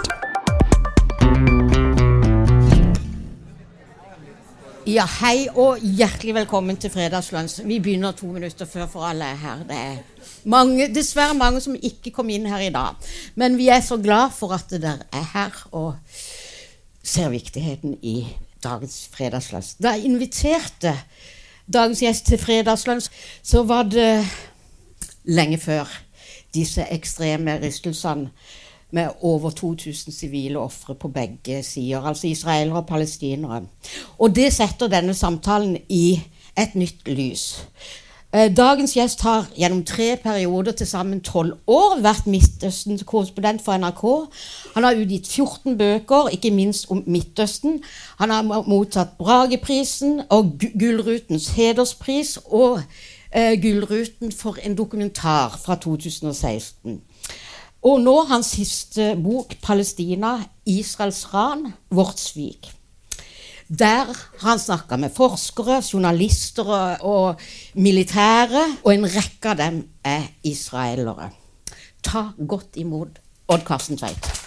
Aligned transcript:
Ja, 4.83 5.05
hei 5.21 5.47
og 5.55 5.79
hjertelig 5.79 6.35
velkommen 6.35 6.76
til 6.76 6.92
Fredagslunsj. 6.92 7.63
Vi 7.63 7.79
begynner 7.79 8.12
to 8.19 8.28
minutter 8.35 8.67
før, 8.67 8.83
for 8.92 9.08
alle 9.08 9.24
er 9.31 9.39
her. 9.46 9.63
Det 9.69 9.78
er 9.79 9.96
mange, 10.44 10.89
dessverre 10.92 11.39
mange 11.39 11.63
som 11.63 11.76
ikke 11.79 12.12
kom 12.12 12.28
inn 12.35 12.51
her 12.51 12.67
i 12.67 12.76
dag. 12.76 12.99
Men 13.40 13.56
vi 13.58 13.72
er 13.72 13.79
så 13.79 13.96
glad 13.96 14.35
for 14.35 14.51
at 14.60 14.67
dere 14.76 15.08
er 15.08 15.28
her 15.33 15.67
og 15.72 15.94
ser 16.99 17.31
viktigheten 17.31 17.95
i 18.02 18.27
dagens 18.63 19.08
fredagslunsj. 19.16 19.80
Da 19.80 19.95
jeg 19.95 20.12
inviterte 20.12 20.99
dagens 21.73 22.04
gjest 22.04 22.26
til 22.27 22.38
fredagslunsj, 22.44 23.08
så 23.40 23.63
var 23.63 23.88
det 23.88 24.27
lenge 25.26 25.58
før 25.58 25.90
disse 26.54 26.86
ekstreme 26.91 27.59
rystelsene 27.63 28.30
med 28.94 29.09
over 29.22 29.49
2000 29.49 30.13
sivile 30.13 30.59
ofre 30.59 30.96
på 30.96 31.08
begge 31.08 31.63
sider, 31.63 32.02
altså 32.02 32.27
israelere 32.27 32.76
og 32.76 32.88
palestinere. 32.88 33.63
Og 34.20 34.36
det 34.36 34.54
setter 34.54 34.88
denne 34.88 35.13
samtalen 35.13 35.77
i 35.90 36.22
et 36.58 36.76
nytt 36.76 37.08
lys. 37.08 37.66
Eh, 38.34 38.55
dagens 38.55 38.94
gjest 38.94 39.22
har 39.22 39.46
gjennom 39.58 39.84
tre 39.86 40.16
perioder 40.23 40.72
til 40.72 40.88
sammen 40.88 41.20
tolv 41.22 41.58
år 41.68 41.99
vært 42.02 42.26
Midtøstens 42.26 43.04
korrespondent 43.05 43.62
for 43.62 43.77
NRK. 43.77 44.04
Han 44.74 44.84
har 44.84 44.98
utgitt 44.98 45.27
14 45.27 45.77
bøker, 45.77 46.30
ikke 46.34 46.52
minst 46.52 46.90
om 46.90 47.04
Midtøsten. 47.05 47.84
Han 48.18 48.30
har 48.30 48.41
mottatt 48.66 49.18
Brageprisen 49.18 50.21
og 50.30 50.55
Gullrutens 50.80 51.48
hederspris 51.48 52.40
og 52.46 52.82
eh, 53.36 53.62
Gullruten 53.62 54.32
for 54.32 54.58
en 54.64 54.78
dokumentar 54.78 55.58
fra 55.66 55.76
2016. 55.76 57.02
Og 57.84 57.99
nå 57.99 58.16
hans 58.30 58.54
siste 58.55 59.16
bok, 59.24 59.55
'Palestina 59.62 60.38
Israels 60.66 61.34
ran 61.34 61.74
vårt 61.91 62.20
svik'. 62.20 62.72
Der 63.80 64.05
har 64.39 64.49
han 64.49 64.59
snakka 64.59 64.95
med 64.97 65.09
forskere, 65.09 65.81
journalister 65.94 66.63
og 67.02 67.35
militære, 67.73 68.77
og 68.83 68.94
en 68.94 69.05
rekke 69.05 69.50
av 69.50 69.57
dem 69.57 69.88
er 70.03 70.22
israelere. 70.44 71.29
Ta 72.03 72.27
godt 72.47 72.75
imot 72.75 73.19
Odd 73.47 73.66
Karsten 73.66 73.97
Tveit. 73.97 74.42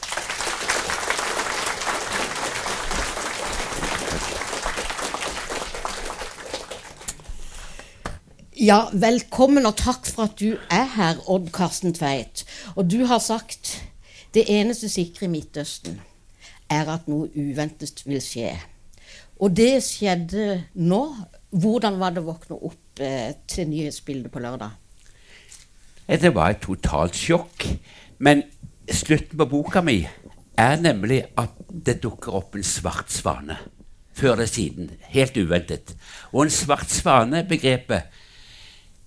Ja, 8.57 8.87
velkommen 8.89 9.67
og 9.69 9.75
takk 9.77 10.07
for 10.09 10.31
at 10.31 10.39
du 10.41 10.55
er 10.73 10.87
her, 10.95 11.19
Odd 11.29 11.51
Karsten 11.53 11.93
Tveit. 11.93 12.47
Og 12.73 12.87
du 12.89 13.03
har 13.05 13.21
sagt 13.21 13.75
det 14.33 14.47
eneste 14.49 14.89
sikre 14.89 15.27
i 15.27 15.29
Midtøsten 15.29 15.99
er 16.73 16.89
at 16.89 17.05
noe 17.05 17.29
uventet 17.37 18.01
vil 18.09 18.23
skje. 18.25 18.55
Og 19.45 19.53
det 19.53 19.85
skjedde 19.85 20.63
nå. 20.73 21.03
Hvordan 21.53 22.01
var 22.01 22.17
det 22.17 22.25
å 22.25 22.31
våkne 22.31 22.57
opp 22.71 23.05
eh, 23.05 23.37
til 23.45 23.69
nyhetsbildet 23.75 24.33
på 24.33 24.41
lørdag? 24.41 24.73
Det 26.09 26.33
var 26.33 26.57
et 26.57 26.65
totalt 26.65 27.13
sjokk. 27.13 27.69
Men 28.25 28.47
slutten 28.89 29.37
på 29.37 29.53
boka 29.53 29.85
mi 29.85 30.01
er 30.57 30.81
nemlig 30.81 31.27
at 31.37 31.53
det 31.69 32.01
dukker 32.09 32.41
opp 32.41 32.57
en 32.57 32.65
svart 32.65 33.13
svane. 33.13 33.61
Før 34.17 34.39
eller 34.39 34.49
siden. 34.49 34.95
Helt 35.13 35.37
uventet. 35.37 35.93
Og 36.33 36.47
en 36.47 36.61
svart 36.65 36.89
svane-begrepet 36.89 38.25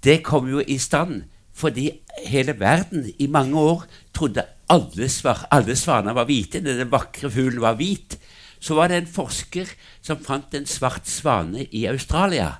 det 0.04 0.22
kom 0.24 0.48
jo 0.50 0.64
i 0.64 0.78
stand 0.78 1.24
fordi 1.60 1.90
hele 2.24 2.54
verden 2.60 3.10
i 3.20 3.28
mange 3.28 3.60
år 3.60 3.84
trodde 4.16 4.46
alle, 4.72 5.10
svar, 5.10 5.48
alle 5.52 5.76
svaner 5.76 6.16
var 6.16 6.28
hvite. 6.30 6.62
Denne 6.64 6.86
vakre 6.88 7.32
fuglen 7.32 7.60
var 7.62 7.76
hvit 7.76 8.16
så 8.60 8.76
var 8.76 8.88
det 8.92 8.98
en 9.00 9.08
forsker 9.12 9.72
som 10.04 10.20
fant 10.24 10.56
en 10.56 10.68
svart 10.68 11.08
svane 11.08 11.66
i 11.72 11.86
Australia. 11.88 12.60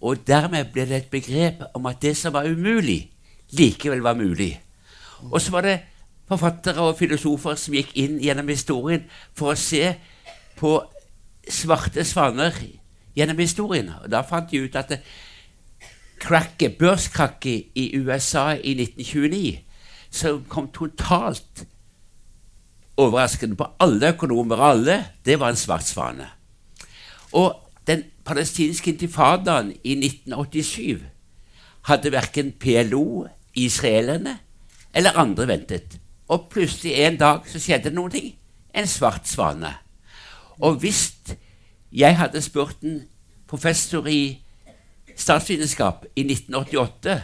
Og 0.00 0.24
dermed 0.26 0.72
ble 0.72 0.86
det 0.88 1.02
et 1.02 1.10
begrep 1.12 1.62
om 1.74 1.86
at 1.90 2.00
det 2.02 2.16
som 2.16 2.32
var 2.32 2.48
umulig, 2.48 3.10
likevel 3.52 4.02
var 4.04 4.16
mulig. 4.16 4.54
Og 5.30 5.40
så 5.40 5.52
var 5.52 5.66
det 5.66 5.78
forfattere 6.28 6.84
og 6.84 6.98
filosofer 6.98 7.56
som 7.56 7.76
gikk 7.76 7.94
inn 7.96 8.18
gjennom 8.22 8.48
historien 8.48 9.04
for 9.36 9.52
å 9.52 9.58
se 9.58 9.94
på 10.58 10.78
svarte 11.48 12.04
svaner 12.04 12.54
gjennom 13.16 13.40
historien. 13.40 13.90
Og 14.02 14.10
da 14.12 14.22
fant 14.26 14.50
de 14.50 14.64
ut 14.64 14.76
at 14.76 14.98
krakket, 16.20 16.78
børskrakket 16.78 17.72
i 17.74 17.90
USA 17.98 18.50
i 18.52 18.74
1929, 18.74 19.58
som 20.10 20.44
kom 20.48 20.68
totalt 20.74 21.66
overraskende 22.98 23.56
på 23.56 23.66
alle 23.80 24.12
økonomer, 24.12 24.56
alle, 24.56 25.04
det 25.24 25.38
var 25.40 25.52
en 25.52 25.56
svart 25.56 25.86
svane. 25.86 26.26
Og 27.32 27.54
den 27.86 28.02
palestinske 28.24 28.90
intifadaen 28.90 29.72
i 29.84 29.94
1987 29.94 31.02
hadde 31.88 32.12
verken 32.12 32.52
PLO, 32.52 33.26
israelerne 33.54 34.38
eller 34.94 35.18
andre 35.18 35.48
ventet. 35.48 35.98
Og 36.28 36.48
plutselig 36.50 36.92
en 36.92 37.16
dag 37.16 37.46
så 37.48 37.60
skjedde 37.60 37.88
det 37.88 37.96
noen 37.96 38.12
ting. 38.12 38.34
En 38.74 38.86
svart 38.86 39.28
svane. 39.28 39.72
Og 40.60 40.74
hvis 40.82 41.12
jeg 41.92 42.18
hadde 42.18 42.42
spurt 42.42 42.82
en 42.82 43.02
professor 43.48 44.06
i 44.06 44.42
statsvitenskap 45.18 46.06
i 46.16 46.22
1988 46.24 47.20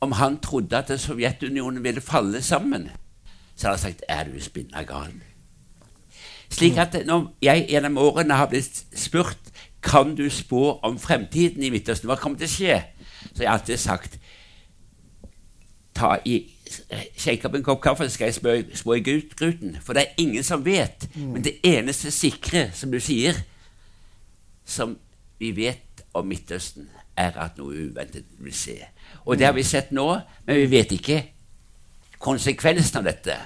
om 0.00 0.12
han 0.12 0.38
trodde 0.38 0.78
at 0.78 1.00
Sovjetunionen 1.00 1.82
ville 1.84 2.00
falle 2.00 2.42
sammen, 2.42 2.90
så 3.56 3.66
hadde 3.66 3.78
han 3.78 3.82
sagt 3.82 4.04
er 4.08 4.24
du 4.24 4.40
spinna 4.40 4.82
gal. 4.86 5.12
Slik 6.50 6.78
at 6.78 6.94
når 7.06 7.32
jeg 7.42 7.66
gjennom 7.68 7.98
årene 7.98 8.34
har 8.38 8.46
blitt 8.48 8.84
spurt 8.96 9.50
kan 9.82 10.14
du 10.16 10.28
spå 10.30 10.78
om 10.82 10.98
fremtiden 10.98 11.62
i 11.62 11.70
Midtøsten, 11.70 12.08
hva 12.08 12.16
kommer 12.18 12.38
til 12.38 12.48
å 12.48 12.54
skje, 12.54 12.78
så 13.32 13.42
jeg 13.42 13.50
har 13.50 13.58
alltid 13.58 13.82
sagt 13.82 14.18
ta 15.98 16.16
i, 16.24 16.40
Shake 17.16 17.48
opp 17.48 17.54
en 17.56 17.64
kopp 17.64 17.80
kaffe, 17.82 18.06
så 18.06 18.14
skal 18.14 18.28
jeg 18.28 18.66
spå, 18.76 18.94
i 18.94 19.02
gruten. 19.02 19.78
For 19.82 19.96
det 19.96 20.02
er 20.02 20.20
ingen 20.20 20.44
som 20.44 20.64
vet. 20.64 21.08
Mm. 21.14 21.30
Men 21.32 21.44
det 21.46 21.54
eneste 21.64 22.12
sikre, 22.12 22.66
som 22.76 22.92
du 22.92 23.00
sier, 23.00 23.38
som 24.68 24.98
vi 25.40 25.54
vet 25.56 25.87
om 26.20 26.28
Midtøsten, 26.28 26.88
er 27.18 27.34
at 27.40 27.58
noe 27.58 27.88
uventet 27.88 28.26
vil 28.38 28.54
skje. 28.54 28.78
Og 29.26 29.38
det 29.38 29.48
har 29.48 29.56
vi 29.56 29.66
sett 29.66 29.90
nå, 29.94 30.06
men 30.46 30.60
vi 30.60 30.68
vet 30.70 30.92
ikke 30.94 31.22
konsekvensen 32.22 33.00
av 33.00 33.08
dette. 33.08 33.36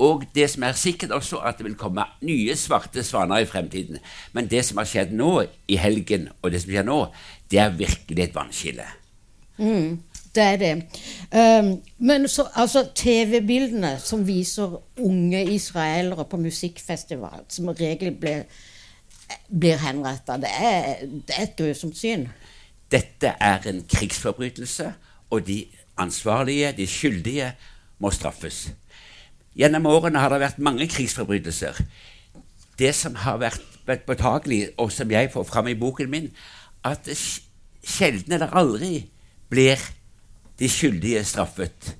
Og 0.00 0.24
det 0.34 0.46
som 0.50 0.64
er 0.64 0.78
sikkert 0.80 1.12
også, 1.12 1.42
at 1.44 1.58
det 1.58 1.66
vil 1.66 1.76
komme 1.76 2.06
nye 2.24 2.54
svarte 2.56 3.04
svaner 3.04 3.44
i 3.44 3.48
fremtiden. 3.48 4.00
Men 4.32 4.48
det 4.48 4.64
som 4.64 4.80
har 4.80 4.88
skjedd 4.88 5.12
nå 5.12 5.42
i 5.68 5.76
helgen, 5.76 6.30
og 6.40 6.52
det 6.52 6.62
som 6.62 6.72
skjer 6.72 6.86
nå, 6.88 7.00
det 7.52 7.60
er 7.60 7.76
virkelig 7.76 8.24
et 8.24 8.34
vannskille. 8.34 8.86
Mm, 9.60 10.00
det 10.34 10.46
er 10.46 10.56
det. 10.56 10.72
Um, 11.36 11.70
men 11.98 12.28
så, 12.28 12.46
altså, 12.54 12.86
TV-bildene 12.94 13.98
som 14.00 14.24
viser 14.26 14.78
unge 14.98 15.44
israelere 15.52 16.24
på 16.24 16.40
musikkfestival, 16.40 17.44
som 17.48 17.68
regel 17.68 18.14
blir, 18.16 18.46
blir 19.48 19.80
henretta, 19.82 20.36
det, 20.40 20.50
det, 21.26 21.36
er 21.36 21.46
et 21.46 21.56
grusomt 21.58 21.98
syn. 21.98 22.28
Dette 22.90 23.34
er 23.40 23.66
en 23.70 23.82
krigsforbrytelse, 23.88 24.92
og 25.30 25.46
de 25.46 25.64
ansvarlige, 26.00 26.72
de 26.76 26.86
skyldige, 26.86 27.52
må 28.00 28.10
straffes. 28.10 28.70
Gjennom 29.56 29.86
årene 29.90 30.22
har 30.22 30.32
det 30.32 30.40
vært 30.40 30.62
mange 30.62 30.86
krigsforbrytelser. 30.88 31.82
Det 32.80 32.94
som 32.96 33.18
har 33.26 33.40
vært, 33.42 33.66
påtagelig, 34.06 34.68
og 34.78 34.92
som 34.94 35.10
jeg 35.10 35.32
får 35.32 35.44
fram 35.48 35.68
i 35.68 35.74
boken 35.74 36.10
min, 36.10 36.28
at 36.86 37.08
sjelden 37.82 38.36
eller 38.36 38.54
aldri 38.56 39.02
blir 39.50 39.80
de 40.60 40.68
skyldige 40.70 41.24
straffet. 41.26 41.96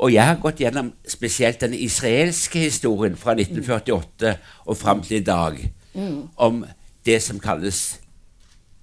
Og 0.00 0.10
jeg 0.14 0.26
har 0.26 0.40
gått 0.42 0.62
gjennom 0.62 0.90
spesielt 1.06 1.60
den 1.62 1.74
israelske 1.76 2.64
historien 2.66 3.16
fra 3.18 3.36
1948 3.36 4.34
og 4.64 4.78
fram 4.78 5.02
til 5.04 5.20
i 5.20 5.26
dag, 5.26 5.60
mm. 5.94 6.28
om 6.36 6.64
det 7.06 7.20
som 7.22 7.40
kalles 7.40 8.00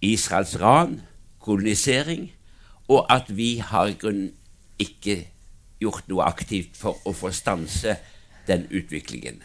Israels 0.02 0.56
ran, 0.62 1.02
kolonisering, 1.40 2.32
og 2.88 3.06
at 3.10 3.30
vi 3.36 3.58
har 3.64 3.94
grunn 4.02 4.32
ikke 4.82 5.22
gjort 5.82 6.10
noe 6.10 6.26
aktivt 6.26 6.78
for 6.78 6.98
å 7.06 7.14
få 7.16 7.32
stanse 7.34 7.98
den 8.48 8.68
utviklingen. 8.70 9.42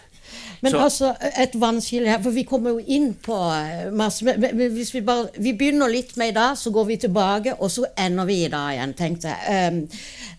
Men 0.61 0.73
så, 0.73 0.79
altså, 0.79 1.11
et 1.39 1.55
vannskille 1.61 2.11
her, 2.11 2.19
for 2.23 2.35
vi 2.35 2.43
kommer 2.49 2.75
jo 2.75 2.81
inn 2.81 3.13
på 3.23 3.37
eh, 3.55 3.93
masse 3.95 4.25
men, 4.27 4.57
Hvis 4.75 4.91
vi 4.95 5.03
bare 5.07 5.29
Vi 5.39 5.53
begynner 5.55 5.93
litt 5.93 6.17
med 6.19 6.33
i 6.33 6.35
dag, 6.35 6.57
så 6.59 6.73
går 6.75 6.89
vi 6.89 6.97
tilbake, 7.05 7.55
og 7.55 7.71
så 7.71 7.87
ender 7.99 8.27
vi 8.27 8.41
i 8.45 8.51
dag 8.51 8.73
igjen, 8.75 8.95
tenkte 8.99 9.35
jeg. 9.35 9.69
Um, 9.71 9.83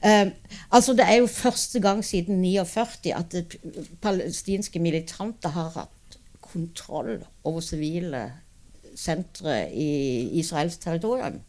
um, 0.03 0.31
altså, 0.71 0.97
det 0.97 1.05
er 1.07 1.21
jo 1.21 1.29
første 1.31 1.79
gang 1.79 2.03
siden 2.05 2.41
49 2.41 3.13
at 3.15 3.37
palestinske 4.01 4.79
militanter 4.79 5.55
har 5.55 5.71
hatt 5.75 5.96
kontroll 6.51 7.21
over 7.43 7.63
sivile 7.65 8.23
sentre 8.97 9.67
i 9.73 9.89
Israels 10.39 10.77
territorium. 10.81 11.41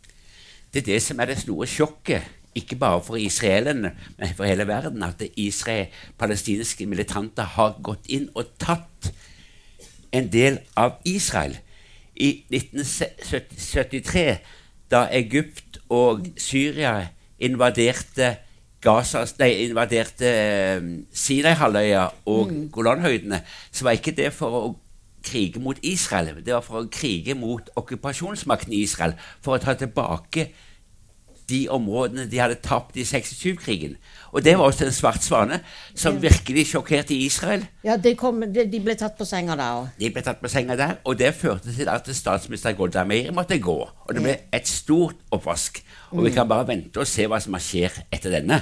Det 0.73 0.83
er 0.83 0.91
det 0.93 1.03
som 1.03 1.21
er 1.21 1.31
det 1.31 1.39
store 1.41 1.67
sjokket 1.67 2.35
ikke 2.59 2.77
bare 2.77 3.03
for 3.05 3.17
israelerne, 3.17 3.93
men 4.19 4.35
for 4.37 4.45
hele 4.45 4.67
verden, 4.67 5.03
at 5.03 5.23
Israel, 5.37 5.87
palestinske 6.19 6.87
militanter 6.87 7.43
har 7.43 7.77
gått 7.83 8.09
inn 8.09 8.29
og 8.35 8.55
tatt 8.59 9.12
en 10.12 10.29
del 10.33 10.59
av 10.77 10.99
Israel. 11.05 11.59
I 12.17 12.44
1973, 12.51 14.39
da 14.91 15.05
Egypt 15.15 15.79
og 15.89 16.27
Syria 16.41 16.97
invaderte 17.39 18.37
Gaza, 18.83 19.25
nei, 19.39 19.51
invaderte 19.67 20.29
eh, 20.29 20.85
Sinai-halvøya 21.12 22.05
og 22.31 22.53
Golanhøydene, 22.73 23.41
så 23.71 23.87
var 23.87 23.99
ikke 23.99 24.15
det 24.17 24.31
for 24.35 24.55
å 24.55 24.69
krige 25.29 25.61
mot 25.63 25.79
Israel. 25.83 26.41
Det 26.45 26.57
var 26.57 26.65
for 26.65 26.83
å 26.83 26.89
krige 26.93 27.37
mot 27.39 27.69
okkupasjonsmakten 27.77 28.75
Israel, 28.77 29.15
for 29.45 29.57
å 29.57 29.63
ta 29.63 29.77
tilbake 29.79 30.49
de 31.49 31.63
områdene 31.73 32.27
de 32.29 32.41
hadde 32.41 32.59
tapt 32.65 32.97
i 33.01 33.05
67-krigen. 33.09 33.97
Og 34.37 34.45
det 34.45 34.55
var 34.59 34.69
også 34.69 34.85
en 34.85 34.93
svart 34.93 35.25
svane 35.25 35.61
som 35.97 36.19
virkelig 36.23 36.67
sjokkerte 36.73 37.17
Israel. 37.17 37.65
Ja, 37.85 37.97
de, 37.97 38.13
kom, 38.21 38.43
de, 38.53 38.67
de 38.69 38.81
ble 38.85 38.97
tatt 39.01 39.17
på 39.19 39.27
senga 39.29 39.57
der 39.57 39.79
òg. 39.79 39.89
De 40.01 40.11
ble 40.13 40.25
tatt 40.25 40.43
på 40.43 40.51
senga 40.53 40.77
der, 40.79 40.99
og 41.09 41.17
det 41.21 41.33
førte 41.39 41.73
til 41.73 41.89
at 41.93 42.11
statsminister 42.17 42.77
Golda 42.77 43.07
Meir 43.09 43.33
måtte 43.37 43.61
gå. 43.65 43.79
Og 43.81 44.13
det 44.15 44.25
ble 44.25 44.37
et 44.53 44.69
stort 44.69 45.17
oppvask. 45.33 45.81
Og 46.13 46.27
vi 46.27 46.35
kan 46.37 46.49
bare 46.49 46.69
vente 46.69 47.01
og 47.01 47.09
se 47.09 47.27
hva 47.29 47.41
som 47.41 47.57
skjer 47.63 47.97
etter 48.13 48.39
denne. 48.39 48.61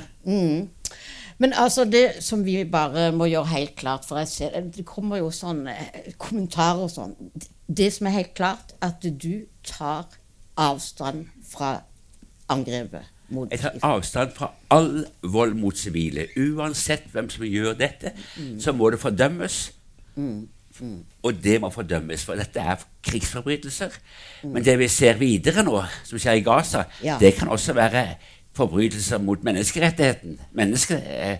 Men 1.38 1.52
altså, 1.52 1.84
det 1.84 2.22
som 2.24 2.44
vi 2.46 2.64
bare 2.64 3.10
må 3.12 3.26
gjøre 3.28 3.46
helt 3.50 3.74
klart, 3.76 4.04
for 4.08 4.18
jeg 4.22 4.28
ser, 4.28 4.60
det 4.72 4.86
kommer 4.88 5.18
jo 5.20 5.30
sånne 5.30 5.74
eh, 5.76 6.12
kommentarer 6.18 6.86
og 6.86 6.90
sånn 6.90 7.12
Det 7.68 7.90
som 7.92 8.06
er 8.06 8.14
helt 8.20 8.34
klart, 8.38 8.72
at 8.80 9.02
du 9.02 9.44
tar 9.66 10.06
avstand 10.56 11.26
fra 11.50 11.74
angrepet 12.48 13.04
mot 13.28 13.50
Jeg 13.50 13.58
tar 13.60 13.74
avstand 13.82 14.30
fra 14.36 14.52
all 14.70 15.04
vold 15.22 15.56
mot 15.58 15.76
sivile. 15.76 16.28
Uansett 16.38 17.08
hvem 17.12 17.28
som 17.30 17.44
gjør 17.44 17.74
dette, 17.74 18.12
så 18.62 18.72
må 18.72 18.90
det 18.94 19.00
fordømmes. 19.02 19.56
Og 21.26 21.34
det 21.42 21.56
må 21.60 21.70
fordømmes, 21.72 22.24
for 22.24 22.38
dette 22.38 22.60
er 22.62 22.82
krigsforbrytelser. 23.06 23.94
Men 24.44 24.64
det 24.64 24.76
vi 24.78 24.88
ser 24.92 25.18
videre 25.18 25.64
nå, 25.66 25.80
som 26.06 26.20
skjer 26.22 26.38
i 26.38 26.44
Gaza, 26.46 26.84
Ja. 27.02 27.18
det 27.20 27.34
kan 27.34 27.48
også 27.48 27.72
være 27.74 28.06
forbrytelser 28.56 29.20
mot 29.22 29.44
menneskerettigheten. 29.44 30.40
Mennesket 30.56 31.02
er 31.04 31.38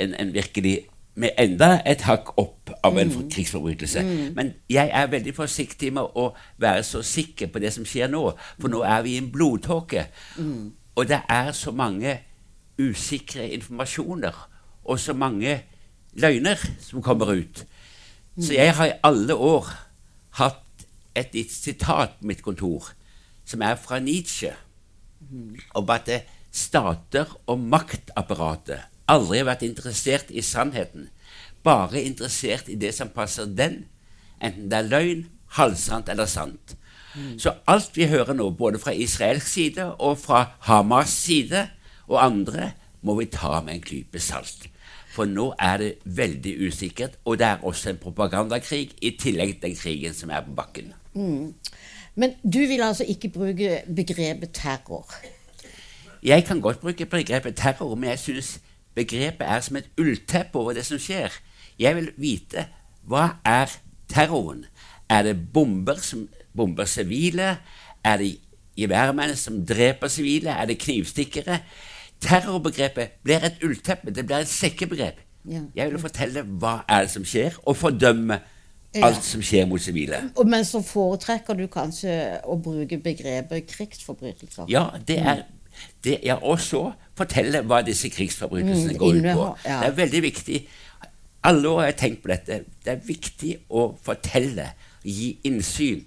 en, 0.00 0.14
en 0.20 0.34
virkelig 0.34 0.78
med 1.14 1.30
enda 1.38 1.78
et 1.86 2.02
hakk 2.02 2.32
opp 2.40 2.72
av 2.84 2.98
en 2.98 3.12
krigsforbrytelse. 3.30 4.02
Men 4.34 4.54
jeg 4.70 4.90
er 4.90 5.10
veldig 5.12 5.34
forsiktig 5.36 5.92
med 5.94 6.16
å 6.18 6.30
være 6.58 6.82
så 6.86 7.04
sikker 7.06 7.52
på 7.52 7.62
det 7.62 7.70
som 7.74 7.86
skjer 7.86 8.10
nå, 8.10 8.24
for 8.58 8.72
nå 8.72 8.82
er 8.82 9.04
vi 9.06 9.14
i 9.14 9.20
en 9.22 9.30
blodtåke. 9.32 10.08
Og 10.94 11.08
det 11.08 11.20
er 11.30 11.52
så 11.52 11.70
mange 11.70 12.18
usikre 12.78 13.46
informasjoner 13.54 14.34
og 14.84 14.98
så 15.00 15.14
mange 15.14 15.60
løgner 16.18 16.58
som 16.80 17.02
kommer 17.02 17.30
ut. 17.30 17.64
Så 18.40 18.54
jeg 18.56 18.74
har 18.74 18.90
i 18.90 18.98
alle 19.02 19.34
år 19.34 19.70
hatt 20.40 20.86
et 21.14 21.34
litt 21.34 21.52
sitat 21.54 22.18
på 22.18 22.26
mitt 22.26 22.42
kontor 22.42 22.90
som 23.46 23.62
er 23.62 23.76
fra 23.78 24.00
Nietzsche, 24.02 24.50
om 25.74 25.90
at 25.90 26.06
det 26.06 26.22
stater 26.54 27.32
og 27.50 27.58
maktapparatet 27.58 28.86
aldri 29.10 29.40
har 29.40 29.50
vært 29.50 29.64
interessert 29.66 30.30
i 30.30 30.42
sannheten, 30.44 31.08
bare 31.64 32.02
interessert 32.04 32.70
i 32.72 32.78
det 32.80 32.94
som 32.96 33.10
passer 33.12 33.48
den, 33.50 33.84
enten 34.40 34.70
det 34.70 34.78
er 34.78 34.88
løgn, 34.88 35.26
halvsant 35.58 36.08
eller 36.12 36.28
sant. 36.30 36.76
Så 37.38 37.52
alt 37.70 37.94
vi 37.94 38.08
hører 38.10 38.34
nå, 38.34 38.48
både 38.50 38.80
fra 38.82 38.94
israelsk 38.94 39.46
side 39.46 39.84
og 40.02 40.18
fra 40.18 40.44
Hamas 40.66 41.12
side 41.14 41.66
og 42.08 42.18
andre, 42.22 42.72
må 43.04 43.14
vi 43.20 43.28
ta 43.30 43.60
med 43.60 43.76
en 43.76 43.84
klype 43.84 44.20
salt. 44.22 44.66
For 45.14 45.28
nå 45.30 45.52
er 45.62 45.78
det 45.78 45.90
veldig 46.04 46.54
usikkert, 46.66 47.18
og 47.24 47.38
det 47.38 47.46
er 47.46 47.62
også 47.62 47.92
en 47.92 48.00
propagandakrig 48.02 48.96
i 48.98 49.12
tillegg 49.20 49.54
til 49.54 49.68
den 49.68 49.76
krigen 49.78 50.16
som 50.16 50.32
er 50.34 50.42
på 50.42 50.56
bakken. 50.56 50.90
Men 52.18 52.34
du 52.42 52.58
vil 52.66 52.82
altså 52.82 53.06
ikke 53.06 53.30
bruke 53.34 53.82
begrepet 53.94 54.50
terror. 54.56 55.06
Jeg 56.24 56.44
kan 56.44 56.60
godt 56.60 56.80
bruke 56.80 57.06
begrepet 57.06 57.56
terror, 57.56 57.94
men 57.94 58.10
jeg 58.10 58.18
syns 58.18 58.60
begrepet 58.94 59.46
er 59.46 59.60
som 59.60 59.76
et 59.76 59.90
ullteppe 60.00 60.58
over 60.58 60.72
det 60.72 60.86
som 60.86 60.98
skjer. 60.98 61.32
Jeg 61.78 61.96
vil 61.96 62.10
vite 62.16 62.66
hva 63.04 63.26
er 63.44 63.68
terroren? 64.08 64.64
Er 65.10 65.22
det 65.22 65.34
bomber 65.52 66.00
som 66.00 66.28
bomber 66.56 66.84
sivile? 66.88 67.56
Er 68.04 68.16
det 68.16 68.38
geværmenn 68.78 69.36
som 69.36 69.66
dreper 69.66 70.08
sivile? 70.08 70.50
Er 70.50 70.64
det 70.70 70.78
knivstikkere? 70.78 71.58
Terrorbegrepet 72.24 73.18
blir 73.24 73.44
et 73.44 73.60
ullteppe, 73.64 74.10
det 74.14 74.24
blir 74.26 74.36
et 74.36 74.48
sekkebegrep. 74.48 75.20
Ja. 75.50 75.60
Jeg 75.76 75.90
vil 75.92 76.00
fortelle 76.00 76.42
hva 76.42 76.78
er 76.88 77.04
det 77.04 77.10
som 77.12 77.24
skjer, 77.24 77.58
og 77.66 77.76
fordømme 77.76 78.40
Ja. 78.94 79.06
alt 79.08 79.24
som 79.24 79.42
skjer 79.42 79.66
mot 79.66 79.80
sivile. 79.82 80.30
Og 80.36 80.46
Men 80.46 80.64
så 80.64 80.80
foretrekker 80.82 81.54
du 81.58 81.66
kanskje 81.66 82.40
å 82.46 82.54
bruke 82.62 82.98
begrepet 82.98 83.66
krigsforbrytelser. 83.66 84.64
Ja, 84.68 84.84
det 85.08 85.18
er 85.18 85.42
det 86.04 86.18
er 86.28 86.42
også 86.42 86.92
fortelle 87.16 87.60
hva 87.62 87.82
disse 87.86 88.08
krigsforbrytelsene 88.10 88.92
Mm, 88.92 88.98
går 88.98 89.14
ut 89.14 89.28
på. 89.36 89.46
ja. 89.64 89.80
Det 89.80 89.86
er 89.92 89.96
veldig 90.00 90.22
viktig. 90.22 90.66
Alle 91.44 91.68
år 91.68 91.78
har 91.80 91.86
jeg 91.92 91.96
tenkt 91.96 92.22
på 92.22 92.28
dette. 92.32 92.64
Det 92.84 92.92
er 92.92 93.00
viktig 93.06 93.52
å 93.70 93.86
fortelle, 94.02 94.70
gi 95.04 95.34
innsyn, 95.44 96.04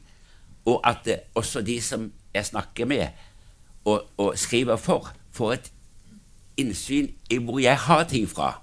og 0.66 0.82
at 0.84 1.04
det, 1.06 1.20
også 1.36 1.62
de 1.62 1.80
som 1.82 2.12
jeg 2.34 2.46
snakker 2.46 2.86
med 2.90 3.08
og, 3.86 4.02
og 4.18 4.34
skriver 4.38 4.76
for, 4.82 5.12
får 5.32 5.54
et 5.54 5.72
innsyn 6.58 7.12
i 7.30 7.38
hvor 7.38 7.60
jeg 7.62 7.78
har 7.78 8.04
ting 8.10 8.26
fra. 8.30 8.56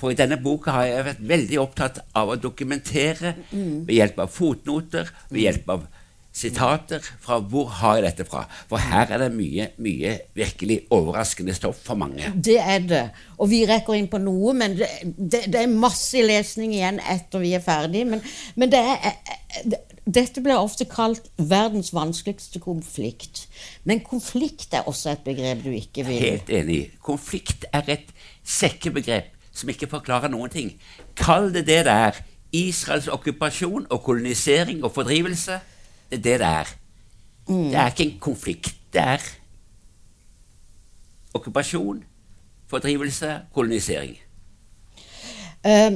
For 0.00 0.10
i 0.14 0.16
denne 0.16 0.38
boka 0.40 0.70
har 0.72 0.84
jeg 0.88 1.04
vært 1.04 1.24
veldig 1.28 1.58
opptatt 1.60 1.98
av 2.16 2.30
å 2.32 2.36
dokumentere 2.40 3.34
ved 3.50 3.90
hjelp 3.98 4.18
av 4.24 4.30
fotnoter, 4.32 5.10
ved 5.30 5.42
hjelp 5.42 5.68
av 5.74 5.82
sitater 6.32 7.02
fra 7.20 7.40
hvor 7.42 7.66
har 7.80 7.98
jeg 7.98 8.06
dette 8.06 8.26
fra. 8.28 8.44
For 8.70 8.80
her 8.82 9.10
er 9.10 9.24
det 9.24 9.30
mye, 9.34 9.70
mye 9.82 10.16
virkelig 10.38 10.80
overraskende 10.94 11.54
stoff 11.56 11.80
for 11.84 11.98
mange. 11.98 12.30
Det 12.36 12.58
er 12.60 12.84
det. 12.86 13.04
Og 13.38 13.50
vi 13.50 13.64
rekker 13.68 13.96
inn 13.98 14.08
på 14.10 14.20
noe, 14.22 14.54
men 14.56 14.76
det, 14.78 14.88
det, 15.16 15.44
det 15.50 15.64
er 15.64 15.72
masse 15.72 16.22
lesning 16.22 16.74
igjen 16.76 17.00
etter 17.02 17.42
vi 17.42 17.54
er 17.58 17.64
ferdig. 17.64 18.04
Men, 18.12 18.22
men 18.54 18.72
det 18.72 18.80
er, 18.80 19.18
dette 20.06 20.42
blir 20.44 20.58
ofte 20.58 20.86
kalt 20.90 21.26
verdens 21.36 21.92
vanskeligste 21.96 22.62
konflikt. 22.62 23.46
Men 23.84 24.04
konflikt 24.06 24.74
er 24.74 24.86
også 24.90 25.14
et 25.14 25.26
begrep 25.26 25.64
du 25.66 25.72
ikke 25.74 26.06
vil 26.06 26.22
Helt 26.22 26.50
enig. 26.54 26.80
Konflikt 27.02 27.66
er 27.72 27.90
et 27.98 28.14
sekkebegrep 28.46 29.34
som 29.52 29.70
ikke 29.72 29.90
forklarer 29.90 30.30
noen 30.32 30.52
ting. 30.52 30.72
Kall 31.18 31.50
det 31.54 31.66
det 31.68 31.84
det 31.88 31.96
er. 32.06 32.22
Israels 32.56 33.06
okkupasjon 33.10 33.86
og 33.90 34.02
kolonisering 34.02 34.82
og 34.84 34.94
fordrivelse. 34.94 35.60
Det 36.10 36.40
er 36.40 36.76
Mm. 37.48 37.64
det. 37.64 37.74
Er 37.74 37.86
ikke 37.86 38.04
en 38.12 38.18
konflikt. 38.20 38.74
Det 38.92 39.00
er 39.02 39.18
okkupasjon, 41.34 42.04
fordrivelse, 42.68 43.40
kolonisering. 43.54 44.16
Uh, 45.66 45.92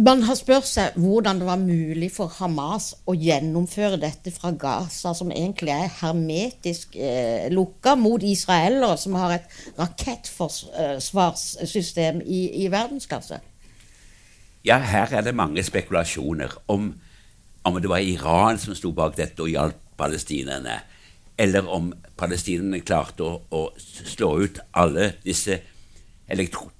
Man 0.00 0.22
har 0.22 0.34
spurt 0.38 0.64
seg 0.64 0.92
hvordan 0.96 1.38
det 1.40 1.46
var 1.48 1.58
mulig 1.60 2.12
for 2.14 2.26
Hamas 2.38 2.94
å 3.10 3.14
gjennomføre 3.18 3.96
dette 4.00 4.30
fra 4.32 4.50
Gaza, 4.56 5.12
som 5.14 5.30
egentlig 5.34 5.72
er 5.74 5.88
hermetisk 5.98 6.96
eh, 6.96 7.48
lukka 7.52 7.94
mot 7.98 8.22
israelere, 8.24 8.96
som 8.96 9.14
har 9.18 9.30
et 9.34 9.44
rakettforsvarssystem 9.76 12.20
i, 12.22 12.50
i 12.64 12.68
verdensklasse. 12.72 13.40
Ja, 14.64 14.78
her 14.78 15.06
er 15.18 15.22
det 15.26 15.34
mange 15.36 15.62
spekulasjoner 15.66 16.48
om, 16.68 16.94
om 17.62 17.80
det 17.80 17.90
var 17.90 17.98
Iran 17.98 18.58
som 18.58 18.74
sto 18.74 18.92
bak 18.96 19.16
dette 19.18 19.42
og 19.42 19.50
hjalp 19.52 19.78
palestinerne, 20.00 20.80
eller 21.40 21.68
om 21.68 21.90
palestinerne 22.16 22.82
klarte 22.84 23.24
å, 23.24 23.40
å 23.50 23.62
slå 23.78 24.34
ut 24.44 24.60
alle 24.76 25.14
disse 25.24 25.58
elektro 26.30 26.70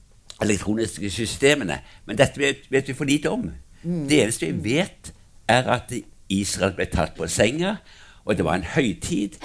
elektroniske 0.40 1.10
systemene. 1.12 1.80
Men 2.08 2.16
dette 2.16 2.40
vet, 2.40 2.62
vet 2.72 2.88
vi 2.88 2.96
for 2.96 3.08
lite 3.08 3.28
om. 3.28 3.50
Det 3.82 4.22
eneste 4.22 4.48
vi 4.48 4.76
vet, 4.76 5.12
er 5.48 5.68
at 5.68 5.92
Israel 6.30 6.72
ble 6.78 6.86
tatt 6.88 7.16
på 7.18 7.28
senga, 7.28 7.76
og 8.24 8.38
det 8.38 8.46
var 8.46 8.56
en 8.56 8.70
høytid. 8.76 9.36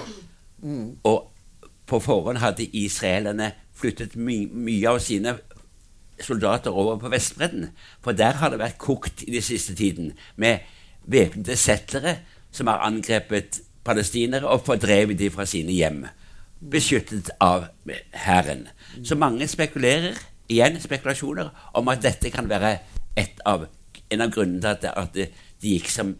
Og 1.04 1.32
på 1.86 2.00
forhånd 2.00 2.40
hadde 2.42 2.70
israelerne 2.72 3.52
flyttet 3.76 4.16
my 4.16 4.46
mye 4.52 4.94
av 4.94 5.02
sine 5.04 5.36
soldater 6.22 6.72
over 6.72 6.98
på 7.02 7.12
Vestbredden. 7.12 7.70
For 8.04 8.16
der 8.16 8.40
har 8.40 8.54
det 8.54 8.62
vært 8.62 8.80
kokt 8.80 9.26
i 9.28 9.34
den 9.34 9.44
siste 9.44 9.76
tiden 9.76 10.14
med 10.36 10.64
væpnede 11.08 11.56
settlere 11.58 12.18
som 12.52 12.68
har 12.68 12.86
angrepet 12.88 13.62
palestinere 13.86 14.48
og 14.48 14.64
fordrevet 14.66 15.20
dem 15.20 15.32
fra 15.32 15.46
sine 15.46 15.72
hjem. 15.76 16.06
Beskyttet 16.72 17.30
av 17.44 17.68
hæren. 18.26 18.68
Så 19.04 19.16
mange 19.16 19.48
spekulerer, 19.48 20.16
igjen 20.50 20.80
spekulasjoner, 20.82 21.50
om 21.74 21.88
at 21.92 22.02
dette 22.04 22.32
kan 22.34 22.50
være 22.50 22.78
av, 23.46 23.68
en 24.10 24.22
av 24.22 24.32
grunnene 24.32 24.76
til 24.82 24.92
at, 24.96 25.14
det- 25.14 25.32
de 25.62 25.70
gikk 25.78 25.90
som 25.90 26.16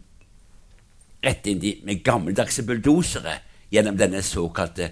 rett 1.24 1.46
inn 1.46 1.58
de, 1.60 1.80
med 1.84 2.02
gammeldagse 2.04 2.62
bulldosere 2.66 3.38
gjennom 3.70 3.96
denne 3.98 4.22
såkalte 4.22 4.90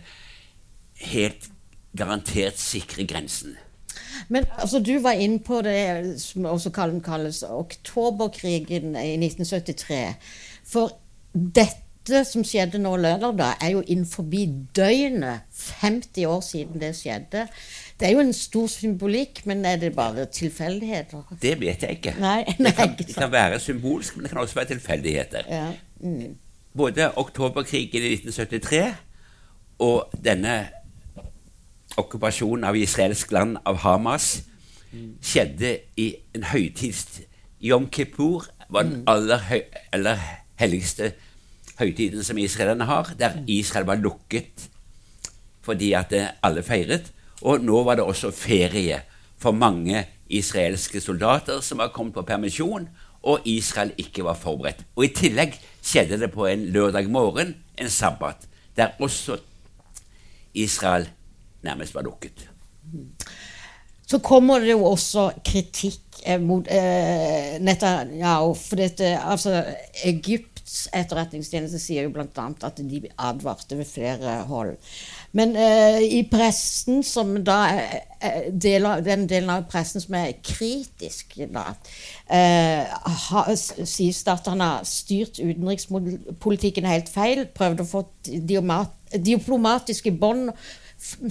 helt 1.10 1.48
garantert 1.96 2.58
sikre 2.58 3.06
grensen. 3.06 3.56
Men 4.28 4.44
altså, 4.58 4.78
du 4.78 4.98
var 5.02 5.12
inne 5.12 5.38
på 5.38 5.60
det 5.62 6.20
som 6.22 6.44
også 6.44 6.70
kalles, 7.04 7.42
oktoberkrigen 7.42 8.96
i 8.96 9.14
1973. 9.18 10.14
For 10.66 10.94
dette 11.34 12.24
som 12.28 12.44
skjedde 12.44 12.78
nå 12.82 12.96
lørdag, 13.00 13.32
da, 13.38 13.52
er 13.60 13.74
jo 13.74 13.82
innenfor 13.86 14.26
døgnet 14.76 15.64
50 15.80 16.26
år 16.28 16.40
siden 16.44 16.80
det 16.80 16.92
skjedde. 16.98 17.46
Det 18.00 18.08
er 18.08 18.12
jo 18.12 18.20
en 18.24 18.32
stor 18.32 18.66
symbolikk, 18.66 19.44
men 19.46 19.64
er 19.64 19.76
det 19.76 19.94
bare 19.96 20.26
tilfeldigheter? 20.26 21.36
Det 21.42 21.60
vet 21.60 21.82
jeg 21.82 21.98
ikke. 21.98 22.14
Nei, 22.20 22.44
det, 22.58 22.74
kan, 22.74 22.94
det 22.98 23.14
kan 23.14 23.32
være 23.32 23.60
symbolsk, 23.60 24.16
men 24.16 24.24
det 24.24 24.32
kan 24.32 24.40
også 24.42 24.54
være 24.54 24.72
tilfeldigheter. 24.74 25.42
Ja. 25.48 25.68
Mm. 26.00 26.36
Både 26.76 27.12
oktoberkrigen 27.16 28.02
i 28.02 28.14
1973 28.18 28.94
og 29.78 30.10
denne 30.24 30.56
okkupasjonen 32.00 32.66
av 32.68 32.76
israelsk 32.76 33.32
land 33.34 33.58
av 33.66 33.80
Hamas 33.84 34.42
skjedde 35.24 35.76
i 36.00 36.10
en 36.34 36.46
høytid. 36.52 37.24
Yom 37.64 37.88
Kippur 37.90 38.46
var 38.68 38.86
den 38.86 39.02
aller, 39.10 39.42
høy, 39.48 39.62
aller 39.94 40.20
helligste 40.60 41.12
høytiden 41.78 42.22
som 42.26 42.38
israelerne 42.38 42.86
har, 42.86 43.10
der 43.18 43.40
Israel 43.50 43.88
var 43.88 44.02
lukket 44.02 44.68
fordi 45.64 45.94
at 45.96 46.12
eh, 46.12 46.28
alle 46.44 46.60
feiret. 46.60 47.06
Og 47.40 47.62
nå 47.64 47.78
var 47.86 47.96
det 47.96 48.04
også 48.04 48.34
ferie 48.36 48.98
for 49.40 49.56
mange 49.56 50.02
israelske 50.28 51.00
soldater 51.00 51.62
som 51.64 51.80
var 51.80 51.92
kommet 51.94 52.14
på 52.18 52.24
permisjon, 52.28 52.84
og 53.24 53.46
Israel 53.48 53.94
ikke 53.96 54.26
var 54.26 54.36
forberedt. 54.36 54.82
Og 54.96 55.06
I 55.06 55.14
tillegg 55.16 55.56
skjedde 55.80 56.18
det 56.20 56.30
på 56.34 56.44
en 56.50 56.66
lørdag 56.74 57.08
morgen, 57.08 57.54
en 57.80 57.88
sabbat, 57.88 58.44
der 58.76 58.92
også 59.00 59.38
Israel 60.52 61.08
nærmest 61.64 61.94
var 61.96 62.06
lukket. 62.06 62.46
Så 64.06 64.18
kommer 64.18 64.60
det 64.60 64.74
jo 64.74 64.84
også 64.84 65.30
kritikk 65.44 66.20
eh, 66.26 66.40
mot 66.40 66.68
eh, 66.68 67.56
Netanyahu. 67.64 68.52
For 68.54 68.76
dette, 68.76 69.14
altså, 69.16 69.62
Egypts 70.04 70.84
etterretningstjeneste 70.96 71.80
sier 71.80 72.06
jo 72.06 72.12
bl.a. 72.12 72.44
at 72.68 72.82
de 72.84 73.00
advarte 73.16 73.78
ved 73.78 73.88
flere 73.88 74.36
hold. 74.48 74.74
Men 75.32 75.56
eh, 75.56 76.02
i 76.18 76.20
pressen, 76.30 77.02
som 77.02 77.32
da 77.46 77.58
eh, 77.72 77.96
er 78.20 78.46
deler, 78.52 79.02
den 79.04 79.24
delen 79.30 79.50
av 79.50 79.64
pressen 79.72 80.04
som 80.04 80.14
er 80.20 80.36
kritisk, 80.44 81.34
da, 81.52 81.66
eh, 82.28 82.94
ha, 83.30 83.44
sies 83.56 84.22
det 84.24 84.36
at 84.36 84.52
han 84.52 84.62
har 84.64 84.86
styrt 84.88 85.40
utenrikspolitikken 85.40 86.86
helt 86.92 87.08
feil. 87.12 87.46
Prøvd 87.56 87.82
å 87.82 87.88
få 87.88 88.06
diplomatiske 88.28 90.12
bånd 90.20 90.52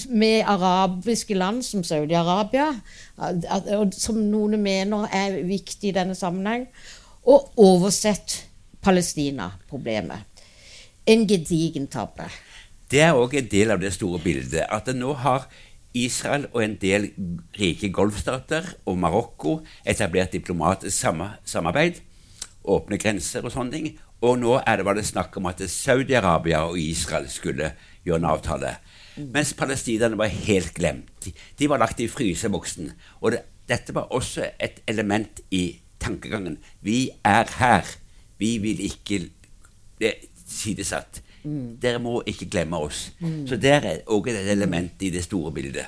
med 0.09 0.43
arabiske 0.47 1.35
land 1.37 1.63
som 1.65 1.83
Saudi-Arabia, 1.83 2.69
som 3.97 4.19
noen 4.29 4.59
mener 4.61 5.07
er 5.11 5.41
viktig 5.47 5.91
i 5.91 5.95
denne 5.95 6.15
sammenheng, 6.15 6.67
og 7.23 7.53
oversett 7.57 8.43
Palestina-problemet. 8.83 10.23
En 11.07 11.27
gedigen 11.27 11.87
tabbe. 11.87 12.29
Det 12.91 13.01
er 13.01 13.17
òg 13.17 13.33
en 13.39 13.47
del 13.51 13.71
av 13.73 13.81
det 13.81 13.93
store 13.95 14.19
bildet. 14.23 14.67
At 14.69 14.87
nå 14.95 15.13
har 15.23 15.47
Israel 15.93 16.47
og 16.53 16.63
en 16.63 16.75
del 16.81 17.09
rike 17.57 17.89
golfstater 17.93 18.65
og 18.85 18.97
Marokko 18.97 19.59
etablert 19.85 20.33
diplomatisk 20.33 21.05
samarbeid, 21.45 21.99
åpne 22.63 22.97
grenser 22.97 23.45
og 23.45 23.53
sånne 23.53 23.75
ting. 23.75 23.89
Og 24.23 24.37
nå 24.39 24.55
er 24.61 24.79
det 24.79 24.87
bare 24.87 25.03
snakk 25.03 25.35
om 25.37 25.49
at 25.51 25.61
Saudi-Arabia 25.67 26.63
og 26.69 26.79
Israel 26.79 27.27
skulle 27.29 27.73
gjøre 28.05 28.21
en 28.21 28.29
avtale. 28.31 28.77
Mens 29.17 29.53
palestinerne 29.53 30.17
var 30.17 30.31
helt 30.31 30.73
glemt. 30.73 31.27
De, 31.59 31.69
var 31.69 31.81
lagt 31.81 31.99
i 32.01 32.09
fryseboksen. 32.09 32.91
Og 33.21 33.35
det, 33.35 33.43
dette 33.69 33.95
var 33.95 34.11
også 34.13 34.49
et 34.59 34.81
element 34.87 35.43
i 35.51 35.79
tankegangen. 36.01 36.57
Vi 36.81 37.09
er 37.23 37.49
her. 37.59 37.87
Vi 38.37 38.57
vil 38.63 38.81
ikke 38.83 39.25
det 40.01 40.15
sidesatt. 40.45 41.21
sidesatt. 41.21 41.23
Dere 41.81 41.99
må 41.99 42.21
ikke 42.27 42.47
glemme 42.49 42.79
oss. 42.79 43.09
Så 43.47 43.59
der 43.59 43.83
er 43.89 44.05
òg 44.07 44.29
et 44.31 44.51
element 44.51 45.01
i 45.03 45.11
det 45.11 45.23
store 45.25 45.51
bildet. 45.51 45.85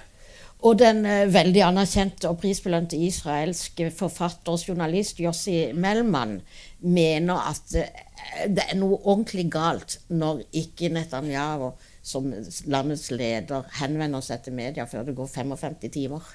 Og 0.65 0.79
den 0.79 1.05
eh, 1.05 1.27
veldig 1.29 1.62
anerkjente 1.62 2.29
og 2.29 2.39
prisbelønte 2.41 2.98
israelske 2.98 3.91
forfatter 3.94 4.55
og 4.55 4.63
journalist 4.70 5.20
Jossi 5.22 5.72
Melman 5.77 6.39
mener 6.82 7.51
at 7.51 7.75
eh, 7.77 8.48
det 8.50 8.65
er 8.72 8.79
noe 8.79 8.98
ordentlig 9.03 9.46
galt 9.53 10.00
når 10.10 10.41
ikke 10.63 10.89
Netanyahu 10.96 11.74
som 12.05 12.27
landets 12.69 13.09
leder 13.12 13.65
henvender 13.79 14.21
seg 14.21 14.43
til 14.45 14.53
media 14.57 14.85
før 14.89 15.07
det 15.07 15.15
går 15.17 15.29
55 15.31 15.79
timer. 15.89 16.25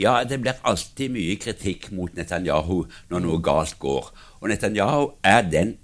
Ja, 0.00 0.22
det 0.24 0.40
blir 0.40 0.58
alltid 0.66 1.12
mye 1.12 1.36
kritikk 1.40 1.90
mot 1.94 2.14
Netanyahu 2.16 2.86
når 3.10 3.22
noe 3.22 3.38
galt 3.44 3.76
går. 3.82 4.08
Og 4.40 4.48
Netanyahu 4.50 5.12
er 5.26 5.44
den 5.46 5.76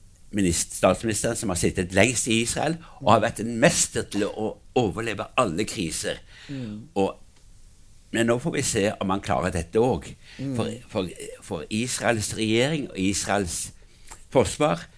statsministeren 0.53 1.37
som 1.39 1.53
har 1.53 1.59
sittet 1.61 1.95
lengst 1.97 2.27
i 2.29 2.41
Israel 2.43 2.79
og 3.01 3.13
har 3.15 3.23
vært 3.25 3.45
en 3.45 3.55
mester 3.61 4.05
til 4.11 4.27
å 4.27 4.57
overleve 4.77 5.29
alle 5.39 5.65
kriser. 5.69 6.19
Og, 6.97 7.15
men 8.13 8.29
nå 8.29 8.39
får 8.43 8.57
vi 8.57 8.65
se 8.67 8.85
om 9.01 9.13
han 9.15 9.25
klarer 9.25 9.55
dette 9.55 9.81
òg. 9.81 10.11
For, 10.59 10.73
for, 10.93 11.15
for 11.47 11.65
Israels 11.71 12.33
regjering 12.37 12.91
og 12.91 12.99
Israels 13.01 13.71
forsvar 14.35 14.89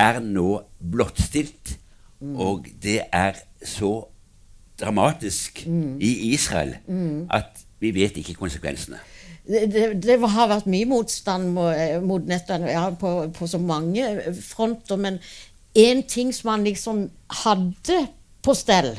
er 0.00 0.20
nå 0.22 0.62
blottstilt, 0.78 1.76
og 2.20 2.66
det 2.82 3.00
er 3.12 3.38
så 3.64 4.06
dramatisk 4.80 5.66
i 5.66 6.32
Israel 6.32 6.76
at 7.32 7.66
vi 7.80 7.92
vet 7.94 8.16
ikke 8.16 8.34
konsekvensene. 8.34 8.98
Det, 9.46 9.66
det, 9.72 10.02
det 10.02 10.16
har 10.18 10.48
vært 10.50 10.66
mye 10.66 10.88
motstand 10.90 11.52
mot, 11.54 11.76
mot 12.02 12.30
ja, 12.66 12.88
på, 12.98 13.10
på 13.30 13.46
så 13.46 13.58
mange 13.62 14.32
fronter, 14.42 14.96
men 14.96 15.20
én 15.76 16.02
ting 16.08 16.32
som 16.34 16.50
man 16.50 16.64
liksom 16.64 17.10
hadde 17.44 18.00
på 18.42 18.54
stell, 18.54 18.96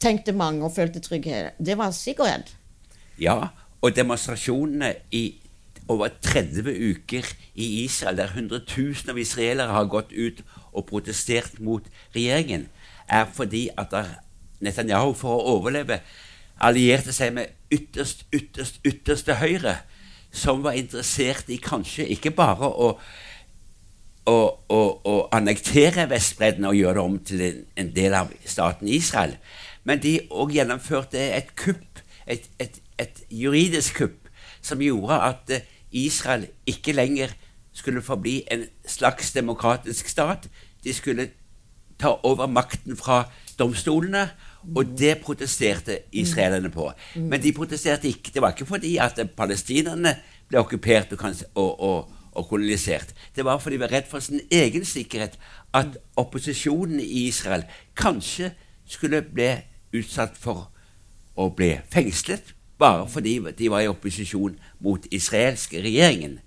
tenkte 0.00 0.32
mange 0.32 0.64
og 0.64 0.74
følte 0.74 1.00
trygghet, 1.00 1.54
det 1.58 1.78
var 1.78 1.94
sikkerhet. 1.94 2.50
Ja, 3.20 3.52
og 3.80 3.94
demonstrasjonene 3.96 4.94
i 5.12 5.24
over 5.88 6.08
30 6.22 6.68
uker 6.90 7.26
i 7.54 7.84
Israel, 7.84 8.16
der 8.16 8.32
hundretusener 8.34 9.12
av 9.12 9.18
israelere 9.20 9.76
har 9.76 9.90
gått 9.92 10.12
ut 10.12 10.44
og 10.72 10.86
protestert 10.88 11.60
mot 11.60 11.84
regjeringen, 12.14 12.68
er 13.08 13.26
fordi 13.32 13.68
at 13.76 13.92
Netanyahu 14.64 15.12
for 15.18 15.36
å 15.36 15.58
overleve 15.58 16.00
allierte 16.64 17.12
seg 17.12 17.34
med 17.36 17.52
ytterst, 17.74 18.24
ytterst, 18.32 18.80
ytterste 18.86 19.36
høyre, 19.42 19.76
som 20.34 20.64
var 20.64 20.78
interessert 20.78 21.50
i 21.52 21.60
kanskje 21.62 22.08
ikke 22.16 22.34
bare 22.34 22.70
å 22.70 22.94
å, 24.24 24.36
å, 24.72 24.80
å 25.04 25.14
annektere 25.36 26.06
Vestbredden 26.08 26.64
og 26.68 26.78
gjøre 26.78 26.96
det 26.96 27.04
om 27.04 27.16
til 27.28 27.42
en, 27.44 27.90
del 27.92 28.16
av 28.16 28.32
staten 28.48 28.88
Israel. 28.88 29.36
Men 29.84 30.00
de 30.00 30.16
òg 30.32 30.54
gjennomførte 30.56 31.20
et 31.20 31.52
kupp, 31.60 32.00
et, 32.24 32.48
et, 32.62 32.80
et 33.00 33.20
juridisk 33.28 34.00
kupp, 34.00 34.30
som 34.64 34.80
gjorde 34.80 35.18
at 35.28 35.52
eh, 35.52 35.66
Israel 35.94 36.48
ikke 36.66 36.92
lenger 36.92 37.32
skulle 37.74 38.02
forbli 38.02 38.42
en 38.50 38.66
slags 38.86 39.32
demokratisk 39.32 40.08
stat. 40.08 40.48
De 40.84 40.92
skulle 40.94 41.28
ta 41.98 42.16
over 42.22 42.46
makten 42.46 42.96
fra 42.96 43.24
domstolene, 43.58 44.28
og 44.76 44.98
det 44.98 45.18
protesterte 45.22 45.98
israelerne 46.12 46.70
på. 46.70 46.88
Men 47.14 47.42
de 47.42 47.52
protesterte 47.52 48.08
ikke. 48.08 48.30
Det 48.34 48.42
var 48.42 48.54
ikke 48.54 48.66
fordi 48.66 48.96
at 48.96 49.20
palestinerne 49.36 50.16
ble 50.48 50.58
okkupert 50.58 51.12
og, 51.12 51.80
og, 51.80 52.10
og, 52.32 52.48
kolonisert. 52.48 53.14
Det 53.36 53.44
var 53.44 53.58
fordi 53.58 53.76
de 53.76 53.80
var 53.80 53.92
redd 53.92 54.08
for 54.10 54.24
sin 54.24 54.40
egen 54.50 54.84
sikkerhet, 54.84 55.38
at 55.74 55.98
opposisjonen 56.16 57.00
i 57.00 57.26
Israel 57.28 57.64
kanskje 57.96 58.52
skulle 58.86 59.22
bli 59.22 59.52
utsatt 59.94 60.38
for 60.38 60.70
å 61.36 61.50
bli 61.50 61.74
fengslet 61.92 62.53
bare 62.78 63.08
fordi 63.08 63.38
de 63.58 63.70
var 63.70 63.80
i 63.80 63.88
opposisjon 63.88 64.58
mot 64.80 65.06
israelske 65.10 65.82
regjeringen. 65.82 66.38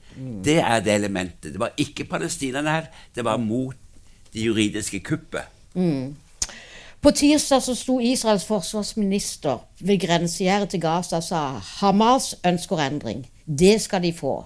Det 0.44 0.58
er 0.60 0.80
det 0.80 0.94
elementet. 0.96 1.54
Det 1.54 1.60
var 1.60 1.76
ikke 1.78 2.08
palestinerne 2.10 2.70
her, 2.70 2.86
det 3.16 3.26
var 3.26 3.38
mot 3.38 3.76
det 4.34 4.46
juridiske 4.46 5.00
kuppet. 5.00 5.46
På 7.02 7.12
tirsdag 7.12 7.62
så 7.64 7.76
sto 7.76 8.00
Israels 8.00 8.46
forsvarsminister 8.46 9.58
ved 9.80 10.00
grensegjerdet 10.02 10.70
til 10.70 10.82
Gaza 10.82 11.20
og 11.22 11.24
sa 11.24 11.42
Hamas 11.80 12.36
ønsker 12.46 12.82
endring. 12.82 13.28
Det 13.46 13.82
skal 13.82 14.04
de 14.04 14.14
få. 14.14 14.46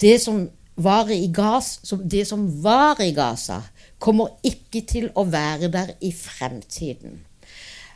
Det 0.00 0.20
som 0.20 0.48
var 0.76 1.10
i 1.12 1.32
Gaza, 1.32 1.96
det 1.96 2.26
som 2.26 2.64
var 2.64 3.00
i 3.00 3.12
Gaza, 3.12 3.60
kommer 3.98 4.28
ikke 4.42 4.80
til 4.88 5.10
å 5.14 5.24
være 5.24 5.68
der 5.68 5.92
i 6.00 6.12
fremtiden. 6.12 7.20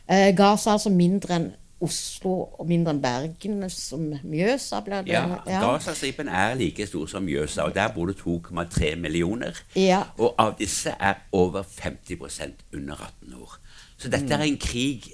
Eh, 0.07 0.35
Gaza 0.37 0.69
er 0.69 0.77
altså 0.77 0.89
mindre 0.89 1.35
enn 1.35 1.49
Oslo 1.81 2.33
og 2.59 2.67
mindre 2.67 2.91
enn 2.91 3.01
Bergen, 3.03 3.61
som 3.71 4.09
Mjøsa 4.27 4.81
ble 4.83 4.99
det. 5.07 5.13
Ja, 5.13 5.39
Gazastripen 5.47 6.27
er 6.27 6.57
like 6.59 6.87
stor 6.87 7.07
som 7.07 7.23
Mjøsa, 7.23 7.69
og 7.69 7.75
der 7.75 7.93
bor 7.95 8.09
det 8.09 8.17
2,3 8.19 8.95
millioner. 8.99 9.55
Ja. 9.79 10.03
Og 10.17 10.35
av 10.37 10.57
disse 10.59 10.91
er 10.99 11.21
over 11.31 11.63
50% 11.63 12.65
under 12.75 13.05
18 13.23 13.39
år. 13.39 13.55
Så 13.97 14.11
dette 14.11 14.35
er 14.35 14.43
en 14.43 14.59
krig 14.59 15.13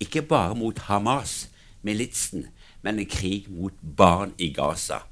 ikke 0.00 0.22
bare 0.22 0.54
mot 0.54 0.78
Hamas, 0.78 1.48
militsen, 1.82 2.46
men 2.82 2.98
en 2.98 3.06
krig 3.06 3.46
mot 3.50 3.72
barn 3.96 4.34
i 4.38 4.50
Gaza. 4.52 5.04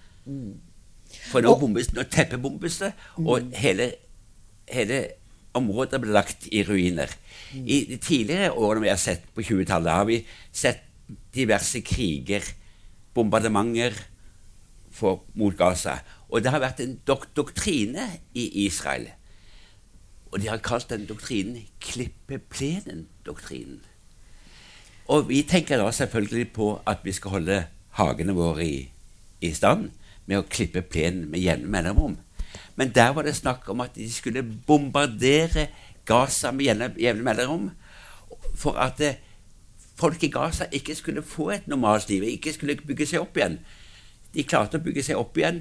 For 1.31 1.41
nå, 1.45 1.55
bombes, 1.61 1.93
nå 1.95 2.03
teppebombes 2.11 2.79
det, 2.83 2.93
og 3.17 3.53
hele, 3.55 3.93
hele 4.69 5.05
området 5.59 6.01
ble 6.03 6.15
lagt 6.15 6.49
i 6.53 6.63
ruiner. 6.67 7.11
I 7.53 7.85
de 7.91 7.99
tidligere 8.01 8.53
årene 8.53 8.87
vi 8.87 8.93
har 8.93 9.01
sett 9.01 9.27
på 9.35 9.45
20-tallet, 9.45 9.93
har 9.93 10.09
vi 10.09 10.23
sett 10.53 10.85
diverse 11.35 11.83
kriger, 11.85 12.45
bombardementer 13.15 13.97
for, 14.93 15.25
mot 15.35 15.57
Gaza. 15.57 15.99
Og 16.33 16.43
det 16.43 16.53
har 16.53 16.63
vært 16.63 16.81
en 16.85 16.97
dok 17.07 17.29
doktrine 17.37 18.09
i 18.35 18.67
Israel. 18.67 19.11
Og 20.33 20.41
de 20.41 20.49
har 20.49 20.63
kalt 20.65 20.89
den 20.89 21.05
doktrinen 21.09 21.67
klippeplenen-doktrinen. 21.85 23.83
Og 25.13 25.29
vi 25.29 25.43
tenker 25.45 25.77
da 25.77 25.91
selvfølgelig 25.93 26.53
på 26.57 26.69
at 26.89 27.03
vi 27.05 27.13
skal 27.13 27.35
holde 27.37 27.65
hagene 27.99 28.33
våre 28.37 28.65
i, 28.65 28.79
i 29.45 29.51
stand 29.53 29.91
med 30.25 30.39
å 30.39 30.47
klippe 30.49 30.81
plenen 30.87 31.27
med 31.29 31.43
jevne 31.43 31.69
mellomrom. 31.69 32.17
Men 32.83 32.91
der 32.91 33.13
var 33.15 33.23
det 33.23 33.37
snakk 33.39 33.69
om 33.71 33.81
at 33.81 33.95
de 33.95 34.09
skulle 34.11 34.43
bombardere 34.43 35.69
Gaza 36.05 36.51
med 36.51 36.97
jevne 36.99 37.23
mellomrom 37.23 37.69
for 38.59 38.75
at 38.75 39.01
eh, 39.01 39.21
folk 39.95 40.25
i 40.27 40.31
Gaza 40.35 40.67
ikke 40.73 40.97
skulle 40.99 41.23
få 41.23 41.51
et 41.55 41.69
normalt 41.71 42.09
liv, 42.11 42.25
ikke 42.27 42.53
skulle 42.53 42.75
bygge 42.77 43.07
seg 43.07 43.23
opp 43.23 43.39
igjen. 43.39 43.61
De 44.35 44.43
klarte 44.43 44.81
å 44.81 44.83
bygge 44.83 45.05
seg 45.07 45.21
opp 45.21 45.39
igjen 45.39 45.61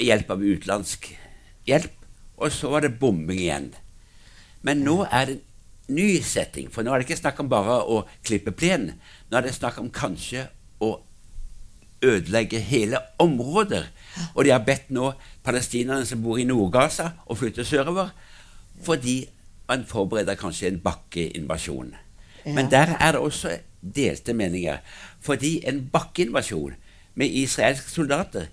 ved 0.00 0.08
hjelp 0.08 0.34
av 0.34 0.42
utenlandsk 0.42 1.06
hjelp, 1.70 1.94
og 2.42 2.50
så 2.58 2.72
var 2.74 2.82
det 2.82 2.98
bombing 2.98 3.38
igjen. 3.38 3.70
Men 4.66 4.82
nå 4.82 5.04
er 5.06 5.30
det 5.30 5.36
en 5.38 5.94
ny 5.94 6.08
setting, 6.26 6.72
for 6.74 6.82
nå 6.82 6.90
er 6.90 6.98
det 6.98 7.06
ikke 7.06 7.20
snakk 7.22 7.38
om 7.44 7.52
bare 7.54 7.78
å 7.86 8.02
klippe 8.26 8.50
plenen. 8.50 8.98
Nå 9.30 9.38
er 9.38 9.46
det 9.46 9.54
snakk 9.54 9.78
om 9.78 9.94
kanskje 9.94 10.48
å 10.82 10.96
ødelegge 12.02 12.60
hele 12.60 12.98
områder. 13.18 13.82
Og 14.34 14.44
de 14.44 14.50
har 14.50 14.64
bedt 14.66 14.90
nå 14.90 15.12
palestinerne 15.44 16.06
som 16.06 16.22
bor 16.22 16.38
i 16.38 16.44
Nord-Gaza, 16.44 17.10
å 17.26 17.36
flytte 17.38 17.64
sørover, 17.64 18.10
fordi 18.82 19.24
man 19.68 19.84
forbereder 19.86 20.34
kanskje 20.34 20.68
en 20.68 20.80
bakkeinvasjon. 20.82 21.94
Men 22.46 22.70
der 22.70 22.96
er 23.00 23.12
det 23.12 23.20
også 23.20 23.58
delte 23.96 24.32
meninger. 24.32 24.76
Fordi 25.20 25.60
en 25.68 25.88
bakkeinvasjon 25.92 26.74
med 27.14 27.26
israelske 27.26 27.90
soldater, 27.90 28.48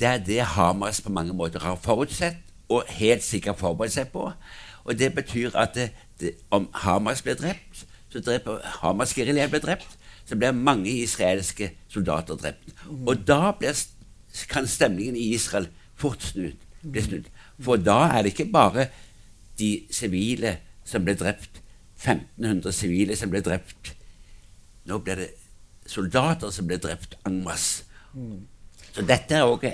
det 0.00 0.08
er 0.08 0.18
det 0.18 0.40
Hamas 0.56 1.00
på 1.00 1.12
mange 1.12 1.32
måter 1.32 1.60
har 1.60 1.76
forutsett 1.76 2.36
og 2.68 2.84
helt 2.88 3.22
sikkert 3.22 3.58
forberedt 3.58 3.92
seg 3.92 4.08
på. 4.12 4.32
Og 4.84 4.98
det 4.98 5.14
betyr 5.14 5.56
at 5.56 5.74
det, 5.74 5.90
det, 6.20 6.32
om 6.50 6.68
Hamas 6.74 7.22
blir 7.22 7.34
drept, 7.34 7.84
så 8.10 8.20
dreper 8.20 8.64
Hamas-geriljaen 8.82 9.50
blir 9.50 9.62
drept, 9.62 9.98
så 10.32 10.38
blir 10.40 10.54
mange 10.56 10.88
israelske 10.88 11.74
soldater 11.92 12.38
drept. 12.40 12.70
Og 12.88 13.26
da 13.28 13.52
blir, 13.58 13.76
kan 14.48 14.64
stemningen 14.66 15.16
i 15.20 15.34
Israel 15.36 15.66
fort 16.00 16.24
snudd, 16.24 16.56
bli 16.80 17.02
snudd. 17.04 17.26
For 17.60 17.76
da 17.76 17.98
er 18.08 18.24
det 18.24 18.32
ikke 18.32 18.48
bare 18.52 18.86
de 19.60 19.74
sivile 19.92 20.54
som 20.88 21.04
ble 21.04 21.18
drept, 21.20 21.60
1500 22.00 22.72
sivile 22.72 23.16
som 23.18 23.30
ble 23.30 23.42
drept. 23.44 23.92
Nå 24.88 25.02
blir 25.04 25.20
det 25.20 25.28
soldater 25.86 26.50
som 26.50 26.66
ble 26.70 26.80
drept 26.80 27.18
en 27.28 27.42
masse. 27.44 27.84
Så 28.92 29.04
dette 29.04 29.36
er 29.36 29.44
òg 29.44 29.68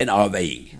en 0.00 0.12
avveiing. 0.12 0.70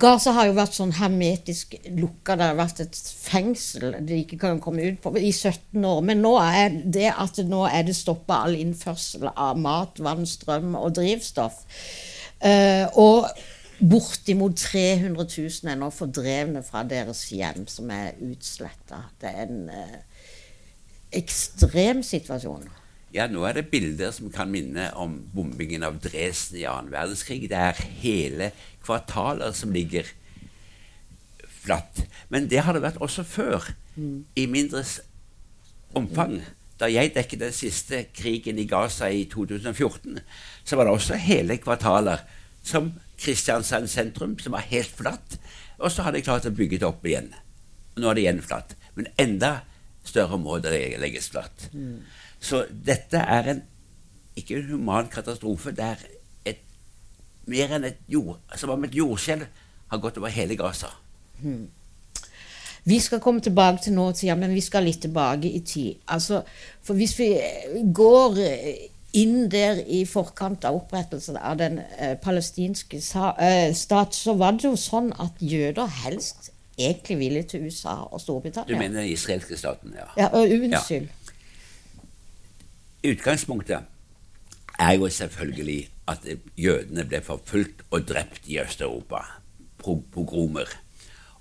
Gaza 0.00 0.32
har 0.36 0.48
jo 0.48 0.56
vært 0.56 0.76
sånn 0.76 0.94
hermetisk 0.98 1.76
lukka. 1.96 2.36
Det 2.36 2.48
har 2.50 2.56
vært 2.58 2.82
et 2.84 2.96
fengsel 2.96 3.98
de 4.08 4.22
ikke 4.22 4.40
kan 4.40 4.60
komme 4.64 4.84
ut 4.88 5.00
på 5.04 5.12
i 5.16 5.32
17 5.32 5.84
år. 5.84 6.00
Men 6.04 6.22
nå 6.24 6.34
er 6.40 6.80
det 6.84 7.10
at 7.12 7.40
nå 7.44 7.64
er 7.68 7.86
det 7.88 7.96
stoppa 7.96 8.42
all 8.46 8.56
innførsel 8.58 9.30
av 9.34 9.60
mat, 9.60 10.00
vann, 10.04 10.26
strøm 10.28 10.76
og 10.80 10.96
drivstoff. 10.98 11.62
Uh, 12.38 12.86
og 13.00 13.28
bortimot 13.78 14.56
300 14.58 15.14
000 15.14 15.72
er 15.72 15.78
nå 15.78 15.90
fordrevne 15.94 16.64
fra 16.66 16.84
deres 16.88 17.24
hjem, 17.32 17.66
som 17.70 17.90
er 17.94 18.18
utsletta. 18.28 19.04
Det 19.20 19.32
er 19.32 19.48
en 19.48 19.64
uh, 19.72 20.28
ekstrem 21.16 22.04
situasjon. 22.04 22.68
Ja, 23.14 23.24
nå 23.30 23.44
er 23.48 23.56
det 23.56 23.70
bilder 23.72 24.12
som 24.12 24.28
kan 24.32 24.50
minne 24.52 24.90
om 25.00 25.14
bombingen 25.32 25.84
av 25.86 25.96
Dresden 26.04 26.60
i 26.60 26.66
annen 26.68 26.92
verdenskrig. 26.92 27.46
Det 27.48 27.56
er 27.56 27.84
hele 28.02 28.50
kvartaler 28.84 29.54
som 29.56 29.72
ligger 29.72 30.08
flatt. 31.62 32.04
Men 32.28 32.50
det 32.52 32.62
har 32.66 32.76
det 32.76 32.84
vært 32.84 33.00
også 33.04 33.24
før, 33.24 33.72
i 34.36 34.44
mindre 34.46 34.84
omfang. 35.96 36.38
Da 36.78 36.86
jeg 36.86 37.14
dekket 37.16 37.40
den 37.42 37.54
siste 37.56 38.04
krigen 38.14 38.60
i 38.60 38.68
Gaza 38.70 39.08
i 39.10 39.24
2014, 39.26 40.20
så 40.64 40.76
var 40.76 40.86
det 40.86 40.92
også 40.94 41.18
hele 41.18 41.56
kvartaler, 41.58 42.22
som 42.62 42.92
Kristiansand 43.18 43.88
sentrum, 43.90 44.36
som 44.38 44.52
var 44.54 44.68
helt 44.68 44.92
flatt. 44.94 45.38
Og 45.78 45.90
så 45.90 46.04
har 46.06 46.14
de 46.14 46.22
klart 46.22 46.46
å 46.46 46.54
bygge 46.54 46.78
det 46.78 46.86
opp 46.86 47.06
igjen. 47.06 47.32
Nå 47.98 48.10
er 48.10 48.14
det 48.14 48.22
igjen 48.22 48.44
flatt. 48.44 48.76
Men 48.94 49.08
enda 49.18 49.62
større 50.06 50.38
områder 50.38 50.76
legges 51.02 51.32
flatt. 51.32 51.70
Så 52.40 52.64
dette 52.70 53.18
er 53.18 53.50
en 53.54 53.62
ikke 54.38 54.58
en 54.58 54.70
human 54.70 55.08
katastrofe. 55.10 55.70
Det 55.70 55.84
er 55.84 56.04
et, 56.52 56.60
mer 57.46 57.74
enn 57.76 57.88
et 57.88 57.98
jord, 58.08 58.38
som 58.56 58.70
om 58.74 58.84
et 58.86 58.94
jordskjelv 58.94 59.46
har 59.88 60.02
gått 60.02 60.20
over 60.20 60.32
hele 60.32 60.56
Gaza. 60.56 60.92
Vi 62.88 62.98
skal 63.00 63.20
komme 63.20 63.40
tilbake 63.40 63.82
til 63.82 63.92
nåtida, 63.92 64.36
men 64.38 64.54
vi 64.54 64.62
skal 64.64 64.86
litt 64.86 65.00
tilbake 65.02 65.50
i 65.50 65.60
tid. 65.60 65.98
Altså, 66.08 66.42
for 66.82 66.94
hvis 66.94 67.18
vi 67.18 67.32
eh, 67.36 67.80
går 67.94 68.38
eh, 68.44 68.86
inn 69.18 69.48
der 69.50 69.80
i 69.86 70.04
forkant 70.08 70.64
av 70.68 70.78
opprettelsen 70.78 71.36
av 71.36 71.58
den 71.60 71.80
eh, 71.98 72.14
palestinske 72.20 73.00
eh, 73.00 73.74
stat, 73.74 74.14
så 74.14 74.36
var 74.38 74.56
det 74.56 74.68
jo 74.68 74.76
sånn 74.76 75.12
at 75.20 75.40
jøder 75.40 75.90
helst 76.04 76.52
egentlig 76.78 77.18
ville 77.18 77.42
til 77.42 77.66
USA 77.66 77.96
og 78.06 78.20
Storbritannia. 78.22 78.70
Du 78.70 78.78
mener 78.78 79.02
den 79.02 79.12
israelske 79.12 79.56
staten, 79.58 79.96
ja. 79.98 80.06
Ja, 80.16 80.28
og 80.32 80.46
unnskyld. 80.46 81.08
Utgangspunktet 83.06 83.84
er 84.78 84.92
jo 84.92 85.08
selvfølgelig 85.08 85.88
at 86.08 86.18
jødene 86.58 87.04
ble 87.04 87.20
forfulgt 87.22 87.84
og 87.90 88.08
drept 88.08 88.48
i 88.50 88.58
Øst-Europa. 88.58 89.22
Pogromer. 89.78 90.66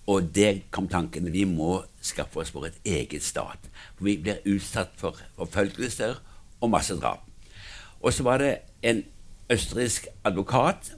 Og 0.08 0.36
det 0.36 0.72
kom 0.72 0.88
tanken 0.88 1.34
vi 1.34 1.44
må 1.44 1.84
skaffe 2.02 2.40
oss 2.40 2.54
vår 2.54 2.70
eget 2.86 3.24
stat. 3.24 3.58
For 3.98 4.06
vi 4.06 4.18
blir 4.22 4.46
utsatt 4.46 4.94
for 4.96 5.18
forfølgelser 5.38 6.22
og 6.62 6.70
massedrap. 6.70 7.26
Og 8.02 8.14
så 8.14 8.24
var 8.24 8.38
det 8.38 8.58
en 8.82 9.04
østerriksk 9.50 10.08
advokat, 10.24 10.94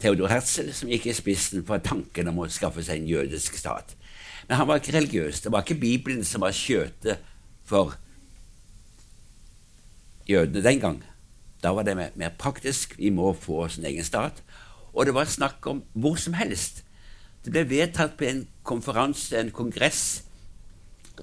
Theodor 0.00 0.28
Herzl, 0.30 0.70
som 0.72 0.88
gikk 0.88 1.06
i 1.06 1.16
spissen 1.16 1.66
for 1.66 1.82
tanken 1.82 2.30
om 2.30 2.38
å 2.38 2.48
skaffe 2.48 2.84
seg 2.86 3.02
en 3.02 3.10
jødisk 3.10 3.58
stat. 3.58 3.96
Men 4.48 4.56
han 4.60 4.68
var 4.68 4.78
ikke 4.78 4.94
religiøs. 4.94 5.40
Det 5.40 5.52
var 5.52 5.66
ikke 5.66 5.80
Bibelen 5.80 6.24
som 6.24 6.44
var 6.44 6.54
skjøtet 6.54 7.18
for 7.64 7.96
jødene 10.28 10.64
den 10.64 10.80
gang. 10.80 11.02
Da 11.62 11.72
var 11.72 11.82
det 11.82 11.96
mer, 11.96 12.32
praktisk. 12.38 12.98
Vi 12.98 13.10
må 13.10 13.32
få 13.32 13.64
oss 13.64 13.78
en 13.78 13.86
egen 13.88 14.04
stat. 14.04 14.42
Og 14.94 15.06
det 15.06 15.14
var 15.14 15.24
snakk 15.24 15.66
om 15.66 15.82
hvor 15.92 16.16
som 16.20 16.36
helst. 16.38 16.84
Det 17.44 17.52
ble 17.52 17.64
vedtatt 17.68 18.16
på 18.16 18.24
en 18.28 18.46
konferanse, 18.64 19.36
en 19.36 19.52
kongress, 19.52 20.22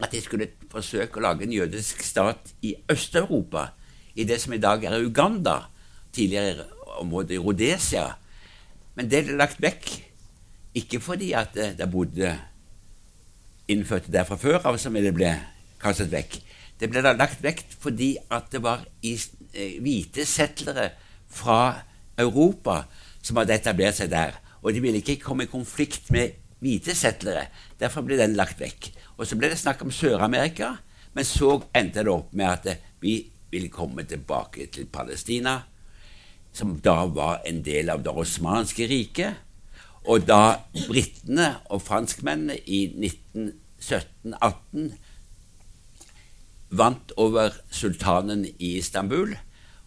at 0.02 0.12
de 0.14 0.22
skulle 0.22 0.52
forsøke 0.72 1.20
å 1.20 1.24
lage 1.26 1.46
en 1.46 1.54
jødisk 1.54 2.04
stat 2.06 2.54
i 2.62 2.76
Øst-Europa, 2.92 3.72
i 4.16 4.24
det 4.24 4.38
som 4.42 4.54
i 4.54 4.62
dag 4.62 4.84
er 4.84 5.02
Uganda, 5.02 5.58
tidligere 6.14 6.68
området 7.00 7.36
i 7.36 7.42
Rhodesia. 7.42 8.06
Men 8.96 9.10
det 9.10 9.26
ble 9.26 9.40
lagt 9.40 9.62
vekk, 9.64 9.90
ikke 10.76 11.02
fordi 11.04 11.32
at 11.36 11.56
det, 11.56 11.74
det 11.80 11.90
bodde 11.92 12.36
innfødte 13.72 14.12
der 14.12 14.28
fra 14.28 14.38
før 14.40 14.62
av 14.68 14.78
som 14.80 14.94
det 14.94 15.14
ble 15.16 15.32
kastet 15.82 16.12
vekk. 16.12 16.38
Det 16.82 16.90
ble 16.90 17.04
da 17.06 17.14
lagt 17.14 17.44
vekk 17.46 17.62
fordi 17.82 18.16
at 18.34 18.50
det 18.54 18.64
var 18.66 18.88
eh, 19.06 19.78
hvite 19.84 20.26
settlere 20.26 20.90
fra 21.30 21.84
Europa 22.18 22.82
som 23.22 23.38
hadde 23.38 23.60
etablert 23.60 24.00
seg 24.00 24.10
der. 24.10 24.40
Og 24.66 24.74
de 24.74 24.82
ville 24.82 25.02
ikke 25.02 25.22
komme 25.22 25.46
i 25.46 25.52
konflikt 25.52 26.10
med 26.14 26.40
hvite 26.62 26.96
settlere. 26.98 27.46
Derfor 27.80 28.06
ble 28.06 28.18
den 28.18 28.34
lagt 28.38 28.62
vekk. 28.62 28.90
Og 29.18 29.30
så 29.30 29.38
ble 29.38 29.52
det 29.52 29.60
snakk 29.62 29.84
om 29.86 29.94
Sør-Amerika, 29.94 30.76
men 31.14 31.28
så 31.28 31.60
endte 31.78 32.06
det 32.06 32.14
opp 32.14 32.34
med 32.34 32.50
at 32.50 32.72
eh, 32.74 32.82
vi 33.02 33.20
ville 33.52 33.70
komme 33.70 34.04
tilbake 34.08 34.66
til 34.74 34.90
Palestina, 34.90 35.60
som 36.54 36.80
da 36.84 37.06
var 37.06 37.42
en 37.48 37.62
del 37.64 37.90
av 37.94 38.02
det 38.04 38.14
osmanske 38.16 38.88
riket. 38.90 39.38
Og 40.10 40.26
da 40.26 40.58
britene 40.88 41.60
og 41.70 41.84
franskmennene 41.86 42.58
i 42.66 42.88
1917-18 42.98 45.11
vant 46.72 47.12
over 47.20 47.54
sultanen 47.72 48.46
i 48.58 48.78
Istanbul 48.80 49.34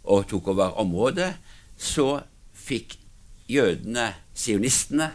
og 0.04 0.26
tok 0.28 0.48
over 0.52 0.74
området, 0.80 1.30
så 1.80 2.20
fikk 2.52 2.98
jødene, 3.50 4.10
sionistene, 4.36 5.10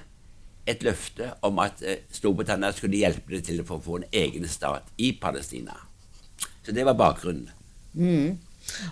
et 0.70 0.84
løfte 0.86 1.32
om 1.42 1.58
at 1.64 1.80
eh, 1.82 2.04
Storbritannia 2.14 2.70
skulle 2.78 3.00
hjelpe 3.02 3.34
dem 3.34 3.42
til 3.46 3.62
å 3.64 3.80
få 3.82 3.96
en 4.00 4.04
egen 4.14 4.46
stat 4.50 4.86
i 5.02 5.12
Palestina. 5.18 5.74
Så 6.66 6.76
det 6.76 6.86
var 6.86 6.94
bakgrunnen. 7.00 7.50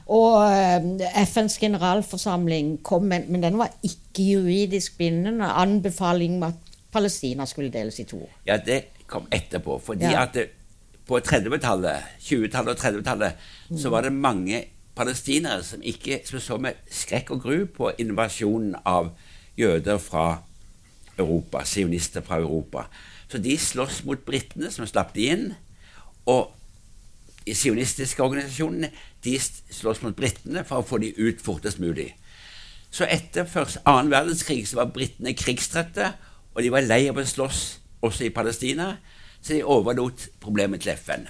Og 0.10 0.38
eh, 0.48 0.88
FNs 1.22 1.60
generalforsamling 1.62 2.80
kom 2.88 3.06
med, 3.12 3.28
men 3.30 3.44
den 3.46 3.60
var 3.62 3.76
ikke 3.86 4.26
juridisk 4.26 4.98
bindende, 4.98 5.46
anbefaling 5.54 6.40
om 6.40 6.48
at 6.50 6.74
Palestina 6.94 7.46
skulle 7.46 7.70
deles 7.74 8.00
i 8.02 8.08
to. 8.10 8.24
Ja, 8.48 8.58
det 8.58 8.84
kom 9.08 9.28
etterpå. 9.32 9.78
Fordi 9.84 10.10
Ja. 10.10 10.24
at 10.26 10.34
det, 10.34 10.48
på 11.08 11.20
30-tallet, 11.24 12.18
20-tallet 12.24 12.74
og 12.74 12.82
30-tallet, 12.82 13.46
så 13.80 13.92
var 13.94 14.04
det 14.06 14.14
mange 14.14 14.64
palestinere 14.98 15.64
som 15.64 15.84
ikke 15.86 16.22
som 16.26 16.42
så 16.44 16.58
med 16.62 16.80
skrekk 16.92 17.32
og 17.36 17.42
gru 17.46 17.66
på 17.72 17.92
invasjonen 18.02 18.76
av 18.86 19.14
jøder 19.58 20.02
fra 20.02 20.28
Europa, 21.18 21.64
sionister 21.66 22.22
fra 22.26 22.42
Europa. 22.42 22.88
Så 23.28 23.42
de 23.44 23.58
sloss 23.60 24.04
mot 24.06 24.20
britene, 24.26 24.72
som 24.72 24.88
slapp 24.88 25.14
de 25.16 25.28
inn. 25.34 25.48
Og 26.30 26.54
de 27.48 27.56
sionistiske 27.56 28.24
organisasjonene 28.24 28.92
de 29.24 29.36
slåss 29.40 30.04
mot 30.04 30.16
britene 30.16 30.64
for 30.68 30.82
å 30.82 30.88
få 30.88 31.00
de 31.04 31.14
ut 31.18 31.42
fortest 31.44 31.80
mulig. 31.84 32.12
Så 32.92 33.08
etter 33.10 33.48
først 33.50 33.82
annen 33.88 34.12
verdenskrig 34.12 34.64
så 34.68 34.82
var 34.82 34.94
britene 34.96 35.36
krigstrette, 35.38 36.14
og 36.56 36.64
de 36.64 36.72
var 36.74 36.88
lei 36.88 37.06
av 37.10 37.20
å 37.20 37.26
slåss 37.28 37.62
også 38.06 38.28
i 38.28 38.34
Palestina, 38.34 38.96
så 39.42 39.54
de 39.54 39.64
overlot 39.64 40.28
problemet 40.44 40.84
til 40.84 40.98
FN. 40.98 41.28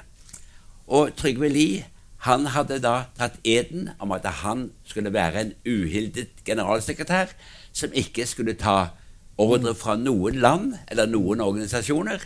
Og 0.87 1.15
Trygve 1.17 1.49
Lie 1.51 1.85
han 2.25 2.47
hadde 2.51 2.79
da 2.81 3.07
tatt 3.17 3.37
eden 3.45 3.91
om 4.03 4.11
at 4.15 4.25
han 4.41 4.71
skulle 4.87 5.13
være 5.13 5.41
en 5.41 5.53
uhildet 5.69 6.41
generalsekretær 6.47 7.33
som 7.75 7.93
ikke 7.93 8.25
skulle 8.25 8.57
ta 8.57 8.89
ordre 9.37 9.75
fra 9.77 9.95
noen 9.99 10.39
land 10.41 10.73
eller 10.89 11.09
noen 11.09 11.43
organisasjoner, 11.45 12.23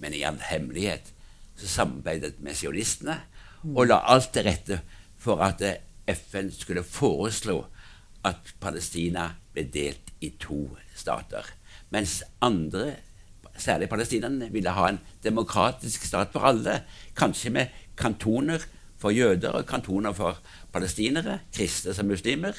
men 0.00 0.14
i 0.16 0.24
all 0.24 0.40
hemmelighet 0.48 1.12
så 1.58 1.68
samarbeidet 1.68 2.38
med 2.40 2.56
sionistene 2.56 3.18
og 3.74 3.88
la 3.90 4.00
alt 4.08 4.30
til 4.32 4.46
rette 4.48 4.80
for 5.20 5.42
at 5.44 5.62
FN 6.08 6.50
skulle 6.54 6.86
foreslå 6.86 7.58
at 8.26 8.54
Palestina 8.62 9.32
ble 9.52 9.66
delt 9.74 10.12
i 10.24 10.30
to 10.40 10.64
stater. 10.96 11.44
Mens 11.90 12.22
andre, 12.44 12.96
særlig 13.62 13.88
palestinerne, 13.88 14.50
ville 14.52 14.72
ha 14.74 14.88
en 14.88 15.00
demokratisk 15.24 16.04
stat 16.08 16.32
for 16.32 16.46
alle, 16.48 16.82
kanskje 17.16 17.52
med 17.54 17.78
kantoner 17.98 18.64
for 18.98 19.14
jøder 19.14 19.54
og 19.54 19.66
kantoner 19.66 20.12
for 20.12 20.38
palestinere, 20.72 21.38
kristne 21.54 21.94
som 21.94 22.06
muslimer. 22.06 22.56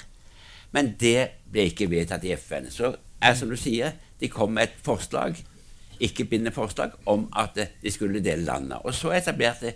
Men 0.72 0.94
det 1.00 1.30
ble 1.52 1.70
ikke 1.70 1.90
vedtatt 1.92 2.24
i 2.28 2.36
FN. 2.38 2.70
Så 2.72 2.94
er 3.22 3.36
som 3.36 3.50
du 3.50 3.58
sier, 3.60 3.96
de 4.20 4.30
kom 4.32 4.54
med 4.56 4.70
et 4.70 4.82
forslag, 4.84 5.40
ikke 6.00 6.26
bindende 6.26 6.56
forslag, 6.56 6.96
om 7.06 7.28
at 7.36 7.58
eh, 7.60 7.72
de 7.84 7.92
skulle 7.92 8.24
dele 8.24 8.46
landet. 8.48 8.80
Og 8.84 8.94
så 8.96 9.12
etablerte 9.16 9.74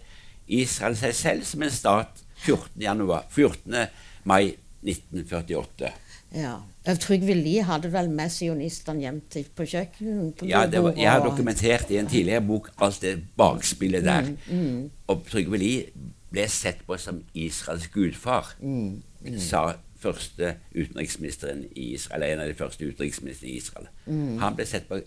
Israel 0.48 0.96
seg 1.00 1.16
selv 1.16 1.48
som 1.48 1.64
en 1.64 1.72
stat 1.72 2.24
14. 2.44 2.82
Januar, 2.82 3.26
14. 3.32 3.76
mai 4.24 4.56
1948. 4.84 5.92
Ja. 6.34 6.56
Trygve 7.00 7.34
Lie 7.38 7.62
hadde 7.64 7.92
vel 7.94 8.10
med 8.10 8.32
sionistene 8.34 9.00
hjem 9.06 9.22
til 9.30 9.46
på 9.56 9.64
kjøkkenet? 9.70 10.36
på 10.40 10.48
Ja, 10.50 10.66
det 10.68 10.82
var, 10.84 10.94
jeg 10.98 11.12
har 11.12 11.24
dokumentert 11.24 11.92
i 11.92 11.98
en 12.02 12.08
tidligere 12.08 12.42
bok 12.42 12.70
alt 12.82 13.02
det 13.02 13.14
bakspillet 13.38 14.04
der. 14.04 14.32
Mm, 14.52 14.90
Og 15.08 15.24
Trygve 15.30 15.58
Lie 15.58 15.86
ble 16.34 16.48
sett 16.50 16.82
på 16.88 16.98
som 16.98 17.24
Israels 17.34 17.88
gudfar, 17.94 18.56
Mm, 18.60 19.04
sa 19.40 19.74
første 20.00 20.56
utenriksministeren 20.76 21.64
i 21.76 21.94
Israel, 21.94 22.24
eller 22.24 22.34
en 22.34 22.40
av 22.42 22.48
de 22.48 22.54
første 22.60 22.86
utenriksministrene 22.86 23.52
i 23.54 23.58
Israel. 23.58 23.88
Mm. 24.06 24.38
Han 24.40 24.56
ble 24.56 24.66
sett 24.66 24.88
på 24.90 25.00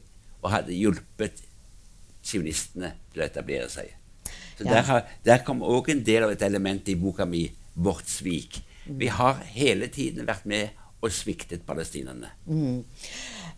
og 0.42 0.50
hadde 0.50 0.72
hjulpet 0.72 1.42
sionistene 2.22 2.92
til 3.12 3.22
å 3.22 3.26
etablere 3.26 3.68
seg. 3.70 3.92
Så 4.58 4.64
Ja. 4.64 4.70
der, 4.74 4.82
har, 4.82 5.02
der 5.24 5.38
kom 5.44 5.60
òg 5.62 5.88
en 5.90 6.02
del 6.04 6.22
av 6.22 6.30
et 6.30 6.42
element 6.42 6.88
i 6.88 6.94
boka 6.94 7.24
mi, 7.24 7.50
'Vårt 7.76 8.06
svik'. 8.06 8.60
Mm. 8.88 8.98
Vi 9.00 9.06
har 9.06 9.34
hele 9.44 9.86
tiden 9.88 10.26
vært 10.26 10.46
med 10.46 10.68
og 11.02 11.12
sviktet 11.12 11.62
palestinerne. 11.66 12.26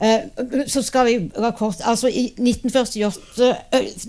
Eh, 0.01 0.21
så 0.67 0.83
skal 0.83 1.07
vi 1.07 1.31
gå 1.35 1.51
kort 1.59 1.81
Altså, 1.85 2.09
i 2.09 2.35
1948-krigen 2.39 3.13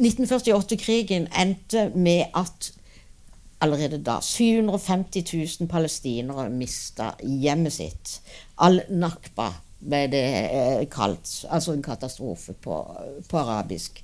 1948-krigen 0.02 1.28
endte 1.34 1.92
med 1.96 2.24
at 2.36 2.74
allerede 3.62 4.04
da 4.04 4.20
750 4.22 5.24
000 5.60 5.68
palestinere 5.70 6.50
mista 6.50 7.12
hjemmet 7.24 7.74
sitt. 7.74 8.22
Al-Nakba 8.58 9.50
ble 9.80 10.04
det 10.12 10.24
eh, 10.36 10.84
kalt. 10.92 11.46
Altså 11.50 11.74
en 11.74 11.84
katastrofe 11.84 12.54
på, 12.54 12.80
på 13.30 13.38
arabisk. 13.38 14.04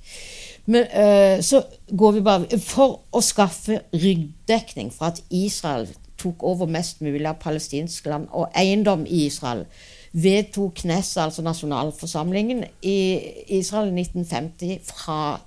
Men 0.66 0.84
eh, 0.84 1.42
så 1.44 1.62
går 1.88 2.12
vi 2.12 2.20
bare 2.26 2.58
For 2.58 3.00
å 3.12 3.22
skaffe 3.22 3.80
ryggdekning 3.94 4.90
for 4.92 5.12
at 5.12 5.22
Israel 5.30 5.88
tok 6.26 6.42
over 6.42 6.70
mest 6.70 7.02
mulig 7.04 7.26
av 7.28 7.38
palestinsk 7.42 8.06
land 8.10 8.30
og 8.34 8.50
eiendom 8.58 9.06
i 9.06 9.26
Israel, 9.26 9.64
vedtok 10.16 10.80
Kness, 10.82 11.16
altså 11.20 11.44
nasjonalforsamlingen, 11.44 12.64
i 12.82 12.98
Israel 13.58 13.92
i 13.92 14.02
1950 14.02 14.80
fra 14.88 15.40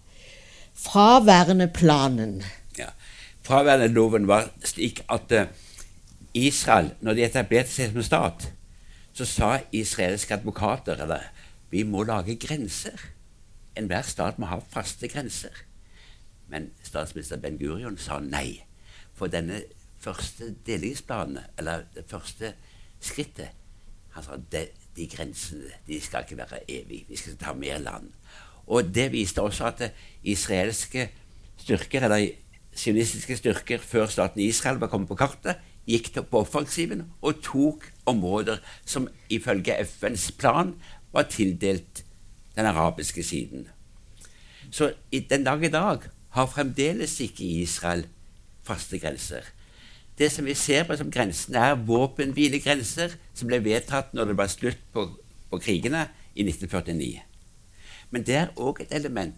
fraværende 0.79 1.67
planen. 1.73 2.43
Ja. 2.77 2.93
Fraværende 3.41 3.89
loven 3.93 4.27
var 4.27 4.49
slik 4.63 5.01
at 5.09 5.31
eh, 5.31 5.49
Israel, 6.33 6.93
når 7.01 7.17
de 7.17 7.25
etablerte 7.25 7.73
seg 7.73 7.91
som 7.91 8.05
stat, 8.05 8.51
så 9.13 9.25
sa 9.25 9.49
israelske 9.75 10.37
advokater 10.37 11.01
eller, 11.01 11.25
vi 11.69 11.83
må 11.83 12.03
lage 12.03 12.37
grenser. 12.39 13.01
Enhver 13.77 14.05
stat 14.05 14.39
må 14.39 14.47
ha 14.49 14.61
faste 14.71 15.07
grenser. 15.07 15.65
Men 16.49 16.71
statsminister 16.83 17.37
Ben 17.37 17.59
Gurion 17.59 17.97
sa 17.97 18.17
nei. 18.23 18.63
For 19.13 19.29
denne 19.29 19.61
første 19.99 20.53
delingsplanene, 20.65 21.45
eller 21.57 21.87
det 21.95 22.05
første 22.07 22.53
skrittet 22.99 23.55
Han 24.15 24.23
sa 24.25 24.35
de, 24.51 24.63
de 24.97 25.05
grensene 25.07 25.69
de 25.87 25.99
skal 26.01 26.25
ikke 26.25 26.37
være 26.39 26.63
evige. 26.67 27.05
Vi 27.07 27.15
skal 27.15 27.35
ta 27.37 27.53
mer 27.53 27.77
land. 27.77 28.09
Og 28.67 28.89
det 28.95 29.11
viste 29.13 29.41
også 29.41 29.67
at 29.69 29.81
eh, 29.85 29.99
israelske 30.33 31.09
styrker, 31.61 32.03
eller 32.03 32.31
sionistiske 32.73 33.37
styrker, 33.37 33.77
før 33.77 34.09
staten 34.09 34.41
Israel 34.41 34.81
var 34.81 34.89
kommet 34.89 35.07
på 35.07 35.17
kartet, 35.19 35.61
gikk 35.89 36.11
på 36.29 36.41
offensiven 36.41 37.05
og 37.21 37.41
tok 37.45 37.85
områder 38.09 38.59
som 38.85 39.07
ifølge 39.29 39.77
FNs 39.85 40.31
plan 40.37 40.73
var 41.13 41.29
tildelt 41.29 42.03
den 42.55 42.65
arabiske 42.65 43.23
siden. 43.23 43.67
Så 44.71 44.93
den 45.29 45.43
dag 45.43 45.63
i 45.63 45.73
dag 45.73 46.09
har 46.29 46.45
fremdeles 46.45 47.19
ikke 47.19 47.43
Israel 47.43 48.05
faste 48.63 48.99
grenser. 48.99 49.41
Det 50.19 50.31
som 50.31 50.45
vi 50.45 50.53
ser 50.53 50.83
på 50.83 50.97
som 50.99 51.11
grensene, 51.11 51.61
er 51.63 51.79
våpenhvilegrenser 51.87 53.15
som 53.33 53.47
ble 53.47 53.61
vedtatt 53.63 54.11
når 54.13 54.31
det 54.31 54.37
var 54.37 54.51
slutt 54.51 54.81
på, 54.93 55.05
på 55.49 55.59
krigene 55.63 56.09
i 56.35 56.43
1949. 56.43 57.21
Men 58.11 58.25
det 58.27 58.35
er 58.35 58.51
òg 58.59 58.81
et 58.83 58.91
element 58.95 59.35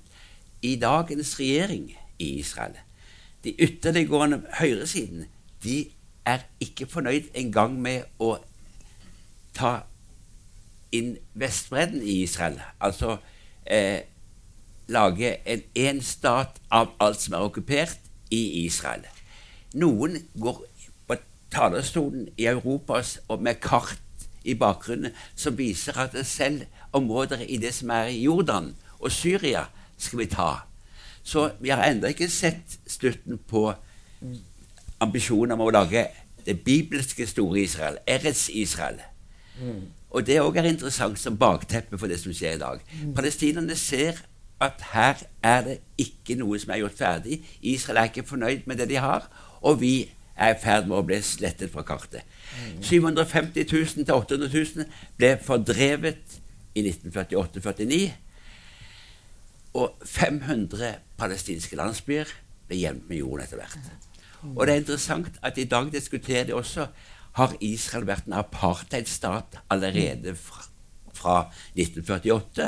i 0.65 0.75
dagens 0.81 1.35
regjering 1.39 1.91
i 2.19 2.31
Israel. 2.39 2.77
De 3.43 3.53
ytterliggående 3.61 4.41
høyresiden 4.59 5.27
de 5.63 5.91
er 6.25 6.45
ikke 6.61 6.89
fornøyd 6.89 7.29
engang 7.37 7.77
med 7.81 8.09
å 8.21 8.35
ta 9.57 9.81
inn 10.93 11.15
Vestbredden 11.37 12.01
i 12.01 12.21
Israel. 12.25 12.59
Altså 12.81 13.17
eh, 13.65 14.01
lage 14.91 15.37
en 15.45 15.63
én 15.77 16.01
stat 16.05 16.61
av 16.71 16.93
alt 16.99 17.21
som 17.21 17.37
er 17.37 17.45
okkupert 17.47 18.11
i 18.33 18.65
Israel. 18.65 19.05
Noen 19.73 20.17
går 20.35 20.65
talerstolen 21.51 22.27
i 22.37 22.47
Europa 22.49 23.01
og 23.27 23.43
med 23.43 23.59
kart 23.61 23.99
i 24.43 24.55
bakgrunnen 24.57 25.13
som 25.35 25.57
viser 25.57 25.97
at 25.99 26.15
selv 26.25 26.65
områder 26.91 27.45
i 27.47 27.57
det 27.61 27.73
som 27.73 27.89
er 27.89 28.09
i 28.11 28.23
Jordan 28.23 28.75
og 28.99 29.11
Syria, 29.11 29.65
skal 29.97 30.19
vi 30.19 30.25
ta. 30.25 30.51
Så 31.23 31.51
vi 31.59 31.69
har 31.69 31.83
ennå 31.85 32.09
ikke 32.09 32.29
sett 32.29 32.79
slutten 32.87 33.37
på 33.47 33.73
ambisjonen 35.01 35.55
om 35.55 35.65
å 35.65 35.73
lage 35.73 36.07
det 36.45 36.59
bibelske 36.65 37.27
store 37.29 37.61
Israel, 37.61 37.97
Eretz 38.07 38.49
Israel. 38.49 39.01
Og 40.11 40.25
det 40.27 40.41
òg 40.41 40.57
er 40.57 40.69
interessant 40.69 41.19
som 41.19 41.37
bakteppe 41.37 41.97
for 41.97 42.09
det 42.11 42.19
som 42.19 42.33
skjer 42.33 42.57
i 42.57 42.61
dag. 42.61 42.81
Palestinerne 43.15 43.75
ser 43.77 44.23
at 44.61 44.81
her 44.91 45.21
er 45.43 45.61
det 45.65 45.77
ikke 45.97 46.35
noe 46.37 46.59
som 46.61 46.73
er 46.73 46.81
gjort 46.83 46.97
ferdig. 46.97 47.39
Israel 47.61 48.01
er 48.01 48.09
ikke 48.09 48.27
fornøyd 48.27 48.67
med 48.69 48.81
det 48.81 48.89
de 48.89 48.99
har, 49.01 49.29
og 49.61 49.79
vi 49.81 50.11
er 50.41 50.55
i 50.55 50.59
ferd 50.61 50.89
med 50.89 50.97
å 50.97 51.05
bli 51.05 51.19
slettet 51.25 51.71
fra 51.73 51.83
kartet. 51.85 52.25
750 52.81 53.67
000 53.69 54.05
til 54.07 54.13
800 54.15 54.49
000 54.51 54.87
ble 55.19 55.31
fordrevet 55.45 56.37
i 56.75 56.83
1948-49. 56.87 58.01
Og 59.79 60.01
500 60.03 60.97
palestinske 61.19 61.77
landsbyer 61.79 62.31
ble 62.67 62.79
jevnt 62.81 63.07
med 63.09 63.21
jorden 63.21 63.45
etter 63.45 63.61
hvert. 63.61 63.91
Og 64.55 64.65
det 64.65 64.73
er 64.73 64.81
interessant 64.81 65.39
at 65.45 65.59
i 65.61 65.67
dag 65.69 65.91
diskuterer 65.93 66.49
de 66.49 66.57
også 66.57 66.87
har 67.37 67.53
Israel 67.63 68.07
vært 68.09 68.27
en 68.27 68.39
apartheidstat 68.41 69.59
allerede 69.71 70.33
fra, 70.35 70.65
fra 71.15 71.35
1948. 71.77 72.67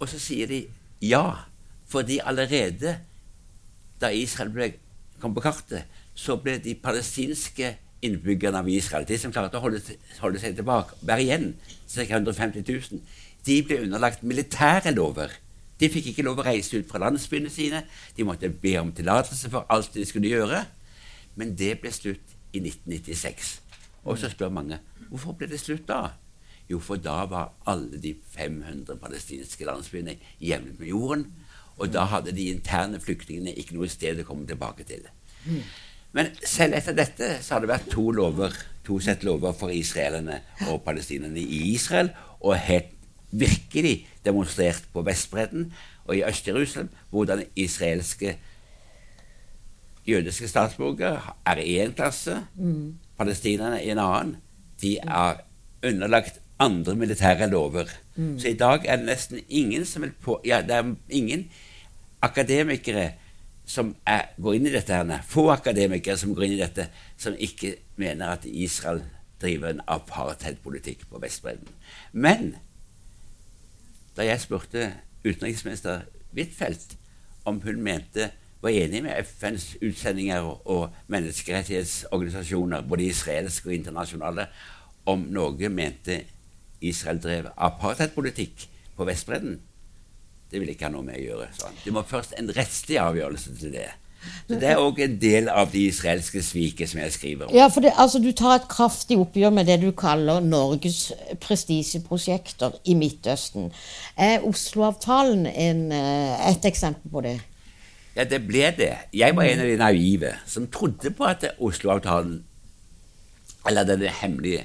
Og 0.00 0.08
så 0.10 0.22
sier 0.22 0.50
de 0.50 0.64
ja, 1.04 1.44
fordi 1.86 2.18
allerede 2.24 2.96
da 4.00 4.10
Israel 4.12 4.50
ble, 4.52 4.72
kom 5.20 5.36
på 5.36 5.44
kartet, 5.44 5.86
så 6.16 6.38
ble 6.40 6.56
de 6.64 6.74
palestinske 6.80 7.74
innbyggerne 8.06 8.60
av 8.62 8.68
Israel, 8.70 9.06
de 9.08 9.18
som 9.20 9.32
klarte 9.32 9.58
å 9.58 9.64
holde, 9.64 9.80
holde 10.20 10.40
seg 10.40 10.56
tilbake, 10.56 10.96
bare 11.06 11.24
igjen, 11.24 11.50
ca. 11.92 12.06
150 12.06 12.64
000, 12.64 13.02
de 13.46 13.58
ble 13.66 13.82
underlagt 13.84 14.24
militære 14.26 14.94
lover. 14.96 15.34
De 15.80 15.90
fikk 15.92 16.10
ikke 16.10 16.24
lov 16.24 16.40
å 16.40 16.46
reise 16.46 16.80
ut 16.80 16.88
fra 16.88 17.02
landsbyene 17.02 17.52
sine. 17.52 17.82
De 18.16 18.24
måtte 18.24 18.48
be 18.48 18.72
om 18.80 18.92
tillatelse 18.96 19.50
for 19.52 19.68
alt 19.72 19.92
de 19.94 20.06
skulle 20.08 20.32
gjøre. 20.32 20.62
Men 21.36 21.52
det 21.58 21.74
ble 21.82 21.92
slutt 21.92 22.32
i 22.56 22.62
1996. 22.62 23.50
Og 24.08 24.16
så 24.18 24.30
spør 24.32 24.54
mange 24.56 24.80
hvorfor 25.10 25.36
ble 25.38 25.50
det 25.50 25.60
slutt 25.60 25.84
da? 25.88 26.16
Jo, 26.66 26.80
for 26.82 26.98
da 26.98 27.20
var 27.30 27.52
alle 27.70 28.00
de 28.02 28.16
500 28.32 28.96
palestinske 28.98 29.68
landsbyene 29.68 30.16
jevnet 30.42 30.80
med 30.80 30.88
jorden. 30.90 31.26
Og 31.76 31.92
da 31.92 32.06
hadde 32.10 32.34
de 32.34 32.48
interne 32.50 32.98
flyktningene 33.02 33.54
ikke 33.60 33.76
noe 33.76 33.90
sted 33.92 34.22
å 34.22 34.26
komme 34.26 34.48
tilbake 34.48 34.86
til. 34.88 35.04
Men 36.16 36.32
selv 36.40 36.76
etter 36.78 36.96
dette 36.96 37.30
så 37.44 37.56
har 37.56 37.64
det 37.64 37.70
vært 37.70 37.90
to 37.92 38.08
lover, 38.14 38.54
to 38.86 38.98
sett 39.04 39.24
lover 39.26 39.52
for 39.56 39.74
israelerne 39.74 40.40
og 40.70 40.80
palestinerne 40.86 41.42
i 41.42 41.74
Israel, 41.74 42.12
og 42.40 42.56
helt 42.64 42.92
virkelig 43.36 44.06
demonstrert 44.24 44.86
på 44.94 45.02
Vestbredden 45.04 45.70
og 46.06 46.16
i 46.16 46.22
Øst-Jerusalem 46.24 46.88
hvordan 47.10 47.42
israelske 47.58 48.36
jødiske 50.06 50.48
statsborgere 50.48 51.34
er 51.46 51.60
i 51.60 51.84
én 51.84 51.92
klasse, 51.92 52.38
mm. 52.54 52.94
palestinerne 53.18 53.82
i 53.84 53.90
en 53.90 53.98
annen. 53.98 54.36
De 54.80 54.96
er 54.98 55.42
underlagt 55.84 56.40
andre 56.58 56.94
militære 56.94 57.50
lover. 57.50 57.90
Mm. 58.14 58.38
Så 58.38 58.48
i 58.48 58.56
dag 58.56 58.86
er 58.86 58.96
det 58.96 59.06
nesten 59.06 59.40
ingen 59.48 59.84
som 59.84 60.02
vil 60.02 60.12
på 60.22 60.40
Ja, 60.44 60.62
det 60.62 60.70
er 60.70 60.94
ingen 61.10 61.48
akademikere 62.22 63.12
som 63.66 63.94
er, 64.06 64.30
går 64.38 64.56
inn 64.56 64.68
i 64.70 64.74
dette, 64.74 64.94
her, 64.94 65.26
få 65.26 65.48
akademikere 65.50 66.18
som 66.20 66.34
går 66.34 66.46
inn 66.46 66.56
i 66.56 66.62
dette, 66.62 66.88
som 67.18 67.34
ikke 67.34 67.74
mener 67.98 68.36
at 68.36 68.46
Israel 68.46 69.02
driver 69.42 69.74
en 69.74 69.82
apartheidpolitikk 69.90 71.04
på 71.10 71.20
Vestbredden. 71.20 71.68
Men 72.12 72.54
da 74.16 74.24
jeg 74.24 74.40
spurte 74.40 74.92
utenriksminister 75.26 76.06
Huitfeldt 76.36 76.96
om 77.46 77.60
hun 77.64 77.82
mente 77.82 78.30
var 78.62 78.74
enig 78.74 79.02
med 79.04 79.26
FNs 79.26 79.76
utsendinger 79.84 80.46
og 80.68 80.94
menneskerettighetsorganisasjoner, 81.12 82.86
både 82.88 83.10
israelske 83.10 83.68
og 83.68 83.74
internasjonale, 83.74 84.46
om 85.06 85.26
Norge 85.30 85.68
mente 85.68 86.22
Israel 86.80 87.20
drev 87.22 87.50
apartheidpolitikk 87.56 88.66
på 88.96 89.06
Vestbredden. 89.06 89.60
Det 90.50 90.62
vil 90.62 90.72
ikke 90.72 90.86
ha 90.86 90.94
noe 90.94 91.06
med 91.06 91.18
å 91.18 91.24
gjøre. 91.24 91.46
Sånn. 91.58 91.78
Det 91.84 91.94
må 91.94 92.02
først 92.06 92.36
en 92.38 92.50
rettslig 92.54 93.00
avgjørelse 93.02 93.54
til 93.60 93.72
det. 93.74 93.88
Så 94.48 94.58
Det 94.58 94.68
er 94.70 94.80
òg 94.82 94.98
en 95.02 95.16
del 95.22 95.48
av 95.50 95.70
det 95.72 95.82
israelske 95.90 96.42
sviket 96.42 96.90
som 96.90 97.00
jeg 97.00 97.12
skriver 97.14 97.46
om. 97.46 97.54
Ja, 97.54 97.68
for 97.70 97.80
det, 97.80 97.92
altså, 97.96 98.18
Du 98.18 98.32
tar 98.32 98.56
et 98.56 98.68
kraftig 98.68 99.18
oppgjør 99.18 99.50
med 99.54 99.66
det 99.66 99.80
du 99.82 99.90
kaller 99.92 100.40
Norges 100.40 101.12
prestisjeprosjekter 101.40 102.78
i 102.84 102.94
Midtøsten. 102.94 103.72
Er 104.16 104.46
Oslo-avtalen 104.46 105.46
eh, 105.46 106.50
et 106.50 106.64
eksempel 106.64 107.10
på 107.10 107.22
det? 107.26 107.40
Ja, 108.16 108.24
det 108.24 108.46
ble 108.46 108.70
det. 108.76 108.94
Jeg 109.12 109.36
var 109.36 109.44
en 109.44 109.60
av 109.60 109.66
de 109.66 109.76
naive 109.76 110.32
som 110.46 110.66
trodde 110.66 111.10
på 111.10 111.26
at 111.28 111.44
Oslo-avtalen, 111.58 112.44
eller 113.68 113.84
denne 113.84 114.08
hemmelige 114.22 114.64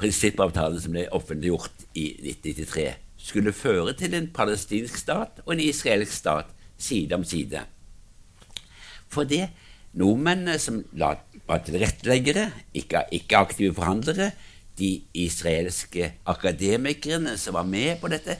prinsippavtalen 0.00 0.80
som 0.80 0.96
ble 0.96 1.06
offentliggjort 1.12 1.86
i 1.94 2.08
1993, 2.32 2.88
skulle 3.30 3.54
føre 3.54 3.94
til 3.98 4.14
en 4.18 4.28
palestinsk 4.34 4.98
stat 5.04 5.42
og 5.46 5.54
en 5.54 5.62
israelsk 5.64 6.12
stat 6.12 6.50
side 6.80 7.14
om 7.14 7.24
side. 7.24 7.62
For 9.10 9.26
det 9.26 9.48
nordmennene 9.98 10.58
som 10.62 10.82
var 10.92 11.64
tilretteleggere, 11.66 12.50
ikke, 12.74 13.04
ikke 13.12 13.40
aktive 13.40 13.74
forhandlere, 13.74 14.30
de 14.78 15.02
israelske 15.18 16.12
akademikerne 16.30 17.36
som 17.38 17.58
var 17.58 17.66
med 17.68 17.98
på 18.00 18.08
dette, 18.12 18.38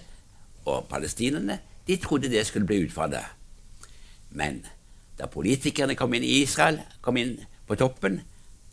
og 0.65 0.87
palestinerne, 0.91 1.59
de 1.87 1.97
trodde 2.01 2.31
det 2.31 2.45
skulle 2.47 2.69
bli 2.69 2.85
utfallet. 2.87 3.25
Men 4.31 4.63
da 5.19 5.29
politikerne 5.29 5.97
kom 5.99 6.15
inn 6.17 6.25
i 6.25 6.41
Israel, 6.45 6.79
kom 7.03 7.19
inn 7.21 7.35
på 7.69 7.77
toppen, 7.81 8.21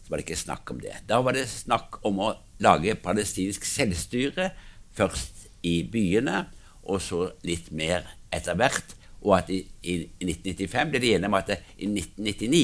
så 0.03 0.11
var 0.11 0.21
det 0.21 0.27
ikke 0.27 0.39
snakk 0.39 0.71
om 0.71 0.79
det. 0.83 0.93
Da 1.09 1.19
var 1.23 1.35
det 1.35 1.47
snakk 1.51 1.99
om 2.07 2.21
å 2.23 2.33
lage 2.63 2.95
palestinsk 3.03 3.65
selvstyre, 3.67 4.51
først 4.95 5.36
i 5.67 5.81
byene, 5.91 6.45
og 6.87 7.01
så 7.03 7.25
litt 7.45 7.71
mer 7.75 8.07
etter 8.31 8.55
hvert 8.55 8.95
og 9.27 9.33
at 9.37 9.49
i, 9.51 9.61
i, 9.83 9.95
i 10.21 10.29
1995 10.29 10.93
ble 10.93 11.01
de 11.01 11.15
enige 11.15 11.31
om 11.31 11.37
at 11.37 11.51
i 11.55 11.89
1999 11.89 12.61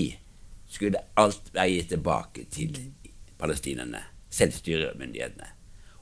skulle 0.74 1.02
alt 1.20 1.50
være 1.54 1.74
gitt 1.74 1.92
tilbake 1.94 2.46
til 2.54 2.78
palestinerne, 3.40 4.02
selvstyremyndighetene. 4.34 5.50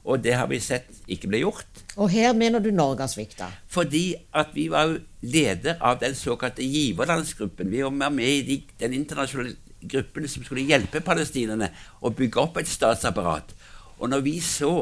Og 0.02 0.18
det 0.22 0.34
har 0.34 0.48
vi 0.50 0.58
sett 0.62 0.88
ikke 1.14 1.28
ble 1.30 1.42
gjort. 1.44 1.82
Og 1.94 2.10
her 2.10 2.32
mener 2.34 2.62
du 2.62 2.72
Norge 2.74 3.04
har 3.04 3.10
svikta? 3.10 3.52
Fordi 3.70 4.16
at 4.34 4.50
vi 4.54 4.66
var 4.72 4.90
jo 4.90 4.96
leder 5.22 5.78
av 5.78 6.00
den 6.00 6.16
såkalte 6.18 6.66
giverlandsgruppen. 6.66 7.70
Vi 7.70 7.84
var 7.84 8.10
med 8.10 8.26
i 8.26 8.42
de, 8.48 8.56
den 8.80 8.96
internasjonale 8.98 9.54
gruppen 9.82 10.26
som 10.30 10.42
skulle 10.46 10.66
hjelpe 10.66 11.02
palestinerne 11.06 11.70
å 12.02 12.10
bygge 12.10 12.42
opp 12.42 12.58
et 12.58 12.70
statsapparat. 12.70 13.54
Og 14.00 14.10
når 14.10 14.26
vi 14.26 14.36
så 14.42 14.74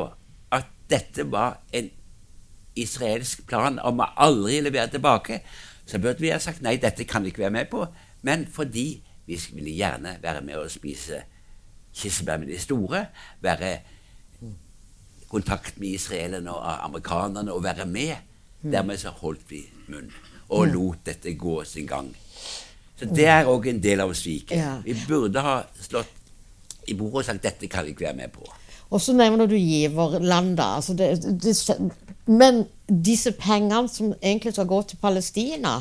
at 0.56 0.72
dette 0.90 1.28
var 1.30 1.61
en 1.76 1.90
israelsk 2.78 3.46
plan 3.48 3.78
om 3.83 4.00
å 4.00 4.11
aldri 4.16 4.61
levere 4.62 4.90
tilbake, 4.92 5.40
så 5.87 5.98
burde 5.98 6.22
vi 6.22 6.30
ha 6.30 6.38
sagt 6.38 6.62
nei, 6.62 6.76
dette 6.78 7.06
kan 7.09 7.24
vi 7.24 7.33
ikke 7.33 7.44
være 7.46 7.56
med 7.59 7.70
på. 7.70 7.85
Men 8.22 8.46
fordi 8.46 9.00
vi 9.26 9.38
ville 9.54 9.74
gjerne 9.74 10.18
være 10.22 10.42
med 10.46 10.61
og 10.61 10.70
spise 10.70 11.22
kirsebær 11.96 12.38
med 12.38 12.52
de 12.52 12.59
store, 12.62 13.04
være 13.42 13.72
i 14.42 15.26
kontakt 15.30 15.78
med 15.78 15.96
israelerne 15.98 16.52
og 16.52 16.85
amerikanerne 16.85 17.52
og 17.52 17.64
være 17.64 17.87
med. 17.87 18.14
Dermed 18.62 18.98
så 19.00 19.11
holdt 19.11 19.46
vi 19.50 19.64
munn 19.88 20.11
og 20.50 20.66
lot 20.68 21.04
dette 21.06 21.33
gå 21.38 21.61
sin 21.64 21.87
gang. 21.87 22.11
Så 22.98 23.06
det 23.09 23.26
er 23.30 23.48
òg 23.48 23.70
en 23.70 23.78
del 23.83 24.02
av 24.02 24.12
sviket. 24.18 24.83
Vi 24.85 24.96
burde 25.09 25.40
ha 25.40 25.61
slått 25.80 26.11
i 26.90 26.96
bordet 26.98 27.22
og 27.22 27.28
sagt 27.30 27.46
dette 27.46 27.70
kan 27.70 27.87
vi 27.87 27.94
ikke 27.94 28.09
være 28.09 28.18
med 28.18 28.35
på. 28.35 28.44
Og 28.90 29.00
så 29.00 29.12
nevner 29.14 29.46
du 29.46 29.55
giverland, 29.55 30.59
altså 30.61 30.94
det, 30.94 31.22
det, 31.42 31.55
men 32.26 32.64
disse 32.90 33.33
pengene 33.33 33.88
som 33.88 34.14
egentlig 34.22 34.53
skal 34.53 34.66
gå 34.66 34.83
til 34.83 34.98
Palestina, 35.03 35.76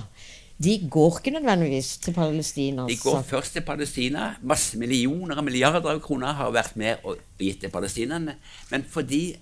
de 0.63 0.89
går 0.91 1.17
ikke 1.17 1.32
nødvendigvis 1.32 1.98
til 1.98 2.13
Palestina. 2.13 2.88
De 2.88 2.98
går 2.98 3.22
først 3.22 3.54
til 3.54 3.62
Palestina. 3.62 4.36
Masse 4.41 4.78
millioner 4.78 5.36
og 5.36 5.43
milliarder 5.43 5.89
av 5.89 6.02
kroner 6.04 6.36
har 6.36 6.52
vært 6.52 6.76
med 6.76 7.06
og 7.08 7.17
gitt 7.39 7.62
til 7.63 7.72
palestinerne. 7.72 8.36
Men 8.72 8.84
fordi 8.84 9.38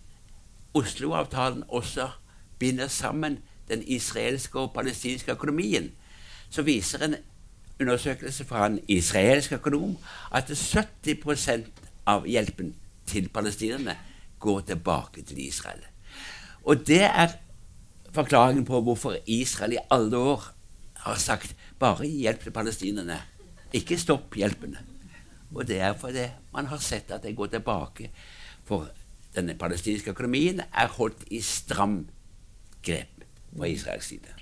Oslo-avtalen 0.77 1.63
også 1.67 2.09
binder 2.59 2.87
sammen 2.87 3.39
den 3.69 3.83
israelske 3.87 4.59
og 4.59 4.73
palestinske 4.73 5.31
økonomien, 5.31 5.91
så 6.49 6.61
viser 6.61 7.03
en 7.03 7.15
undersøkelse 7.81 8.45
fra 8.45 8.65
en 8.65 8.79
israelsk 8.87 9.51
økonom 9.57 9.97
at 10.31 10.51
70% 10.51 11.65
av 12.05 12.25
hjelpen 12.25 12.75
til 13.07 13.29
palestinerne 13.33 13.95
går 14.39 14.59
tilbake 14.71 15.23
til 15.25 15.39
Israel. 15.47 15.81
Og 16.63 16.87
det 16.87 17.03
er 17.03 17.37
forklaringen 18.13 18.65
på 18.65 18.81
hvorfor 18.81 19.15
Israel 19.25 19.73
i 19.77 19.83
alle 19.91 20.17
år 20.17 20.43
har 21.05 21.15
sagt 21.15 21.55
bare 21.79 22.05
hjelp 22.05 22.43
til 22.43 22.51
palestinerne. 22.51 23.19
Ikke 23.73 23.97
stopp 23.99 24.35
hjelpen. 24.35 24.77
Og 25.55 25.67
det 25.67 25.79
er 25.79 25.93
fordi 25.93 26.27
man 26.53 26.65
har 26.65 26.81
sett 26.83 27.11
at 27.11 27.23
det 27.23 27.35
går 27.35 27.51
tilbake. 27.53 28.09
For 28.67 28.89
denne 29.35 29.55
palestinske 29.55 30.11
økonomien 30.11 30.59
er 30.59 30.87
holdt 30.97 31.23
i 31.31 31.41
stram 31.41 32.01
grep 32.83 33.23
på 33.57 33.63
Israels 33.63 34.05
side. 34.05 34.33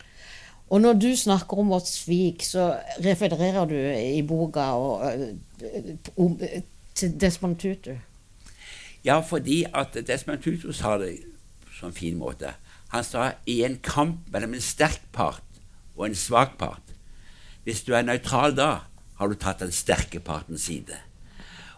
Og 0.69 0.81
når 0.81 0.93
du 0.93 1.11
snakker 1.15 1.59
om 1.61 1.69
vårt 1.69 1.87
svik, 1.87 2.43
så 2.43 2.71
refererer 3.05 3.65
du 3.69 3.75
i 3.75 4.21
boka 4.25 4.59
og, 4.59 5.11
om, 6.17 6.39
til 6.95 7.21
Desmond 7.21 7.59
Tutu. 7.61 7.93
Ja, 9.05 9.19
fordi 9.21 9.63
at 9.69 9.97
Desmond 10.07 10.41
Tutu 10.41 10.71
sa 10.73 10.97
det 10.97 11.19
på 11.61 11.85
en 11.85 11.93
fin 11.93 12.17
måte. 12.17 12.55
Han 12.89 13.03
sa 13.03 13.31
i 13.45 13.61
en 13.63 13.77
kamp 13.83 14.31
mellom 14.33 14.55
en 14.57 14.63
sterk 14.63 15.01
part 15.13 15.43
og 15.95 16.07
en 16.07 16.15
svak 16.15 16.57
part 16.57 16.81
Hvis 17.63 17.83
du 17.83 17.93
er 17.93 18.05
nøytral 18.05 18.53
da, 18.57 18.85
har 19.17 19.27
du 19.27 19.33
tatt 19.33 19.59
den 19.63 19.71
sterke 19.73 20.19
partens 20.19 20.67
side. 20.67 20.97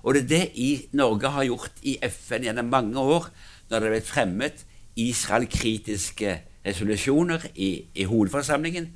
Og 0.03 0.13
det 0.13 0.23
er 0.23 0.27
det 0.27 0.51
i 0.59 0.87
Norge 0.91 1.29
har 1.31 1.45
gjort 1.47 1.79
i 1.81 1.97
FN 2.03 2.43
gjennom 2.43 2.67
mange 2.71 2.99
år, 2.99 3.29
når 3.69 3.79
det 3.79 3.87
er 3.87 3.95
blitt 3.95 4.09
fremmet 4.09 4.65
Israel-kritiske 4.99 6.33
resolusjoner 6.65 7.45
i, 7.55 7.87
i, 7.95 8.03
hovedforsamlingen, 8.03 8.89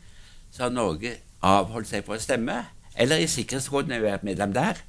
så 0.51 0.63
har 0.65 0.75
Norge 0.75 1.13
avholdt 1.41 1.87
seg 1.87 2.03
fra 2.03 2.17
å 2.17 2.23
stemme, 2.23 2.57
eller 2.95 3.23
i 3.23 3.29
Sikkerhetsrådet 3.31 3.91
når 3.91 4.01
vi 4.01 4.09
har 4.09 4.17
vært 4.17 4.27
medlem 4.27 4.55
der, 4.55 4.81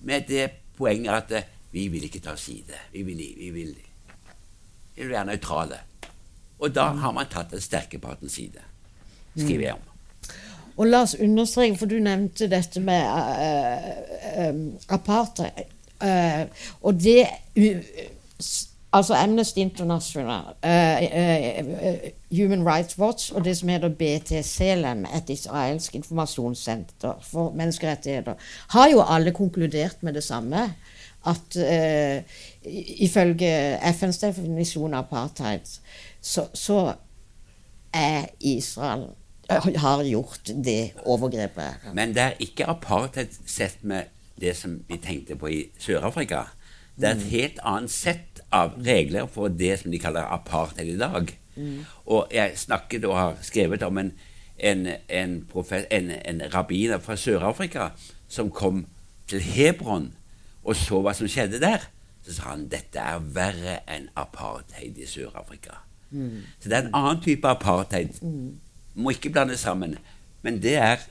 med 0.00 0.28
det 0.28 0.48
poenget 0.78 1.12
at 1.12 1.36
eh, 1.36 1.51
vi 1.72 1.88
vil 1.88 2.04
ikke 2.04 2.20
ta 2.20 2.36
side. 2.36 2.76
Vi 2.92 3.02
vil, 3.02 3.20
vi 3.38 3.50
vil 3.50 3.74
vil 4.96 5.10
være 5.10 5.24
nøytrale. 5.24 5.78
Og 6.58 6.74
da 6.74 6.84
har 7.02 7.12
man 7.12 7.26
tatt 7.30 7.50
den 7.50 7.60
sterke 7.60 7.98
partens 7.98 8.32
side, 8.38 8.62
skriver 9.36 9.64
jeg 9.64 9.72
om. 9.72 9.88
Og 10.76 10.86
la 10.86 11.02
oss 11.04 11.16
understreke, 11.20 11.76
for 11.78 11.90
du 11.90 11.98
nevnte 12.00 12.48
dette 12.48 12.80
med 12.80 13.02
uh, 13.04 14.48
um, 14.48 14.62
apartheid. 14.88 15.64
Uh, 16.02 16.48
og 16.82 17.00
det 17.02 17.26
uh, 17.58 17.84
Altså 18.92 19.14
Amnesty 19.14 19.58
International, 19.58 20.42
Human 22.30 22.66
Rights 22.68 22.98
Watch 22.98 23.32
og 23.32 23.44
det 23.44 23.54
som 23.56 23.68
heter 23.68 23.88
BTCLM, 23.88 25.06
et 25.16 25.30
israelsk 25.32 25.94
informasjonssenter 25.94 27.14
for 27.24 27.54
menneskerettigheter, 27.56 28.34
har 28.68 28.90
jo 28.90 29.00
alle 29.00 29.32
konkludert 29.32 30.02
med 30.02 30.12
det 30.12 30.24
samme. 30.24 30.74
At 31.28 31.54
ifølge 32.66 33.50
FNs 33.94 34.18
definisjon 34.18 34.94
av 34.94 35.04
apartheid 35.04 35.68
så, 36.20 36.48
så 36.54 36.78
er 37.94 38.32
Israel 38.40 39.04
har 39.60 40.02
gjort 40.02 40.50
det 40.64 40.92
overgrepet. 41.04 41.92
Men 41.94 42.14
det 42.14 42.22
er 42.22 42.40
ikke 42.40 42.66
apartheid 42.70 43.34
sett 43.46 43.84
med 43.84 44.10
det 44.40 44.56
som 44.56 44.80
vi 44.88 44.98
tenkte 45.02 45.36
på 45.36 45.50
i 45.50 45.60
Sør-Afrika. 45.78 46.46
Det 46.96 47.08
er 47.08 47.16
et 47.16 47.30
helt 47.32 47.60
annet 47.64 47.90
sett 47.90 48.42
av 48.52 48.76
regler 48.84 49.26
for 49.30 49.48
det 49.48 49.78
som 49.80 49.92
de 49.92 50.00
kaller 50.00 50.28
apartheid 50.28 50.92
i 50.92 50.98
dag. 51.00 51.32
Mm. 51.56 51.84
Og 52.06 52.32
jeg 52.32 52.56
snakket 52.56 53.04
og 53.04 53.16
har 53.16 53.36
skrevet 53.44 53.82
om 53.82 53.98
en, 53.98 54.12
en, 54.58 54.86
en, 55.08 55.36
en, 55.90 56.10
en 56.24 56.42
rabbiner 56.54 56.98
fra 56.98 57.16
Sør-Afrika 57.16 57.90
som 58.28 58.50
kom 58.50 58.86
til 59.28 59.40
Hebron 59.40 60.12
og 60.62 60.76
så 60.78 61.00
hva 61.02 61.14
som 61.16 61.30
skjedde 61.30 61.60
der. 61.62 61.88
Så 62.22 62.36
sa 62.36 62.52
han 62.52 62.68
dette 62.70 63.02
er 63.02 63.22
verre 63.34 63.80
enn 63.90 64.10
apartheid 64.14 64.98
i 64.98 65.06
Sør-Afrika. 65.10 65.80
Mm. 66.10 66.44
Så 66.60 66.68
det 66.68 66.76
er 66.76 66.84
en 66.86 66.94
annen 66.94 67.22
type 67.24 67.48
apartheid. 67.48 68.20
Mm 68.22 68.60
må 68.94 69.12
ikke 69.14 69.32
blande 69.32 69.56
sammen. 69.56 69.96
Men 70.42 70.60
det 70.62 70.74
er 70.76 71.04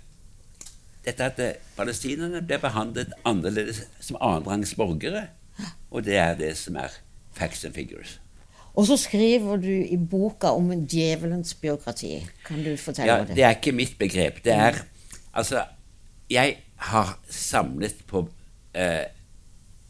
dette 1.05 1.25
at 1.25 1.39
eh, 1.41 1.59
palestinerne 1.77 2.43
blir 2.45 2.61
behandlet 2.61 3.13
annerledes 3.25 3.83
som 3.99 4.19
annenrangs 4.21 4.75
borgere. 4.77 5.27
Og 5.91 6.05
det 6.05 6.17
er 6.21 6.35
det 6.37 6.53
som 6.57 6.77
er 6.79 6.93
facts 7.33 7.65
and 7.65 7.73
figures. 7.73 8.19
Og 8.73 8.85
så 8.87 8.95
skriver 8.97 9.57
du 9.59 9.71
i 9.71 9.97
boka 9.97 10.53
om 10.55 10.71
djevelens 10.87 11.53
byråkrati. 11.53 12.13
Kan 12.45 12.63
du 12.63 12.75
fortelle 12.77 13.13
ja, 13.13 13.23
det? 13.25 13.35
Det 13.35 13.43
er 13.43 13.57
ikke 13.57 13.75
mitt 13.75 13.97
begrep. 13.99 14.43
Det 14.45 14.53
er 14.53 14.83
Altså, 15.33 15.63
jeg 16.29 16.57
har 16.75 17.19
samlet 17.29 17.95
på 18.07 18.27
eh, 18.75 19.07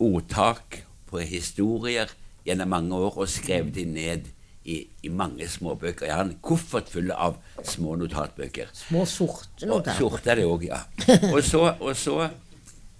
ordtak, 0.02 0.82
på 1.12 1.20
historier, 1.28 2.12
gjennom 2.46 2.72
mange 2.72 2.96
år 2.96 3.18
og 3.20 3.30
skrev 3.30 3.68
de 3.76 3.84
ned 3.86 4.30
i, 4.64 4.86
i 5.04 5.10
mange 5.10 5.48
småbøker. 5.50 6.06
Jeg 6.06 6.16
har 6.16 6.24
en 6.26 6.38
koffert 6.44 6.90
full 6.90 7.12
av 7.12 7.38
små 7.68 7.96
notatbøker. 8.00 8.72
Små 8.78 9.06
sorte 9.10 9.68
notater. 9.68 9.98
Sorte 10.00 10.38
det 10.38 10.46
òg, 10.48 10.66
ja. 10.70 10.84
Og 11.34 11.42
så, 11.44 11.66
og 11.80 11.96
så 11.98 12.30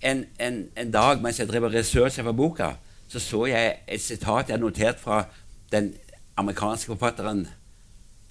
en, 0.02 0.26
en, 0.42 0.64
en, 0.76 0.92
dag 0.92 1.22
mens 1.22 1.40
jeg 1.40 1.50
drev 1.50 1.70
ressurser 1.70 2.26
for 2.26 2.38
boka, 2.38 2.74
så 3.12 3.20
så 3.22 3.46
jeg 3.52 3.76
et 3.88 4.02
sitat 4.02 4.50
jeg 4.50 4.60
noterte 4.60 4.98
notert 4.98 5.02
fra 5.02 5.24
den 5.72 5.94
amerikanske 6.40 6.90
forfatteren 6.94 7.48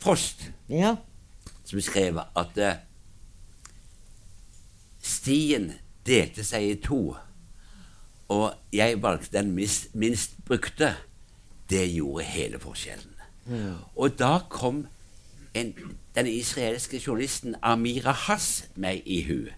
Frost, 0.00 0.46
ja. 0.68 0.94
som 1.64 1.80
skrev 1.84 2.22
at 2.24 2.56
uh, 2.56 2.70
stien 5.04 5.74
delte 6.08 6.44
seg 6.44 6.64
i 6.64 6.78
to, 6.80 7.02
og 8.30 8.54
jeg 8.72 9.02
valgte 9.02 9.38
den 9.38 9.50
minst, 9.52 9.94
minst 9.94 10.36
brukte. 10.46 10.94
Det 11.70 11.82
gjorde 11.90 12.24
hele 12.24 12.60
forskjellen. 12.62 13.16
Og 13.96 14.18
da 14.18 14.38
kom 14.50 14.84
en, 15.54 15.74
den 16.14 16.26
israelske 16.26 17.00
journalisten 17.06 17.56
Amira 17.62 18.12
Hass 18.12 18.68
meg 18.74 19.02
i 19.06 19.22
hu. 19.26 19.50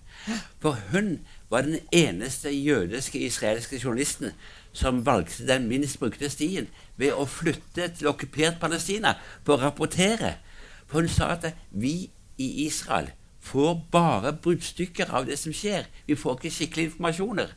For 0.60 0.78
hun 0.92 1.18
var 1.50 1.66
den 1.68 1.78
eneste 1.92 2.50
jødiske 2.50 3.18
israelske 3.18 3.80
journalisten 3.84 4.32
som 4.72 5.06
valgte 5.06 5.46
den 5.46 5.68
minst 5.68 5.98
brukte 6.00 6.30
stien 6.32 6.68
ved 6.96 7.12
å 7.12 7.26
flytte 7.28 7.90
til 7.98 8.08
okkupert 8.08 8.60
Palestina 8.60 9.18
for 9.44 9.58
å 9.58 9.66
rapportere. 9.66 10.38
For 10.86 11.04
hun 11.04 11.12
sa 11.12 11.34
at 11.36 11.50
vi 11.70 12.08
i 12.40 12.48
Israel 12.66 13.12
får 13.42 13.82
bare 13.92 14.32
bruddstykker 14.32 15.12
av 15.12 15.26
det 15.28 15.36
som 15.38 15.52
skjer. 15.52 15.90
Vi 16.06 16.16
får 16.16 16.38
ikke 16.38 16.54
skikkelige 16.56 16.92
informasjoner. 16.92 17.52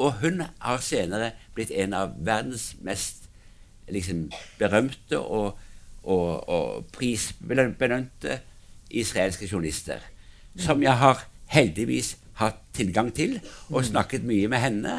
Og 0.00 0.20
hun 0.22 0.42
har 0.42 0.84
senere 0.84 1.34
blitt 1.54 1.72
en 1.76 1.94
av 1.96 2.14
verdens 2.24 2.72
mest 2.84 3.28
liksom, 3.92 4.30
berømte 4.58 5.18
og, 5.18 5.58
og, 6.02 6.48
og 6.48 6.86
prisbelønte 6.94 8.40
israelske 8.90 9.48
journalister. 9.50 10.00
Som 10.56 10.82
jeg 10.82 10.96
har 10.98 11.26
heldigvis 11.52 12.16
hatt 12.40 12.62
tilgang 12.74 13.10
til 13.14 13.36
og 13.68 13.84
snakket 13.84 14.24
mye 14.24 14.48
med 14.48 14.64
henne. 14.64 14.96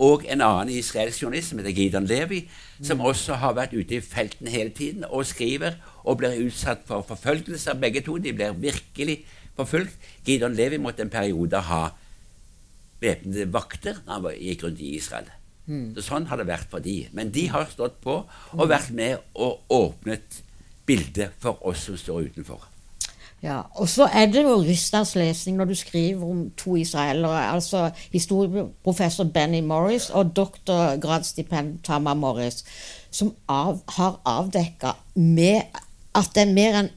Og 0.00 0.24
en 0.32 0.42
annen 0.42 0.72
israelsk 0.72 1.22
journalist 1.22 1.52
som 1.52 1.60
heter 1.60 1.76
Gideon 1.76 2.08
Levi, 2.08 2.40
som 2.82 3.02
også 3.04 3.36
har 3.42 3.54
vært 3.58 3.76
ute 3.76 3.98
i 3.98 4.04
felten 4.04 4.48
hele 4.48 4.72
tiden 4.74 5.04
og 5.04 5.28
skriver 5.28 5.76
og 6.04 6.22
blir 6.22 6.40
utsatt 6.46 6.86
for 6.88 7.04
forfølgelser, 7.06 7.76
Begge 7.78 8.00
to 8.00 8.16
de 8.16 8.32
blir 8.32 8.56
virkelig 8.56 9.20
forfulgt. 9.56 9.98
Gideon 10.26 10.56
Levi 10.56 10.80
måtte 10.80 11.04
en 11.04 11.12
periode 11.12 11.60
ha 11.68 11.90
væpnede 13.00 13.48
vakter 13.52 14.00
da 14.06 14.18
han 14.18 14.32
gikk 14.36 14.64
rundt 14.66 14.82
i 14.84 14.96
Israel. 14.98 15.30
Mm. 15.70 15.92
Så 15.96 16.06
sånn 16.08 16.26
har 16.30 16.40
det 16.40 16.48
vært 16.48 16.70
for 16.72 16.82
de. 16.82 17.04
Men 17.16 17.30
de 17.34 17.46
har 17.52 17.68
stått 17.70 18.00
på 18.04 18.22
og 18.26 18.68
vært 18.70 18.90
med 18.96 19.20
og 19.34 19.62
åpnet 19.70 20.42
bildet 20.88 21.36
for 21.42 21.60
oss 21.66 21.86
som 21.86 21.98
står 21.98 22.30
utenfor. 22.30 22.66
Ja, 23.40 23.62
Og 23.74 23.88
så 23.88 24.04
er 24.12 24.26
det 24.28 24.42
jo 24.42 24.58
rystende 24.60 25.18
lesning 25.18 25.56
når 25.56 25.70
du 25.70 25.74
skriver 25.74 26.24
om 26.26 26.50
to 26.56 26.76
israelere. 26.76 27.52
altså 27.52 27.90
Historieprofessor 28.12 29.24
Benny 29.24 29.60
Morris 29.60 30.10
og 30.10 30.36
doktorgradsstipend 30.36 31.78
Tama 31.84 32.14
Morris, 32.14 32.64
som 33.10 33.34
av, 33.48 33.80
har 33.88 34.20
avdekka 34.24 34.92
med 35.14 35.62
at 36.18 36.32
det 36.34 36.42
er 36.42 36.50
mer 36.50 36.76
enn, 36.80 36.88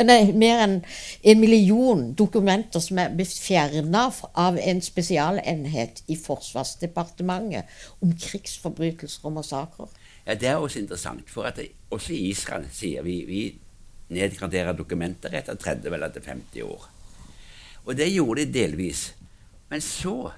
enn 0.00 0.76
en 0.80 1.40
million 1.40 2.06
dokumenter 2.16 2.80
som 2.80 3.00
er 3.02 3.12
blitt 3.12 3.34
fjerna 3.36 4.06
av 4.32 4.56
en 4.56 4.80
spesialenhet 4.80 6.00
i 6.08 6.16
Forsvarsdepartementet 6.16 7.68
om 8.04 8.14
krigsforbrytelser 8.16 9.28
og 9.28 9.36
massakrer. 9.36 9.92
Ja, 10.26 10.34
Det 10.34 10.48
er 10.48 10.56
også 10.56 10.80
interessant, 10.80 11.30
for 11.30 11.44
at 11.44 11.56
det, 11.56 11.68
også 11.90 12.12
i 12.12 12.30
Israel 12.30 12.64
sier 12.72 13.02
vi 13.02 13.24
vi 13.28 13.42
nedgraderer 14.08 14.72
dokumenter 14.72 15.34
etter 15.34 15.54
30 15.54 15.92
eller 15.92 16.08
etter 16.08 16.24
50 16.24 16.62
år. 16.62 16.88
Og 17.84 17.96
det 17.96 18.12
gjorde 18.12 18.46
de 18.46 18.52
delvis. 18.52 19.14
Men 19.68 19.80
så 19.80 20.30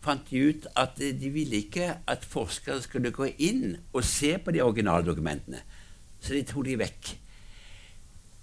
fant 0.00 0.30
de 0.30 0.40
ut 0.48 0.66
at 0.78 0.96
de 0.96 1.30
ville 1.30 1.56
ikke 1.66 1.98
at 2.08 2.24
forskere 2.24 2.80
skulle 2.82 3.12
gå 3.12 3.28
inn 3.38 3.76
og 3.92 4.04
se 4.06 4.38
på 4.38 4.54
de 4.54 4.62
originale 4.64 5.04
dokumentene 5.04 5.60
så 6.20 6.36
de 6.36 6.44
tok 6.46 6.66
de 6.68 6.76
vekk. 6.80 7.10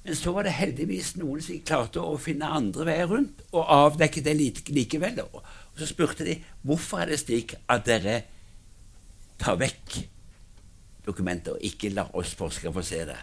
Men 0.07 0.15
så 0.15 0.31
var 0.31 0.47
det 0.47 0.55
heldigvis 0.55 1.15
noen 1.19 1.41
som 1.43 1.63
klarte 1.67 1.99
å 1.99 2.15
finne 2.21 2.47
andre 2.47 2.85
veier 2.87 3.09
rundt 3.11 3.41
og 3.51 3.71
avdekke 3.75 4.23
det 4.23 4.37
likevel. 4.71 5.19
Og 5.27 5.41
så 5.75 5.87
spurte 5.89 6.23
de 6.27 6.37
hvorfor 6.63 7.03
er 7.03 7.11
det 7.11 7.19
slik 7.19 7.57
at 7.67 7.83
dere 7.89 8.21
tar 9.37 9.59
vekk 9.59 9.97
dokumenter 11.07 11.57
og 11.57 11.65
ikke 11.67 11.91
lar 11.95 12.15
oss 12.17 12.31
forskere 12.39 12.71
få 12.75 12.85
se 12.87 13.03
det. 13.09 13.19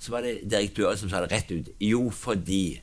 Så 0.00 0.12
var 0.12 0.24
det 0.24 0.38
direktøren 0.48 0.98
som 1.00 1.12
sa 1.12 1.20
det 1.24 1.32
rett 1.32 1.52
ut. 1.52 1.70
Jo, 1.80 2.08
fordi 2.12 2.78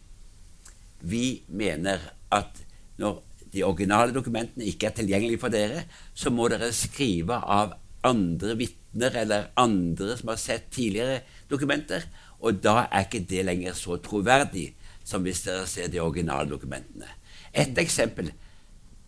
vi 1.03 1.25
mener 1.49 2.05
at 2.33 2.61
når 3.01 3.19
de 3.53 3.65
originale 3.65 4.13
dokumentene 4.13 4.65
ikke 4.69 4.89
er 4.89 4.97
tilgjengelige 4.97 5.41
for 5.41 5.53
dere, 5.53 5.83
så 6.13 6.29
må 6.33 6.47
dere 6.49 6.71
skrive 6.73 7.37
av 7.37 7.75
andre 8.05 8.55
vitner 8.61 8.82
eller 8.95 9.49
andre 9.57 10.17
som 10.17 10.29
har 10.29 10.39
sett 10.41 10.69
tidligere 10.71 11.21
dokumenter. 11.49 12.05
Og 12.39 12.61
da 12.63 12.87
er 12.91 13.07
ikke 13.07 13.25
det 13.29 13.45
lenger 13.45 13.73
så 13.77 13.97
troverdig 14.03 14.73
som 15.03 15.23
hvis 15.25 15.43
dere 15.45 15.67
ser 15.67 15.89
de 15.91 16.01
originale 16.01 16.49
dokumentene. 16.49 17.07
Et 17.53 17.77
eksempel 17.77 18.31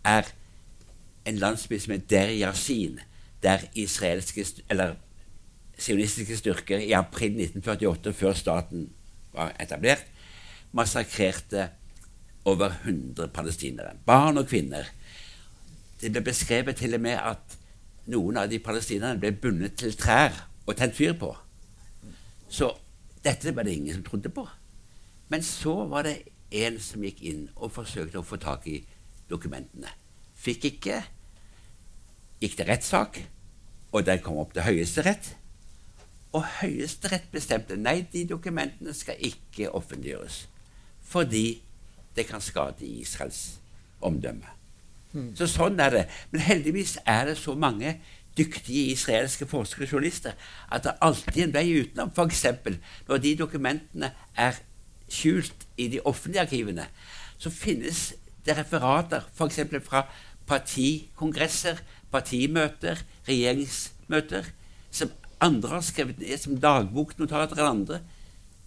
er 0.04 0.28
en 1.26 1.38
landsby 1.40 1.78
som 1.78 1.94
heter 1.96 2.06
Der 2.08 2.34
Yasin, 2.34 3.00
der 3.42 3.66
israelske 3.74 4.44
eller 4.70 4.94
sionistiske 5.78 6.36
styrker 6.36 6.78
i 6.78 6.92
april 6.92 7.40
1948, 7.40 8.12
før 8.12 8.32
staten 8.32 8.90
var 9.32 9.52
etablert, 9.60 10.06
massakrerte 10.72 11.68
over 12.44 12.72
100 12.84 13.28
palestinere. 13.28 13.96
Barn 14.06 14.38
og 14.38 14.46
kvinner. 14.46 14.84
Det 16.00 16.12
ble 16.12 16.22
beskrevet 16.24 16.76
til 16.76 16.94
og 16.94 17.00
med 17.00 17.18
at 17.18 17.55
noen 18.12 18.38
av 18.40 18.50
de 18.50 18.60
palestinerne 18.62 19.20
ble 19.20 19.32
bundet 19.34 19.76
til 19.80 19.94
trær 19.98 20.34
og 20.66 20.76
tent 20.78 20.94
fyr 20.96 21.16
på. 21.18 21.32
Så 22.48 22.70
dette 23.24 23.54
var 23.54 23.66
det 23.66 23.74
ingen 23.74 23.98
som 23.98 24.06
trodde 24.06 24.30
på. 24.30 24.46
Men 25.28 25.42
så 25.42 25.84
var 25.90 26.06
det 26.06 26.20
en 26.54 26.78
som 26.80 27.02
gikk 27.02 27.22
inn 27.26 27.46
og 27.56 27.74
forsøkte 27.74 28.20
å 28.20 28.26
få 28.26 28.38
tak 28.42 28.66
i 28.70 28.78
dokumentene. 29.30 29.90
Fikk 30.38 30.68
ikke. 30.70 31.00
Gikk 32.42 32.58
til 32.58 32.68
rettssak, 32.68 33.18
og 33.90 34.04
den 34.06 34.20
kom 34.22 34.38
opp 34.38 34.52
til 34.54 34.66
Høyesterett. 34.66 35.32
Og 36.36 36.44
Høyesterett 36.60 37.30
bestemte 37.32 37.78
nei, 37.80 38.02
de 38.12 38.26
dokumentene 38.28 38.94
skal 38.94 39.18
ikke 39.24 39.72
offentliggjøres. 39.74 40.44
Fordi 41.06 41.46
det 42.16 42.26
kan 42.28 42.44
skade 42.44 42.86
Israels 42.86 43.56
omdømme. 44.04 44.55
Så 45.38 45.48
sånn 45.50 45.80
er 45.80 45.94
det. 45.94 46.04
Men 46.30 46.44
heldigvis 46.46 46.96
er 47.06 47.30
det 47.30 47.36
så 47.40 47.54
mange 47.58 47.96
dyktige 48.36 48.92
israelske 48.92 49.46
forskere 49.48 49.86
og 49.86 49.92
journalister 49.94 50.36
at 50.68 50.84
det 50.84 50.92
er 50.92 51.04
alltid 51.08 51.42
en 51.46 51.54
vei 51.54 51.66
utenom. 51.80 52.12
F.eks. 52.12 52.44
når 53.08 53.22
de 53.24 53.34
dokumentene 53.38 54.12
er 54.36 54.60
skjult 55.08 55.66
i 55.78 55.88
de 55.88 56.02
offentlige 56.04 56.44
arkivene, 56.44 56.88
så 57.38 57.50
finnes 57.50 58.12
det 58.46 58.56
referater 58.58 59.24
f.eks. 59.34 59.60
fra 59.86 60.06
partikongresser, 60.46 61.80
partimøter, 62.12 63.00
regjeringsmøter, 63.28 64.52
som 64.90 65.12
andre 65.42 65.76
har 65.76 65.84
skrevet 65.84 66.20
ned 66.22 66.38
som 66.40 66.60
dagboknotater 66.60 67.56
eller 67.56 67.70
andre, 67.70 68.00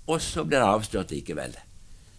og 0.10 0.22
så 0.22 0.44
blir 0.44 0.60
det 0.60 0.70
avslørt 0.70 1.14
likevel. 1.14 1.56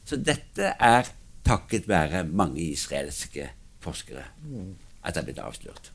Så 0.07 0.17
dette 0.17 0.75
er 0.79 1.11
takket 1.47 1.89
være 1.91 2.25
mange 2.25 2.63
israelske 2.63 3.51
forskere 3.81 4.25
at 5.03 5.15
det 5.15 5.21
er 5.21 5.25
blitt 5.29 5.43
avslørt. 5.43 5.93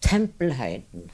Tempelhøyden, 0.00 1.10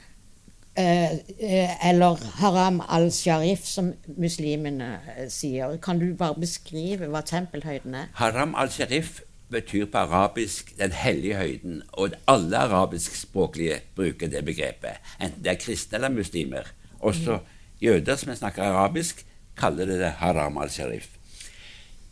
eh, 0.77 1.13
eh, 1.41 1.89
eller 1.89 2.21
Haram 2.41 2.83
al-Sharif, 2.89 3.65
som 3.65 3.93
muslimene 4.17 4.99
eh, 5.17 5.29
sier. 5.33 5.77
Kan 5.77 6.01
du 6.01 6.15
bare 6.17 6.37
beskrive 6.41 7.09
hva 7.09 7.23
tempelhøyden 7.25 7.95
er? 7.95 8.11
Haram 8.21 8.55
al-Sharif 8.55 9.21
betyr 9.53 9.87
på 9.87 9.99
arabisk 9.99 10.79
'den 10.79 10.93
hellige 10.93 11.37
høyden', 11.37 11.83
og 11.93 12.11
alle 12.27 12.59
arabiskspråklige 12.59 13.81
bruker 13.97 14.29
det 14.29 14.45
begrepet, 14.45 15.01
enten 15.21 15.45
det 15.45 15.51
er 15.51 15.61
kristne 15.61 15.97
eller 15.97 16.09
muslimer. 16.09 16.73
Også 17.01 17.39
jøder 17.83 18.17
som 18.17 18.35
snakker 18.35 18.63
arabisk, 18.63 19.27
kaller 19.57 19.85
det 19.85 20.01
det 20.01 20.11
Haram 20.11 20.59
al-Sharif. 20.59 21.09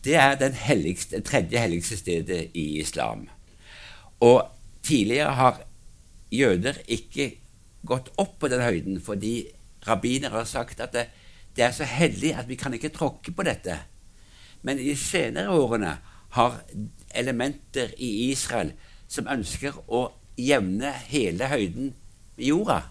Det 0.04 0.14
er 0.16 0.34
den 0.40 0.52
helligste, 0.56 1.20
tredje 1.20 1.60
helligste 1.60 1.96
stedet 1.96 2.50
i 2.54 2.80
islam. 2.80 3.28
Og 4.20 4.48
tidligere 4.82 5.34
har 5.36 5.62
jøder 6.32 6.78
ikke 6.88 7.32
gått 7.86 8.10
opp 8.20 8.38
på 8.40 8.48
den 8.48 8.62
høyden 8.62 9.00
fordi 9.02 9.50
rabbiner 9.86 10.32
har 10.32 10.44
sagt 10.48 10.80
at 10.80 10.92
det, 10.92 11.06
det 11.56 11.64
er 11.64 11.74
så 11.74 11.84
hellig 11.88 12.34
at 12.36 12.48
vi 12.48 12.56
kan 12.60 12.74
ikke 12.76 12.92
tråkke 12.94 13.32
på 13.32 13.44
dette. 13.44 13.78
Men 14.62 14.78
i 14.78 14.90
de 14.90 14.96
senere 14.96 15.56
årene 15.56 15.96
har 16.36 16.60
elementer 17.14 17.94
i 17.98 18.30
Israel 18.30 18.72
som 19.10 19.28
ønsker 19.28 19.74
å 19.88 20.06
jevne 20.38 20.92
hele 21.10 21.48
høyden 21.50 21.92
med 22.36 22.46
jorda. 22.46 22.82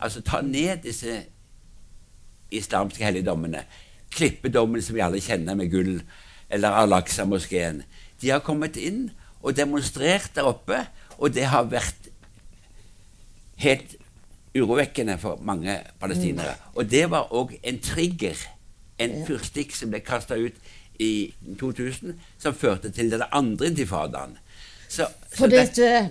Altså 0.00 0.20
ta 0.20 0.42
ned 0.44 0.82
disse 0.84 1.22
islamske 2.52 3.04
helligdommene. 3.04 3.64
Klippedommen 4.12 4.82
som 4.84 4.96
vi 4.96 5.04
alle 5.04 5.20
kjenner 5.24 5.56
med 5.56 5.70
gull, 5.72 6.02
eller 6.52 6.76
Al-Aqsa-moskeen. 6.82 7.82
De 8.20 8.30
har 8.30 8.44
kommet 8.44 8.76
inn 8.76 9.08
og 9.42 9.56
demonstrert 9.56 10.30
der 10.36 10.46
oppe, 10.46 10.84
og 11.18 11.34
det 11.34 11.48
har 11.50 11.66
vært 11.70 12.10
helt 13.62 13.96
urovekkende 14.54 15.16
for 15.18 15.40
mange 15.42 15.78
palestinere. 16.00 16.54
Og 16.74 16.90
det 16.90 17.08
var 17.10 17.32
òg 17.32 17.56
en 17.62 17.80
trigger, 17.82 18.36
en 19.00 19.22
fyrstikk 19.26 19.74
som 19.74 19.90
ble 19.90 20.02
kasta 20.04 20.36
ut 20.36 20.56
i 21.00 21.32
2000, 21.60 22.14
som 22.38 22.54
førte 22.54 22.92
til 22.92 23.10
den 23.10 23.24
andre 23.32 23.72
intifadaen. 23.72 24.36
Så, 24.92 25.06
så 25.32 25.48
dette, 25.48 26.10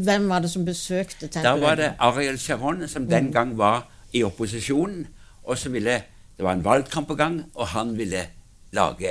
hvem 0.00 0.28
var 0.30 0.40
det 0.40 0.48
som 0.48 0.64
besøkte 0.64 1.28
da 1.28 1.52
var 1.60 1.76
det 1.76 1.90
Ariel 2.00 2.38
Sharon 2.40 2.86
som 2.88 3.04
den 3.04 3.28
gang 3.32 3.52
var 3.58 3.84
i 4.16 4.22
opposisjonen, 4.24 5.04
og 5.44 5.58
som 5.58 5.72
ville 5.72 6.02
Det 6.36 6.44
var 6.44 6.56
en 6.56 6.64
valgkamp 6.64 7.06
på 7.08 7.14
gang, 7.14 7.42
og 7.54 7.66
han 7.66 7.98
ville 7.98 8.22
lage 8.72 9.10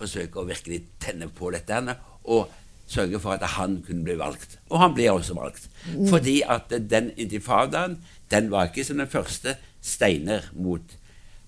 Forsøke 0.00 0.40
å 0.40 0.48
virkelig 0.48 0.84
tenne 1.02 1.28
på 1.28 1.50
dette 1.52 1.96
og 2.24 2.48
sørge 2.90 3.20
for 3.22 3.36
at 3.36 3.44
han 3.56 3.78
kunne 3.86 4.04
bli 4.06 4.16
valgt. 4.18 4.58
Og 4.70 4.80
han 4.82 4.94
ble 4.96 5.10
også 5.12 5.36
valgt. 5.38 5.68
Fordi 6.10 6.40
at 6.42 6.72
den 6.90 7.12
intifadaen, 7.16 7.98
den 8.30 8.50
var 8.50 8.70
ikke 8.70 8.84
som 8.86 8.98
den 8.98 9.10
første 9.10 9.56
steiner 9.82 10.48
mot, 10.54 10.96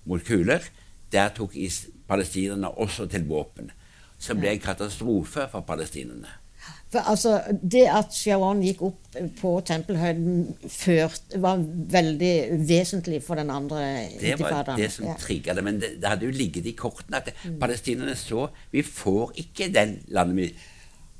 mot 0.05 0.23
kuler. 0.23 0.63
Der 1.11 1.33
tok 1.35 1.57
palestinerne 2.07 2.71
også 2.77 3.09
til 3.11 3.27
våpen. 3.27 3.71
Som 4.19 4.39
ble 4.39 4.53
en 4.53 4.63
katastrofe 4.63 5.49
for 5.51 5.67
palestinerne. 5.67 6.42
For 6.93 7.01
altså, 7.09 7.31
Det 7.61 7.87
at 7.89 8.13
Sharon 8.13 8.59
gikk 8.61 8.81
opp 8.85 9.15
på 9.39 9.53
tempelhøyden 9.65 10.43
før, 10.69 11.13
var 11.41 11.61
veldig 11.93 12.33
vesentlig 12.69 13.21
for 13.25 13.39
den 13.39 13.49
andre 13.53 13.79
Det 14.19 14.35
var 14.39 14.51
intifadaen. 14.51 14.77
det 14.81 14.91
som 14.93 15.07
Ja. 15.07 15.15
trigga 15.19 15.55
det. 15.57 15.63
Men 15.65 15.79
det, 15.81 15.89
det 16.01 16.09
hadde 16.11 16.27
jo 16.27 16.31
ligget 16.37 16.65
i 16.69 16.75
kortene 16.77 17.17
at 17.23 17.31
palestinerne 17.59 18.15
så 18.15 18.49
Vi 18.71 18.83
får 18.85 19.33
ikke 19.41 19.71
den 19.73 19.99
landet 20.13 20.35
vi 20.37 20.53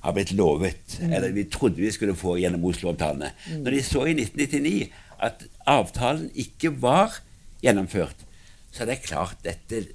har 0.04 0.12
blitt 0.14 0.34
lovet, 0.36 1.00
eller 1.02 1.32
vi 1.32 1.46
trodde 1.48 1.80
vi 1.80 1.92
skulle 1.92 2.14
få 2.16 2.36
gjennom 2.38 2.66
Oslo-avtalene. 2.68 3.32
Når 3.64 3.72
de 3.72 3.82
så 3.88 4.04
i 4.06 4.14
1999 4.14 4.90
at 5.24 5.46
avtalen 5.66 6.30
ikke 6.36 6.74
var 6.82 7.22
gjennomført, 7.64 8.26
så 8.72 8.84
er 8.84 8.86
det 8.92 9.04
klart 9.06 9.38
dette 9.46 9.86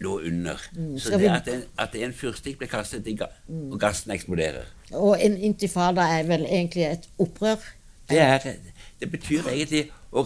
lå 0.00 0.20
under. 0.24 0.56
Så 0.98 1.18
det 1.18 1.28
at 1.28 1.48
en, 1.52 1.62
at 1.78 1.94
en 1.94 2.12
fyrstikk 2.16 2.58
blir 2.58 2.70
kastet 2.72 3.06
i 3.06 3.14
ga 3.18 3.26
og 3.48 3.78
gassen 3.82 4.12
eksploderer 4.14 4.64
Og 4.92 5.18
en 5.24 5.36
intifada 5.36 6.06
er 6.18 6.22
vel 6.28 6.46
egentlig 6.46 6.84
et 6.84 7.08
opprør? 7.18 7.56
Det, 8.08 8.18
er, 8.18 8.38
det 9.00 9.10
betyr 9.10 9.48
egentlig 9.52 9.88
å 10.12 10.24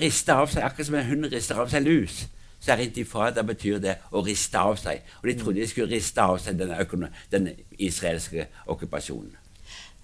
riste 0.00 0.34
av 0.34 0.50
seg, 0.50 0.64
akkurat 0.66 0.88
som 0.88 0.98
en 0.98 1.06
hund 1.06 1.30
rister 1.32 1.60
av 1.60 1.70
seg 1.70 1.86
lus. 1.86 2.24
Så 2.60 2.72
er 2.72 2.86
intifada 2.86 3.44
betyr 3.44 3.78
det 3.78 3.98
å 4.10 4.24
riste 4.24 4.58
av 4.58 4.76
seg. 4.80 5.04
Og 5.22 5.28
de 5.28 5.38
trodde 5.38 5.60
de 5.60 5.68
skulle 5.68 5.94
riste 5.94 6.22
av 6.22 6.38
seg 6.42 6.58
den, 6.58 7.08
den 7.30 7.50
israelske 7.78 8.48
okkupasjonen. 8.66 9.36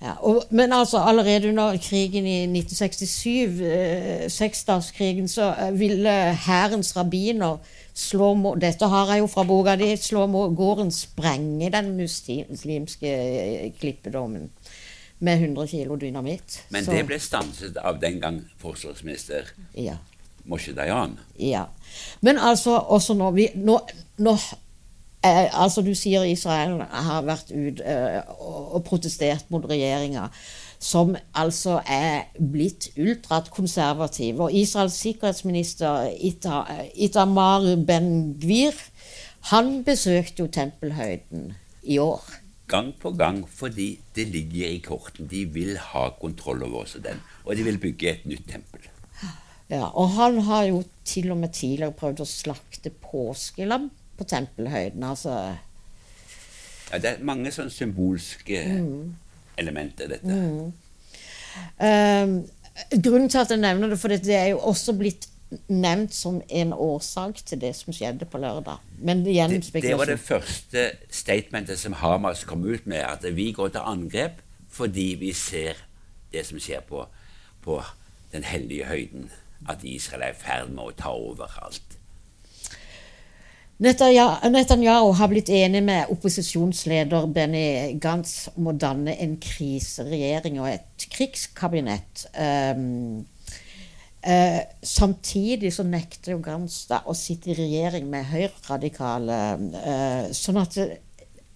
Ja, 0.00 0.14
og, 0.24 0.46
men 0.50 0.72
altså 0.72 0.98
allerede 0.98 1.48
under 1.48 1.76
krigen 1.76 2.26
i 2.26 2.42
1967, 2.42 3.60
eh, 3.60 4.30
seksdagskrigen, 4.32 5.28
så 5.28 5.50
eh, 5.52 5.78
ville 5.78 6.14
hærens 6.46 6.96
rabbiner 6.96 7.58
slå 7.94 8.34
må, 8.34 8.54
Dette 8.60 8.86
har 8.88 9.06
jeg 9.14 9.22
jo 9.24 9.26
fra 9.30 9.44
boka 9.44 9.76
di. 9.76 9.90
Slå 9.96 10.26
må 10.30 10.48
gården 10.56 10.90
sprenge 10.94 11.70
den 11.72 11.92
muslimske 11.96 13.10
eh, 13.10 13.72
klippedommen 13.80 14.50
med 15.20 15.42
100 15.42 15.66
kilo 15.68 15.96
dynamitt. 16.00 16.62
Men 16.70 16.84
Så- 16.84 16.92
det 16.92 17.06
ble 17.06 17.18
stanset 17.20 17.76
av 17.76 18.00
den 18.00 18.20
gang 18.20 18.40
forsvarsminister 18.58 19.44
ja. 19.76 19.96
Moshe 20.44 20.72
Dayan. 20.72 21.18
Ja. 21.38 21.66
Men 22.20 22.38
altså, 22.38 22.78
også 22.78 23.14
nå, 23.14 23.30
vi, 23.30 23.48
nå, 23.54 23.80
nå 24.18 24.36
eh, 25.24 25.48
Altså, 25.52 25.82
du 25.82 25.94
sier 25.94 26.24
Israel 26.28 26.80
har 26.80 27.24
vært 27.28 27.52
ut 27.52 27.80
eh, 27.84 28.20
og, 28.38 28.74
og 28.76 28.84
protestert 28.84 29.48
mot 29.52 29.64
regjeringa, 29.68 30.28
som 30.80 31.14
altså 31.36 31.80
er 31.84 32.30
blitt 32.38 32.90
ultrakonservativ. 32.96 34.40
Og 34.40 34.54
Israels 34.56 34.96
sikkerhetsminister 35.00 36.10
Ita, 36.16 36.62
Itamar 36.94 37.68
Ben-Gvir, 37.86 38.76
han 39.52 39.80
besøkte 39.84 40.44
jo 40.44 40.52
Tempelhøyden 40.52 41.52
i 41.82 41.98
år. 41.98 42.24
Gang 42.70 42.92
på 43.02 43.10
gang 43.18 43.42
fordi 43.48 43.98
det 44.14 44.28
ligger 44.30 44.68
i 44.68 44.78
korten. 44.84 45.26
De 45.26 45.44
vil 45.44 45.76
ha 45.92 46.08
kontroll 46.20 46.62
over 46.62 46.84
også 46.84 47.00
den. 47.02 47.20
Og 47.44 47.56
de 47.56 47.64
vil 47.66 47.80
bygge 47.82 48.10
et 48.10 48.26
nytt 48.30 48.46
tempel. 48.52 48.84
Ja, 49.70 49.86
og 49.86 50.08
han 50.16 50.40
har 50.46 50.64
jo 50.66 50.82
til 51.04 51.30
og 51.30 51.38
med 51.38 51.54
tidligere 51.54 51.94
prøvd 51.94 52.24
å 52.24 52.28
slakte 52.28 52.90
påskelam 52.90 53.90
på 54.20 54.28
Tempelhøyden. 54.28 55.04
Altså 55.08 55.34
Ja, 56.90 56.98
det 56.98 57.10
er 57.10 57.24
mange 57.24 57.52
sånne 57.54 57.70
symbolske 57.70 58.62
elementer 59.60 60.08
i 60.08 60.14
dette. 60.16 60.38
Ehm, 61.80 62.32
grunnen 63.02 63.28
til 63.30 63.38
at 63.38 63.52
jeg 63.52 63.62
nevner 63.62 63.92
det, 63.92 63.98
for 64.00 64.12
det 64.12 64.34
er 64.34 64.50
jo 64.52 64.58
også 64.72 64.96
blitt 64.98 65.28
nevnt 65.70 66.14
som 66.14 66.38
en 66.48 66.72
årsak 66.72 67.40
til 67.46 67.60
det 67.62 67.72
som 67.76 67.94
skjedde 67.94 68.26
på 68.30 68.38
lørdag. 68.38 68.82
Men 68.98 69.24
igjen 69.26 69.50
Det, 69.50 69.82
det 69.82 69.98
var 69.98 70.06
det 70.06 70.20
første 70.20 70.90
statementet 71.10 71.78
som 71.78 71.96
Hamas 71.98 72.44
kom 72.44 72.64
ut 72.64 72.86
med, 72.86 73.02
at 73.02 73.24
vi 73.36 73.52
går 73.52 73.68
til 73.74 73.80
angrep 73.84 74.42
fordi 74.70 75.16
vi 75.18 75.32
ser 75.34 75.74
det 76.32 76.44
som 76.46 76.60
skjer 76.62 76.84
på, 76.86 77.06
på 77.62 77.80
den 78.32 78.44
hellige 78.46 78.86
høyden. 78.86 79.30
At 79.68 79.82
Israel 79.82 80.22
er 80.22 80.36
i 80.36 80.38
ferd 80.38 80.70
med 80.70 80.84
å 80.84 80.94
ta 80.96 81.10
over 81.10 81.50
alt. 81.62 81.89
Netanya- 83.80 84.50
Netanyahu 84.50 85.12
har 85.16 85.28
blitt 85.28 85.48
enig 85.48 85.80
med 85.82 86.10
opposisjonsleder 86.12 87.26
Benny 87.32 87.94
Gantz 87.96 88.50
om 88.52 88.68
å 88.68 88.76
danne 88.76 89.14
en 89.16 89.38
kriseregjering 89.40 90.60
og 90.60 90.68
et 90.68 91.06
krigskabinett. 91.14 92.26
Um, 92.36 93.24
uh, 94.20 94.60
samtidig 94.84 95.72
så 95.72 95.88
nekter 95.88 96.36
jo 96.36 96.42
Gantz 96.44 96.82
da 96.92 97.00
å 97.08 97.16
sitte 97.16 97.54
i 97.54 97.56
regjering 97.56 98.10
med 98.12 98.28
høyreradikale. 98.34 99.40
Uh, 99.72 100.28
sånn 100.36 100.60
at 100.60 100.76
eh, 100.76 100.98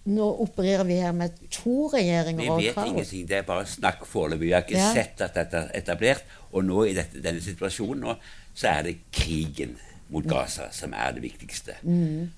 nå 0.09 0.25
opererer 0.49 0.85
vi 0.89 0.97
her 1.05 1.13
med 1.13 1.37
to 1.53 1.91
regjeringer 1.93 2.57
Vi 2.57 2.71
vet 2.71 2.85
ingenting. 2.89 3.27
Det 3.29 3.43
er 3.43 3.45
bare 3.45 3.69
snakk 3.69 4.01
foreløpig. 4.09 4.47
Vi 4.49 4.53
har 4.57 4.65
ikke 4.65 4.81
Ja. 4.81 4.93
sett 4.97 5.21
at 5.21 5.37
dette 5.37 5.67
er 5.67 5.77
etablert. 5.77 6.25
Og 6.53 6.65
nå 6.65 6.87
i 6.89 6.97
dette, 6.97 7.21
denne 7.21 7.41
situasjonen 7.41 8.01
nå, 8.01 8.17
så 8.55 8.79
er 8.79 8.81
det 8.89 8.97
krigen 9.13 9.77
mot 10.13 10.25
Gaza 10.29 10.67
som 10.71 10.93
er 10.93 11.15
det 11.15 11.23
viktigste. 11.23 11.75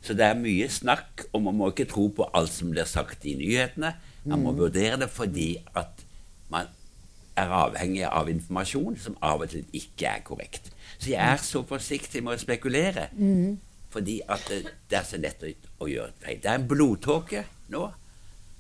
Så 0.01 0.13
det 0.15 0.23
er 0.25 0.37
mye 0.39 0.69
snakk, 0.71 1.25
og 1.33 1.41
man 1.43 1.55
må 1.59 1.69
ikke 1.73 1.85
tro 1.91 2.07
på 2.15 2.29
alt 2.33 2.51
som 2.53 2.71
blir 2.71 2.85
sagt 2.87 3.25
i 3.27 3.35
nyhetene. 3.35 3.93
Man 4.27 4.43
må 4.43 4.51
vurdere 4.55 4.97
det 4.99 5.09
fordi 5.11 5.57
at 5.75 6.03
man 6.51 6.67
er 7.37 7.51
avhengig 7.53 8.05
av 8.07 8.29
informasjon 8.31 8.95
som 8.97 9.17
av 9.21 9.43
og 9.45 9.51
til 9.51 9.65
ikke 9.77 10.07
er 10.09 10.23
korrekt. 10.25 10.71
Så 10.97 11.11
jeg 11.11 11.21
er 11.21 11.37
så 11.43 11.61
forsiktig 11.67 12.23
med 12.23 12.33
å 12.33 12.41
spekulere, 12.41 13.09
fordi 13.93 14.21
at 14.27 14.47
det, 14.49 14.63
det 14.89 14.97
er 14.97 15.05
så 15.05 15.19
lett 15.21 15.43
å, 15.43 15.51
å 15.83 15.87
gjøre 15.91 16.13
feil. 16.23 16.39
Det 16.41 16.49
er 16.49 16.57
en 16.59 16.67
blodtåke 16.67 17.43
nå, 17.69 17.83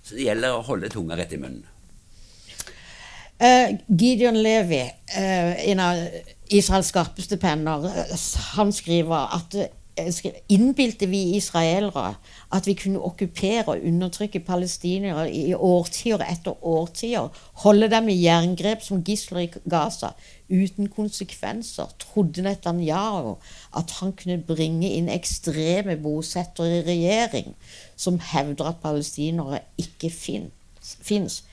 så 0.03 0.15
det 0.15 0.27
gjelder 0.27 0.55
å 0.55 0.61
holde 0.67 0.89
tunga 0.93 1.17
rett 1.17 1.33
i 1.33 1.39
munnen. 1.41 1.65
Eh, 3.39 3.77
Gideon 3.99 4.35
Levi, 4.41 4.81
uh, 5.17 5.69
en 5.69 5.79
av 5.79 5.99
Israels 6.49 6.87
skarpeste 6.89 7.37
penner, 7.37 7.83
eh, 7.85 8.15
han 8.57 8.71
skriver 8.73 9.35
at 9.35 9.57
innbilte 10.49 11.07
vi 11.09 11.35
israelere 11.37 12.15
at 12.53 12.67
vi 12.69 12.75
kunne 12.77 13.01
okkupere 13.01 13.73
og 13.73 13.85
undertrykke 13.85 14.41
palestinere 14.45 15.25
i 15.33 15.53
årtier 15.53 16.21
etter 16.21 16.57
årtier, 16.65 17.29
holde 17.63 17.89
dem 17.89 18.09
i 18.09 18.17
jerngrep 18.21 18.81
som 18.85 19.01
gisler 19.05 19.39
i 19.45 19.49
Gaza 19.69 20.11
uten 20.49 20.89
konsekvenser, 20.93 21.89
trodde 22.01 22.45
Netanyahu 22.45 23.35
at 23.77 23.97
han 23.99 24.13
kunne 24.17 24.37
bringe 24.37 24.89
inn 24.89 25.09
ekstreme 25.09 25.97
bosettere 26.01 26.79
i 26.79 26.85
regjering 26.91 27.53
som 27.95 28.21
hevder 28.33 28.69
at 28.71 28.81
palestinere 28.85 29.61
ikke 29.81 30.13
fins 30.13 31.43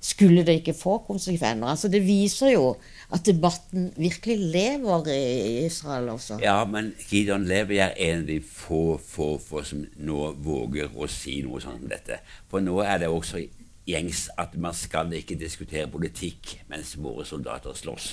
skulle 0.00 0.44
det 0.46 0.60
ikke 0.60 0.74
få 0.74 0.98
konsekvenser. 1.04 1.66
Altså 1.68 1.88
Det 1.88 2.00
viser 2.06 2.54
jo 2.54 2.76
at 3.12 3.26
debatten 3.26 3.92
virkelig 3.96 4.38
lever 4.38 5.08
i 5.12 5.66
Israel 5.66 6.08
også. 6.08 6.38
Ja, 6.42 6.64
men 6.64 6.94
Gideon 7.10 7.44
Levi 7.44 7.76
er 7.78 7.92
en 7.96 8.22
av 8.22 8.26
de 8.26 8.40
få, 8.40 9.00
få, 9.06 9.38
få 9.38 9.62
som 9.62 9.84
nå 9.96 10.32
våger 10.40 10.92
å 10.96 11.08
si 11.10 11.40
noe 11.44 11.60
sånt 11.60 11.82
som 11.82 11.90
dette. 11.90 12.20
For 12.48 12.64
nå 12.64 12.78
er 12.80 13.02
det 13.02 13.10
også 13.12 13.42
gjengs 13.88 14.28
at 14.38 14.56
man 14.60 14.76
skal 14.76 15.12
ikke 15.16 15.38
diskutere 15.38 15.90
politikk 15.90 16.60
mens 16.70 16.94
våre 16.98 17.26
soldater 17.28 17.76
slåss. 17.76 18.12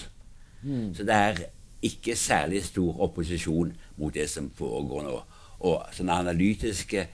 Så 0.98 1.06
det 1.06 1.16
er 1.16 1.44
ikke 1.86 2.16
særlig 2.18 2.64
stor 2.66 3.00
opposisjon 3.06 3.72
mot 3.98 4.14
det 4.14 4.26
som 4.30 4.50
foregår 4.58 5.06
nå. 5.06 5.18
Og 5.70 5.94
sånne 5.94 6.20
analytiske 6.26 7.06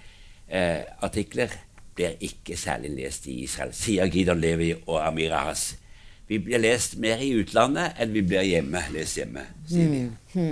eh, 0.47 0.81
artikler 1.03 1.51
blir 1.95 2.17
ikke 2.19 2.57
særlig 2.57 2.91
lest 2.97 3.27
i 3.27 3.43
Israel, 3.43 3.73
sier 3.75 4.09
Gideon 4.11 4.41
Levi 4.41 4.73
og 4.85 4.99
Amir 5.05 5.33
Ahas. 5.37 5.73
Vi 6.27 6.39
blir 6.41 6.61
lest 6.63 6.95
mer 6.97 7.21
i 7.21 7.33
utlandet 7.37 7.99
enn 8.01 8.13
vi 8.13 8.23
blir 8.25 8.45
hjemme, 8.47 8.81
lest 8.93 9.19
hjemme, 9.19 9.43
sier 9.69 9.91
de. 10.33 10.45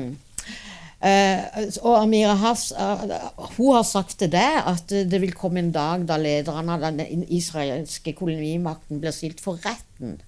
Eh, 1.01 1.69
og 1.81 1.95
Amira 1.97 2.35
Hass 2.37 2.67
eh, 2.77 3.13
hun 3.55 3.71
har 3.73 3.85
sagt 3.89 4.19
til 4.21 4.29
deg 4.29 4.67
at 4.69 4.91
det 5.09 5.19
vil 5.23 5.33
komme 5.33 5.57
en 5.63 5.71
dag 5.73 6.03
da 6.05 6.19
lederne 6.21 6.75
av 6.75 6.83
den 6.99 7.23
israelske 7.25 8.13
kolonimakten 8.19 9.01
blir 9.01 9.15
stilt 9.15 9.41
for 9.41 9.57
retten. 9.65 10.19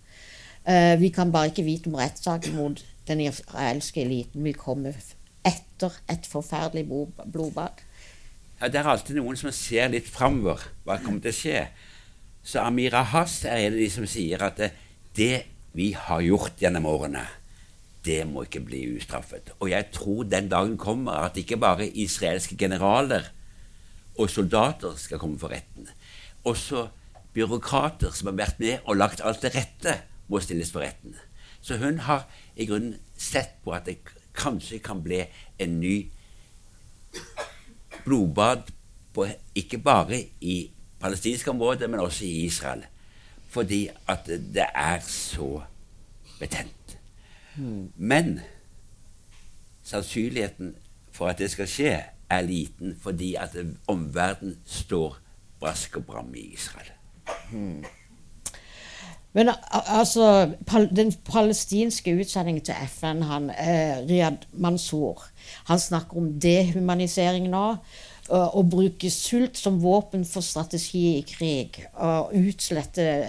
Eh, 0.65 0.95
vi 0.97 1.11
kan 1.13 1.29
bare 1.31 1.51
ikke 1.51 1.67
vite 1.67 1.91
om 1.91 1.99
rettssaken 2.01 2.57
mot 2.57 2.81
den 3.05 3.21
israelske 3.21 4.01
eliten 4.01 4.47
vil 4.47 4.57
komme 4.57 4.95
etter 5.45 5.93
et 6.09 6.25
forferdelig 6.25 6.87
blodbad. 6.87 7.83
Det 8.63 8.79
er 8.79 8.87
alltid 8.87 9.17
noen 9.17 9.35
som 9.35 9.51
ser 9.51 9.89
litt 9.91 10.07
framover. 10.07 10.61
Hva 10.87 10.95
kommer 11.03 11.19
til 11.23 11.33
å 11.33 11.35
skje? 11.35 11.63
Så 12.43 12.61
Amira 12.63 13.01
Hass 13.11 13.41
er 13.43 13.65
en 13.65 13.73
av 13.73 13.79
de 13.81 13.89
som 13.91 14.05
sier 14.07 14.39
at 14.45 14.61
det 15.17 15.33
vi 15.75 15.89
har 15.97 16.21
gjort 16.23 16.61
gjennom 16.61 16.87
årene, 16.87 17.25
det 18.03 18.21
må 18.27 18.45
ikke 18.45 18.61
bli 18.63 18.81
ustraffet. 18.97 19.51
Og 19.59 19.71
jeg 19.71 19.89
tror 19.95 20.27
den 20.31 20.47
dagen 20.51 20.77
kommer 20.79 21.25
at 21.25 21.39
ikke 21.39 21.59
bare 21.59 21.87
israelske 21.87 22.55
generaler 22.59 23.29
og 24.19 24.31
soldater 24.31 24.95
skal 24.99 25.19
komme 25.19 25.39
for 25.41 25.51
retten. 25.51 25.89
Også 26.47 26.87
byråkrater 27.35 28.15
som 28.15 28.31
har 28.31 28.39
vært 28.45 28.59
med 28.63 28.83
og 28.85 28.99
lagt 28.99 29.23
alt 29.25 29.41
til 29.43 29.55
rette, 29.55 29.97
må 30.27 30.39
stilles 30.43 30.71
for 30.71 30.85
retten. 30.85 31.15
Så 31.63 31.79
hun 31.79 31.99
har 32.07 32.27
i 32.55 32.67
grunnen 32.67 32.99
sett 33.19 33.57
på 33.63 33.73
at 33.75 33.87
det 33.87 33.99
kanskje 34.35 34.79
kan 34.83 35.03
bli 35.03 35.23
en 35.59 35.79
ny 35.81 35.97
blodbad 38.05 38.61
på, 39.13 39.27
ikke 39.55 39.77
bare 39.77 40.23
i 40.41 40.71
palestinske 40.99 41.49
områder, 41.49 41.87
men 41.87 41.99
også 41.99 42.25
i 42.25 42.45
Israel. 42.45 42.85
Fordi 43.49 43.89
at 44.07 44.25
det 44.27 44.65
er 44.75 44.99
så 44.99 45.61
betent. 46.39 46.97
Men 47.95 48.39
sannsynligheten 49.83 50.75
for 51.11 51.27
at 51.27 51.37
det 51.37 51.51
skal 51.51 51.67
skje, 51.67 52.03
er 52.29 52.41
liten 52.41 52.95
fordi 53.01 53.35
at 53.35 53.55
omverdenen 53.87 54.57
står 54.65 55.17
brask 55.59 55.97
og 55.97 56.05
bram 56.05 56.35
i 56.35 56.39
Israel. 56.39 56.91
Men 59.33 59.49
altså, 59.71 60.51
den 60.95 61.11
palestinske 61.25 62.13
utsendingen 62.21 62.63
til 62.65 62.75
FN, 62.87 63.21
han, 63.25 63.49
eh, 63.49 63.97
Riyad 64.09 64.45
Mansour, 64.53 65.25
han 65.65 65.79
snakker 65.79 66.17
om 66.17 66.39
dehumanisering 66.39 67.49
nå. 67.49 67.75
Og 68.29 68.69
bruke 68.71 69.09
sult 69.11 69.57
som 69.59 69.81
våpen 69.83 70.21
for 70.25 70.41
strategi 70.41 71.17
i 71.17 71.25
krig. 71.27 71.81
Og 71.93 72.31
utslette 72.39 73.25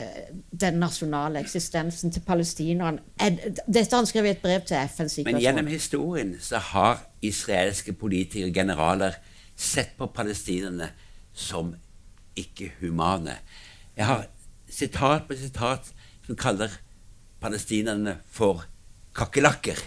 den 0.61 0.74
nasjonale 0.78 1.40
eksistensen 1.42 2.12
til 2.14 2.22
palestinerne. 2.22 2.98
Er- 3.18 3.50
Dette 3.66 3.96
han 3.96 4.07
skrevet 4.07 4.26
i 4.26 4.30
et 4.30 4.42
brev 4.42 4.61
til 4.61 4.76
FN. 4.76 5.11
Men 5.24 5.40
gjennom 5.42 5.66
historien 5.66 6.36
så 6.40 6.59
har 6.59 7.02
israelske 7.22 7.92
politikere 7.92 8.48
og 8.48 8.55
generaler 8.55 9.18
sett 9.57 9.96
på 9.98 10.07
palestinerne 10.07 10.88
som 11.32 11.74
ikke 12.36 12.70
humane. 12.80 13.34
Jeg 13.96 14.07
har 14.07 14.26
sitat 14.74 15.28
på 15.28 15.36
sitat 15.38 15.92
som 16.26 16.38
kaller 16.38 16.72
palestinerne 17.42 18.18
for 18.30 18.64
kakerlakker. 19.14 19.78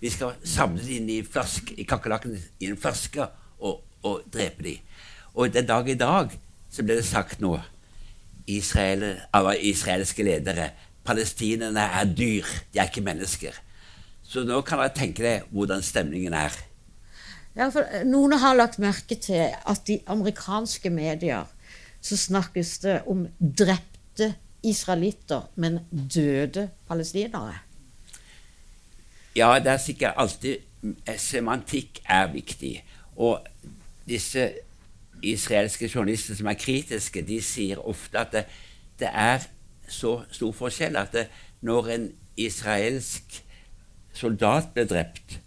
Vi 0.00 0.10
skal 0.12 0.36
samle 0.44 0.82
dem 0.84 1.02
inn 1.02 1.10
i, 1.10 1.20
flask, 1.22 1.72
i 1.76 1.86
kakerlakkene 1.88 2.40
i 2.60 2.70
en 2.70 2.80
flaske 2.80 3.26
og, 3.58 3.82
og 4.04 4.24
drepe 4.32 4.64
dem. 4.66 4.82
Og 5.34 5.52
den 5.52 5.66
dag 5.66 5.88
i 5.88 5.98
dag 5.98 6.34
så 6.70 6.84
ble 6.84 6.98
det 7.00 7.06
sagt 7.08 7.40
nå 7.42 7.56
Israel, 8.50 9.06
av 9.32 9.48
israelske 9.56 10.24
ledere 10.26 10.68
palestinerne 11.04 11.84
er 12.00 12.10
dyr, 12.12 12.48
de 12.72 12.80
er 12.80 12.90
ikke 12.90 13.04
mennesker. 13.04 13.56
Så 14.24 14.44
nå 14.44 14.60
kan 14.66 14.80
dere 14.80 14.92
tenke 14.96 15.24
deg 15.24 15.48
hvordan 15.52 15.84
stemningen 15.84 16.36
er. 16.36 16.54
Ja, 17.54 17.68
for 17.70 17.86
eh, 17.86 18.04
Noen 18.08 18.34
har 18.42 18.56
lagt 18.58 18.80
merke 18.82 19.16
til 19.20 19.52
at 19.54 19.90
i 19.92 20.00
amerikanske 20.10 20.90
medier 20.90 21.46
så 22.04 22.18
snakkes 22.20 22.78
det 22.82 22.96
om 23.08 23.24
drepte 24.14 24.34
israelitter, 24.62 25.50
men 25.56 25.78
døde 26.14 26.70
palestinere. 26.88 27.54
Ja, 29.36 29.58
det 29.58 29.66
er 29.66 29.76
sikkert 29.76 30.14
alltid 30.16 30.56
eh, 31.06 31.18
Semantikk 31.18 32.00
er 32.08 32.32
viktig. 32.32 32.84
Og 33.16 33.46
disse 34.08 34.52
israelske 35.22 35.90
journalister 35.94 36.34
som 36.34 36.46
er 36.46 36.54
kritiske, 36.54 37.22
de 37.22 37.42
sier 37.42 37.78
ofte 37.78 38.18
at 38.18 38.32
det, 38.32 38.44
det 38.98 39.08
er 39.12 39.46
så 39.88 40.22
stor 40.30 40.52
forskjell 40.52 40.96
at 40.96 41.12
det, 41.12 41.26
når 41.60 41.88
en 41.88 42.12
israelsk 42.36 43.42
soldat 44.14 44.70
blir 44.74 44.86
drept, 44.86 45.40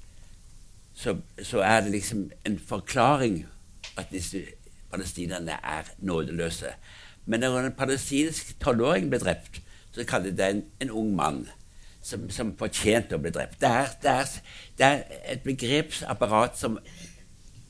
så, 0.94 1.18
så 1.44 1.60
er 1.62 1.82
det 1.82 1.92
liksom 1.92 2.32
en 2.46 2.60
forklaring 2.60 3.46
at 3.98 4.12
disse 4.12 4.44
palestinerne 4.92 5.52
er 5.52 5.90
nådeløse. 6.00 6.74
Men 7.28 7.44
når 7.44 7.68
en 7.68 7.78
palestinsk 7.78 8.56
tolvåring 8.64 9.10
ble 9.12 9.20
drept, 9.22 9.62
så 9.92 10.06
kaller 10.08 10.32
de 10.32 10.38
det 10.40 10.50
en, 10.50 10.64
en 10.86 10.94
ung 11.02 11.14
mann 11.18 11.44
som, 12.04 12.28
som 12.32 12.54
fortjente 12.58 13.18
å 13.18 13.22
bli 13.22 13.34
drept. 13.36 13.60
Det 13.62 13.70
er, 13.70 13.94
det, 14.02 14.14
er, 14.14 14.58
det 14.80 14.88
er 14.88 15.22
et 15.36 15.46
begrepsapparat 15.46 16.58
som 16.60 16.80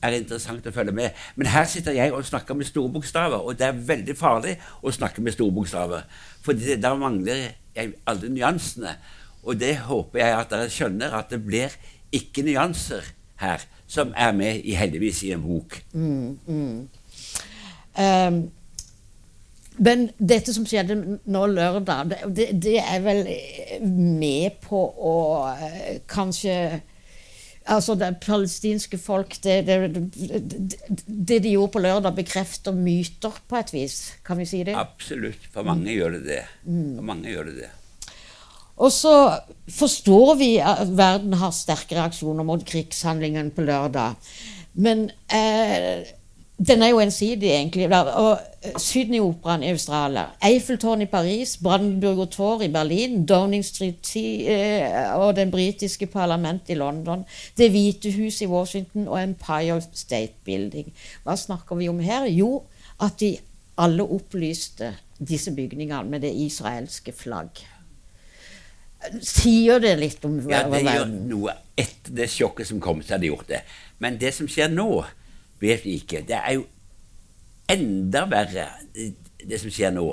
er 0.06 0.18
interessant 0.20 0.68
å 0.68 0.74
følge 0.74 0.94
med. 0.96 1.16
Men 1.36 1.50
her 1.52 1.66
sitter 1.70 1.96
jeg 1.98 2.14
og 2.14 2.26
snakker 2.28 2.58
med 2.58 2.70
store 2.70 2.92
bokstaver, 2.94 3.42
og 3.42 3.58
det 3.58 3.68
er 3.70 3.86
veldig 3.88 4.16
farlig 4.18 4.58
å 4.86 4.94
snakke 4.94 5.24
med 5.26 5.34
store 5.34 5.56
bokstaver. 5.56 6.06
For 6.46 6.58
da 6.78 6.94
mangler 7.00 7.48
jeg 7.78 7.96
alle 8.08 8.30
nyansene. 8.34 8.98
Og 9.48 9.58
det 9.60 9.78
håper 9.88 10.22
jeg 10.22 10.36
at 10.36 10.52
dere 10.52 10.74
skjønner, 10.74 11.16
at 11.18 11.32
det 11.34 11.42
blir 11.46 11.74
ikke 12.16 12.44
nyanser 12.46 13.10
her, 13.42 13.64
som 13.88 14.14
er 14.18 14.34
med 14.36 14.62
i, 14.66 14.76
heldigvis 14.78 15.24
i 15.28 15.32
en 15.36 15.44
bok. 15.46 15.80
Um, 17.98 18.40
men 19.78 20.08
dette 20.18 20.54
som 20.56 20.66
skjedde 20.68 20.98
nå 21.30 21.46
lørdag, 21.52 22.14
det, 22.34 22.50
det, 22.58 22.78
er 22.82 23.02
vel 23.06 23.24
eh, 23.30 23.82
med 23.84 24.60
på 24.66 24.82
å 24.82 25.18
eh, 25.54 25.98
kanskje 26.10 26.58
Altså, 27.68 27.98
det 28.00 28.22
palestinske 28.24 28.96
folk 28.96 29.34
det, 29.44 29.58
det, 29.68 29.76
det, 31.04 31.40
de 31.44 31.50
gjorde 31.52 31.74
på 31.74 31.82
lørdag, 31.84 32.14
bekrefter 32.16 32.72
myter 32.72 33.42
på 33.44 33.58
et 33.60 33.74
vis. 33.76 33.98
Kan 34.24 34.40
vi 34.40 34.46
si 34.48 34.62
det? 34.64 34.78
Absolutt. 34.80 35.50
For 35.52 35.68
mange 35.68 35.92
gjør 35.92 36.16
det 36.16 36.22
det. 36.30 36.38
For 36.64 37.10
mange 37.10 37.34
gjør 37.34 37.50
det 37.50 37.58
det. 37.58 37.72
Og 38.78 38.94
så 38.94 39.12
forstår 39.74 40.38
vi 40.40 40.52
at 40.64 40.88
verden 40.96 41.36
har 41.42 41.52
sterke 41.56 41.98
reaksjoner 41.98 42.48
mot 42.48 42.64
krigshandlingen 42.64 43.52
på 43.52 43.66
lørdag. 43.68 44.16
Men 44.80 45.10
eh, 45.34 46.08
den 46.58 46.82
er 46.82 46.90
jo 46.90 47.00
ensidig, 47.00 47.52
egentlig. 47.54 47.86
Og 47.94 48.40
eh, 48.64 48.78
Sydney-operaen 48.82 49.64
i 49.64 49.70
Australia, 49.76 50.24
Eiffeltårn 50.44 51.04
i 51.06 51.10
Paris, 51.10 51.58
Brandenburger 51.62 52.26
Tor 52.34 52.64
i 52.66 52.72
Berlin, 52.74 53.26
Downing 53.30 53.66
Street 53.66 54.00
10 54.02 54.48
og 55.16 55.36
det 55.36 55.52
britiske 55.52 56.08
parlamentet 56.10 56.74
i 56.74 56.80
London, 56.80 57.26
Det 57.58 57.70
hvite 57.72 58.12
hus 58.12 58.42
i 58.42 58.50
Washington 58.50 59.08
og 59.08 59.24
Empire 59.24 59.82
State 59.94 60.34
Building. 60.46 60.94
Hva 61.24 61.36
snakker 61.36 61.76
vi 61.76 61.90
om 61.90 62.00
her? 62.00 62.26
Jo, 62.26 62.64
at 63.02 63.20
de 63.20 63.38
alle 63.78 64.04
opplyste 64.04 64.96
disse 65.20 65.52
bygningene 65.52 66.10
med 66.10 66.22
det 66.26 66.34
israelske 66.34 67.14
flagg. 67.14 67.62
Sier 69.22 69.80
det 69.80 69.94
litt 70.00 70.26
om 70.26 70.40
Ja, 70.50 70.64
det 70.70 70.82
gjør 70.82 71.06
noe 71.10 71.54
etter 71.78 72.16
det 72.18 72.30
sjokket 72.34 72.70
som 72.72 72.82
kom, 72.82 73.04
så 73.04 73.16
hadde 73.16 73.28
det 73.28 73.32
gjort 73.32 73.52
det. 73.52 73.62
Men 74.02 74.18
det 74.22 74.34
som 74.34 74.50
skjer 74.50 74.72
nå, 74.74 74.90
vet 75.62 75.86
vi 75.86 75.98
ikke. 76.02 76.24
Det 76.28 76.38
er 76.38 76.58
jo 76.58 76.66
enda 77.72 78.26
verre, 78.32 78.68
det 78.94 79.60
som 79.62 79.74
skjer 79.74 79.94
nå, 79.96 80.08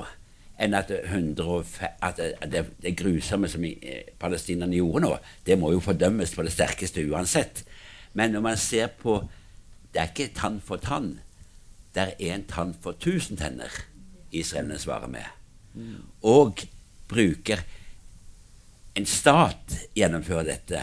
enn 0.64 0.76
at, 0.78 0.90
105, 0.90 1.97
at 2.03 2.20
det, 2.51 2.64
det 2.82 2.95
grusomme 2.99 3.49
som 3.51 3.64
eh, 3.66 4.11
palestinerne 4.20 4.78
gjorde 4.78 5.03
nå, 5.03 5.14
det 5.47 5.59
må 5.59 5.72
jo 5.74 5.82
fordømmes 5.82 6.34
på 6.34 6.45
det 6.47 6.55
sterkeste 6.55 7.03
uansett. 7.11 7.64
Men 8.14 8.34
når 8.34 8.45
man 8.45 8.61
ser 8.61 8.92
på 8.95 9.24
Det 9.95 10.01
er 10.03 10.09
ikke 10.11 10.34
tann 10.34 10.57
for 10.59 10.82
tann. 10.82 11.20
Det 11.95 12.03
er 12.03 12.32
én 12.34 12.42
tann 12.51 12.72
for 12.82 12.99
tusen 12.99 13.38
tenner 13.38 13.70
israelerne 14.34 14.78
svarer 14.78 15.07
med. 15.07 15.28
Og 16.22 16.64
bruker 17.09 17.62
en 18.95 19.07
stat 19.07 19.76
gjennomfører 19.95 20.49
dette. 20.49 20.82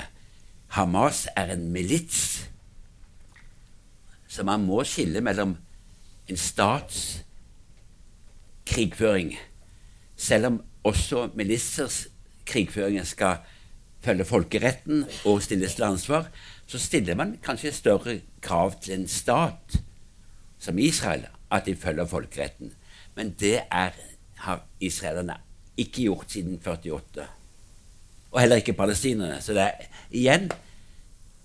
Hamas 0.76 1.26
er 1.36 1.51
en 1.51 1.70
milits. 1.74 2.47
Så 4.32 4.46
man 4.48 4.64
må 4.64 4.84
skille 4.88 5.22
mellom 5.24 5.58
en 6.32 6.40
stats 6.40 7.22
krigføring, 8.72 9.34
selv 10.16 10.48
om 10.48 10.62
også 10.88 11.28
ministers 11.36 12.06
krigføring 12.48 13.02
skal 13.08 13.42
følge 14.02 14.26
folkeretten 14.26 15.04
og 15.26 15.44
stilles 15.44 15.76
til 15.76 15.84
ansvar, 15.84 16.30
så 16.68 16.80
stiller 16.80 17.18
man 17.20 17.36
kanskje 17.44 17.74
større 17.76 18.20
krav 18.42 18.78
til 18.82 19.02
en 19.02 19.08
stat 19.08 19.82
som 20.62 20.80
Israel, 20.80 21.28
at 21.52 21.66
de 21.66 21.76
følger 21.76 22.08
folkeretten. 22.08 22.72
Men 23.16 23.36
det 23.40 23.60
er, 23.72 23.92
har 24.36 24.64
israelerne 24.80 25.36
ikke 25.78 26.08
gjort 26.08 26.32
siden 26.32 26.62
48 26.68 27.28
og 28.32 28.40
heller 28.40 28.62
ikke 28.62 28.74
palestinerne. 28.74 29.42
Så 29.42 29.54
det 29.54 29.62
er 29.62 29.88
igjen 30.12 30.52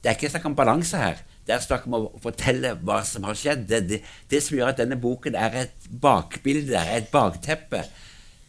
Det 0.03 0.13
er 0.13 0.15
ikke 0.15 0.31
snakk 0.31 0.45
om 0.47 0.55
balanse 0.55 0.97
her. 0.97 1.17
Det 1.47 1.55
er 1.55 1.63
snakk 1.63 1.87
om 1.87 1.95
å 1.95 2.03
fortelle 2.23 2.75
hva 2.83 3.01
som 3.07 3.27
har 3.29 3.39
skjedd. 3.39 3.67
Det, 3.71 3.81
det, 3.87 4.01
det 4.31 4.43
som 4.43 4.57
gjør 4.59 4.73
at 4.73 4.81
denne 4.81 4.99
boken 4.99 5.37
er 5.39 5.61
et 5.63 5.89
bakbilde, 6.03 6.81
et 6.81 7.07
bakteppe, 7.13 7.85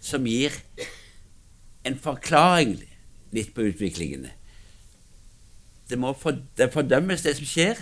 som 0.02 0.26
gir 0.26 0.56
en 1.86 1.98
forklaring 2.02 2.76
litt 3.36 3.54
på 3.54 3.68
utviklingene. 3.70 4.34
Det 5.88 6.00
må 6.00 6.12
for, 6.18 6.42
det 6.58 6.72
fordømmes, 6.74 7.24
det 7.24 7.38
som 7.38 7.48
skjer, 7.48 7.80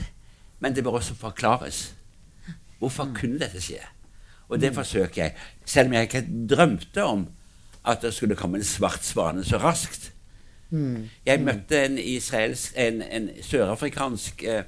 men 0.60 0.76
det 0.76 0.84
bør 0.86 1.00
også 1.00 1.16
forklares. 1.18 1.88
Hvorfor 2.80 3.10
kunne 3.16 3.40
dette 3.42 3.64
skje? 3.64 3.80
Og 4.52 4.60
det 4.62 4.76
forsøker 4.76 5.24
jeg, 5.24 5.34
selv 5.66 5.90
om 5.90 5.96
jeg 5.96 6.10
ikke 6.10 6.28
drømte 6.52 7.04
om 7.08 7.26
at 7.86 8.04
det 8.04 8.12
skulle 8.14 8.38
komme 8.38 8.60
en 8.60 8.68
svart 8.68 9.06
svane 9.06 9.46
så 9.46 9.58
raskt. 9.64 10.12
Jeg 11.26 11.42
møtte 11.42 11.86
en, 11.86 11.98
israelsk, 11.98 12.74
en, 12.78 13.02
en 13.02 13.30
sørafrikansk 13.42 14.44
eh, 14.44 14.64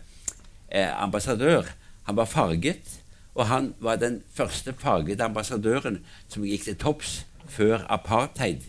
eh, 0.70 1.04
ambassadør. 1.04 1.64
Han 2.04 2.16
var 2.16 2.26
farget, 2.26 3.00
og 3.36 3.48
han 3.48 3.74
var 3.80 3.96
den 3.96 4.22
første 4.34 4.74
fargede 4.74 5.24
ambassadøren 5.24 6.00
som 6.28 6.46
gikk 6.48 6.64
til 6.64 6.78
topps 6.82 7.26
før 7.48 7.86
apartheid 7.90 8.64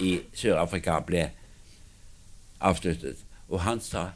i 0.00 0.20
Sør-Afrika 0.34 0.98
ble 1.06 1.28
avsluttet. 2.64 3.24
Og 3.48 3.64
han 3.66 3.80
sa 3.82 4.10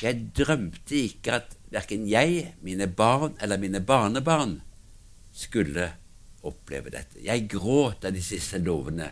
jeg 0.00 0.30
drømte 0.36 0.96
ikke 0.96 1.32
at 1.42 1.56
verken 1.72 2.06
jeg, 2.08 2.54
mine 2.64 2.86
barn 2.88 3.34
eller 3.42 3.60
mine 3.60 3.82
barnebarn 3.84 4.60
skulle 5.32 5.90
oppleve 6.42 6.92
dette. 6.92 7.20
Jeg 7.24 7.48
gråt 7.52 8.00
da 8.02 8.12
de 8.12 8.22
siste 8.24 8.58
lovene 8.64 9.10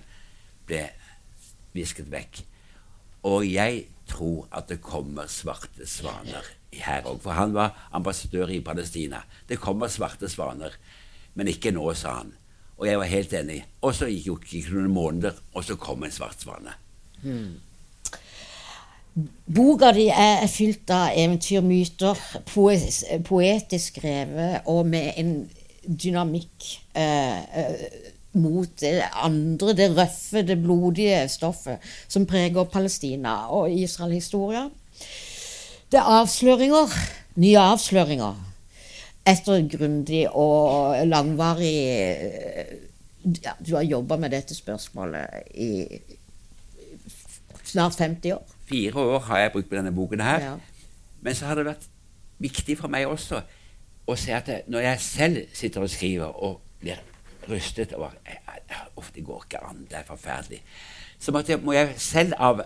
ble 0.69 0.87
visket 1.77 2.09
vekk. 2.13 2.41
Og 3.29 3.45
jeg 3.45 3.85
tror 4.09 4.49
at 4.55 4.71
det 4.73 4.81
kommer 4.81 5.29
svarte 5.29 5.87
svaner 5.87 6.47
her 6.73 7.07
òg. 7.09 7.21
For 7.23 7.37
han 7.37 7.55
var 7.55 7.89
ambassadør 7.93 8.51
i 8.53 8.61
Palestina. 8.65 9.23
Det 9.49 9.61
kommer 9.61 9.89
svarte 9.89 10.29
svaner. 10.29 10.75
Men 11.35 11.49
ikke 11.49 11.73
nå, 11.75 11.87
sa 11.95 12.21
han. 12.21 12.35
Og 12.79 12.87
jeg 12.87 12.99
var 12.99 13.11
helt 13.11 13.33
enig. 13.33 13.63
Og 13.83 13.95
så 13.95 14.11
gikk 14.11 14.27
jo 14.27 14.37
ikke 14.39 14.75
noen 14.75 14.93
måneder, 14.95 15.41
og 15.55 15.65
så 15.65 15.79
kom 15.81 16.05
en 16.05 16.15
svart 16.15 16.43
svane. 16.43 16.75
Boka 19.47 19.91
di 19.97 20.07
er 20.15 20.47
fylt 20.51 20.91
av 20.95 21.17
eventyr, 21.19 21.65
myter, 21.67 22.21
poes, 22.53 23.01
poetisk 23.27 23.97
skrevet 23.97 24.69
og 24.71 24.87
med 24.87 25.19
en 25.19 25.33
dynamikk 25.89 26.69
eh, 26.95 27.41
eh, 27.59 27.83
mot 28.39 28.71
det 28.79 29.09
andre, 29.25 29.75
det 29.75 29.89
røffe, 29.97 30.45
det 30.47 30.59
blodige 30.63 31.25
stoffet 31.33 31.83
som 32.07 32.29
preger 32.29 32.69
Palestina 32.71 33.49
og 33.57 33.73
Israel-historia. 33.73 34.69
Det 35.89 35.99
er 35.99 36.11
avsløringer, 36.19 36.93
nye 37.41 37.59
avsløringer, 37.59 38.37
etter 39.29 39.65
grundig 39.73 40.27
og 40.29 40.99
langvarig 41.09 41.75
eh, 41.89 42.75
ja, 43.45 43.55
Du 43.61 43.75
har 43.77 43.83
jobba 43.83 44.17
med 44.17 44.33
dette 44.33 44.55
spørsmålet 44.55 45.49
i 45.55 46.01
snart 47.65 47.97
50 47.97 48.33
år. 48.33 48.45
Fire 48.69 49.01
år 49.01 49.19
har 49.19 49.39
jeg 49.39 49.53
brukt 49.53 49.69
på 49.69 49.77
denne 49.77 49.93
boken 49.93 50.21
her. 50.21 50.45
Ja. 50.45 50.55
Men 51.21 51.35
så 51.35 51.47
har 51.47 51.55
det 51.59 51.67
vært 51.69 51.89
viktig 52.39 52.79
for 52.79 52.93
meg 52.93 53.09
også 53.09 53.43
å 54.09 54.17
se 54.17 54.33
at 54.33 54.49
når 54.69 54.87
jeg 54.87 55.01
selv 55.05 55.57
sitter 55.57 55.85
og 55.85 55.93
skriver 55.93 56.43
og 56.45 56.61
blir 56.81 57.01
rystet 57.49 57.93
over 57.97 58.15
Uff, 58.99 59.13
det 59.15 59.25
går 59.25 59.45
ikke 59.47 59.61
an, 59.65 59.85
det 59.89 60.01
er 60.01 60.07
forferdelig. 60.07 60.59
Så 61.19 61.33
må 61.33 61.73
jeg 61.73 61.95
selv 61.97 62.35
av, 62.37 62.61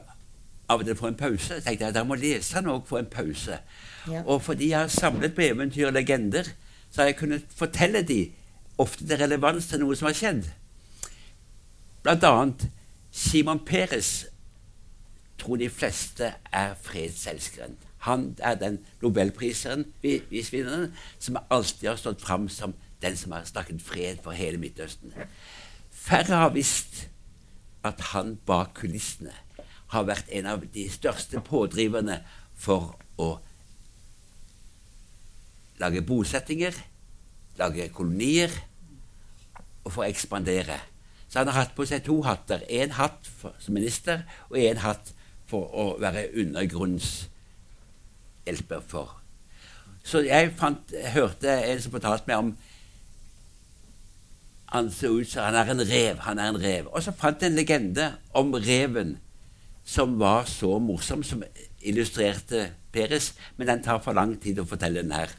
av 0.69 0.85
til 0.85 0.97
få 0.97 1.07
en 1.07 1.17
pause. 1.19 1.55
Jeg 1.55 1.65
tenkte 1.65 1.85
jeg, 1.85 1.95
Da 1.95 2.05
må 2.05 2.17
den 2.17 2.69
òg 2.71 2.87
få 2.87 2.99
en 2.99 3.07
pause. 3.07 3.59
Ja. 4.09 4.23
Og 4.27 4.43
fordi 4.43 4.69
jeg 4.69 4.79
har 4.79 4.89
samlet 4.89 5.35
på 5.35 5.41
eventyr 5.43 5.87
og 5.87 5.93
legender, 5.93 6.43
så 6.91 7.03
har 7.03 7.05
jeg 7.05 7.17
kunnet 7.17 7.45
fortelle 7.57 8.03
de 8.03 8.33
ofte 8.79 9.07
til 9.07 9.19
relevans 9.19 9.67
til 9.67 9.81
noe 9.81 9.97
som 9.97 10.07
har 10.07 10.17
skjedd. 10.17 10.51
Blant 12.03 12.25
annet 12.25 12.69
Simon 13.13 13.61
Peres 13.67 14.27
tror 15.39 15.57
de 15.57 15.69
fleste 15.71 16.33
er 16.53 16.75
fredselskeren. 16.83 17.77
Han 17.99 18.37
er 18.39 18.55
den 18.55 18.79
nobelpriseren, 19.03 19.85
vi- 20.03 20.23
som 21.19 21.39
alltid 21.51 21.89
har 21.89 21.97
stått 21.97 22.21
fram 22.21 22.49
som 22.49 22.75
den 23.03 23.17
som 23.17 23.33
har 23.33 23.45
snakket 23.45 23.83
fred 23.83 24.17
for 24.23 24.33
hele 24.33 24.59
Midtøsten. 24.59 25.13
Færre 25.91 26.37
har 26.37 26.49
visst 26.51 27.09
at 27.85 28.01
han 28.01 28.39
bak 28.47 28.75
kulissene 28.75 29.33
har 29.93 30.09
vært 30.09 30.31
en 30.33 30.49
av 30.49 30.65
de 30.75 30.87
største 30.91 31.41
pådriverne 31.45 32.23
for 32.59 32.95
å 33.21 33.35
lage 35.83 36.03
bosettinger, 36.07 36.75
lage 37.59 37.89
kolonier 37.95 38.51
og 39.85 39.93
for 39.93 40.03
å 40.05 40.09
ekspandere. 40.09 40.79
Så 41.29 41.39
han 41.41 41.49
har 41.49 41.59
hatt 41.63 41.77
på 41.77 41.85
seg 41.89 42.05
to 42.07 42.23
hatter. 42.27 42.59
Én 42.69 42.91
hatt 42.97 43.27
for, 43.27 43.53
som 43.61 43.75
minister 43.77 44.19
og 44.51 44.59
én 44.61 44.79
hatt 44.83 45.15
for 45.49 45.63
å 45.73 45.99
være 46.01 46.31
undergrunnshjelper 46.43 48.81
for. 48.89 49.09
Så 50.05 50.19
jeg 50.27 50.53
fant, 50.59 50.93
hørte 51.15 51.49
en 51.49 51.83
som 51.83 51.93
fortalte 51.95 52.27
meg 52.31 52.39
om 52.39 52.57
Han 54.73 54.89
så 54.89 55.21
ut 55.21 55.29
som 55.29 55.45
han 55.45 55.57
er 55.61 55.69
en 55.69 55.85
rev. 55.85 56.17
Han 56.25 56.39
er 56.41 56.49
en 56.49 56.63
rev. 56.63 56.87
Og 56.89 57.03
så 57.05 57.13
fant 57.13 57.43
jeg 57.43 57.51
en 57.51 57.59
legende 57.59 58.17
om 58.33 58.55
reven 58.57 59.21
som 59.85 60.19
var 60.21 60.47
så 60.51 60.79
morsom, 60.79 61.23
som 61.27 61.43
illustrerte 61.83 62.69
Peres, 62.93 63.33
men 63.57 63.71
den 63.71 63.83
tar 63.83 64.03
for 64.05 64.17
lang 64.17 64.37
tid 64.41 64.61
å 64.61 64.69
fortelle 64.69 65.03
den 65.03 65.15
her. 65.17 65.33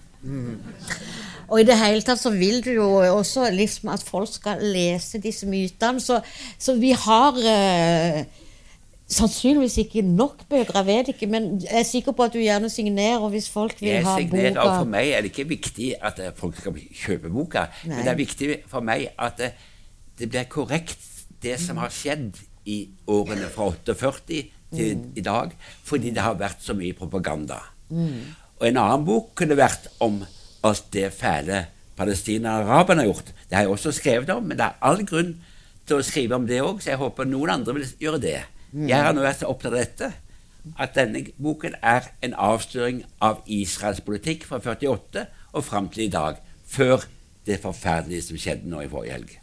Og 1.51 1.59
i 1.59 1.65
det 1.67 1.75
hele 1.77 2.03
tatt 2.05 2.21
så 2.21 2.31
vil 2.33 2.61
du 2.63 2.71
jo 2.77 2.87
også 3.03 3.49
liksom 3.53 3.91
at 3.93 4.03
folk 4.07 4.31
skal 4.31 4.63
lese 4.63 5.19
disse 5.21 5.47
mytene. 5.49 6.01
Så, 6.01 6.21
så 6.57 6.75
vi 6.79 6.93
har 6.95 7.37
eh, 7.37 8.23
sannsynligvis 9.11 9.77
ikke 9.83 10.05
nok 10.07 10.45
bøker, 10.49 10.79
jeg 10.79 10.87
vet 10.87 11.11
ikke, 11.13 11.29
men 11.31 11.49
jeg 11.61 11.81
er 11.81 11.87
sikker 11.87 12.15
på 12.15 12.25
at 12.25 12.35
du 12.35 12.39
gjerne 12.41 12.71
signerer 12.71 13.27
hvis 13.33 13.49
folk 13.51 13.75
vil 13.81 13.91
Jeg 13.91 14.07
ha 14.07 14.15
signerer, 14.19 14.61
og 14.63 14.79
for 14.79 14.93
meg 14.95 15.11
er 15.11 15.25
det 15.25 15.33
ikke 15.33 15.49
viktig 15.51 15.91
at 16.01 16.23
eh, 16.23 16.33
folk 16.37 16.57
skal 16.59 16.79
kjøpe 16.79 17.31
boka, 17.33 17.67
Nei. 17.83 17.97
men 17.97 18.07
det 18.07 18.13
er 18.15 18.21
viktig 18.23 18.49
for 18.71 18.85
meg 18.85 19.09
at 19.19 19.37
det, 19.41 19.53
det 20.19 20.31
blir 20.31 20.49
korrekt, 20.49 21.11
det 21.43 21.57
som 21.59 21.81
har 21.83 21.91
skjedd 21.91 22.39
i 22.65 22.89
årene 23.07 23.49
fra 23.51 23.69
48 23.71 24.41
til 24.73 25.03
i 25.15 25.21
dag, 25.21 25.53
fordi 25.85 26.13
det 26.15 26.23
har 26.23 26.39
vært 26.39 26.63
så 26.65 26.73
mye 26.77 26.95
propaganda. 26.97 27.59
Og 28.59 28.67
en 28.67 28.79
annen 28.79 29.05
bok 29.05 29.33
kunne 29.37 29.57
vært 29.59 29.89
om 30.01 30.23
alt 30.63 30.85
det 30.95 31.11
fæle 31.13 31.65
palestinerne 31.97 32.63
og 32.63 32.71
araberne 32.71 33.03
har 33.03 33.11
gjort. 33.11 33.33
Det 33.49 33.57
har 33.57 33.65
jeg 33.67 33.73
også 33.75 33.91
skrevet 33.91 34.29
om, 34.33 34.43
men 34.43 34.57
det 34.57 34.65
er 34.65 34.79
all 34.81 35.03
grunn 35.05 35.35
til 35.85 35.99
å 35.99 36.05
skrive 36.05 36.35
om 36.39 36.47
det 36.47 36.61
òg, 36.63 36.81
så 36.81 36.93
jeg 36.93 37.01
håper 37.01 37.27
noen 37.27 37.53
andre 37.57 37.75
vil 37.77 37.87
gjøre 37.99 38.21
det. 38.23 38.39
Jeg 38.73 39.05
har 39.05 39.13
nå 39.13 39.21
vært 39.21 39.43
så 39.43 39.51
opptatt 39.51 39.73
av 39.73 39.79
dette 39.83 40.11
at 40.79 40.95
denne 40.95 41.25
boken 41.43 41.75
er 41.83 42.07
en 42.23 42.33
avsløring 42.39 43.03
av 43.21 43.43
Israels 43.51 43.99
politikk 44.01 44.47
fra 44.47 44.61
48 44.63 45.27
og 45.53 45.65
fram 45.67 45.89
til 45.91 46.07
i 46.07 46.13
dag, 46.13 46.39
før 46.65 47.03
det 47.45 47.59
forferdelige 47.61 48.29
som 48.29 48.39
skjedde 48.39 48.71
nå 48.71 48.81
i 48.81 48.89
forrige 48.89 49.17
helg. 49.17 49.33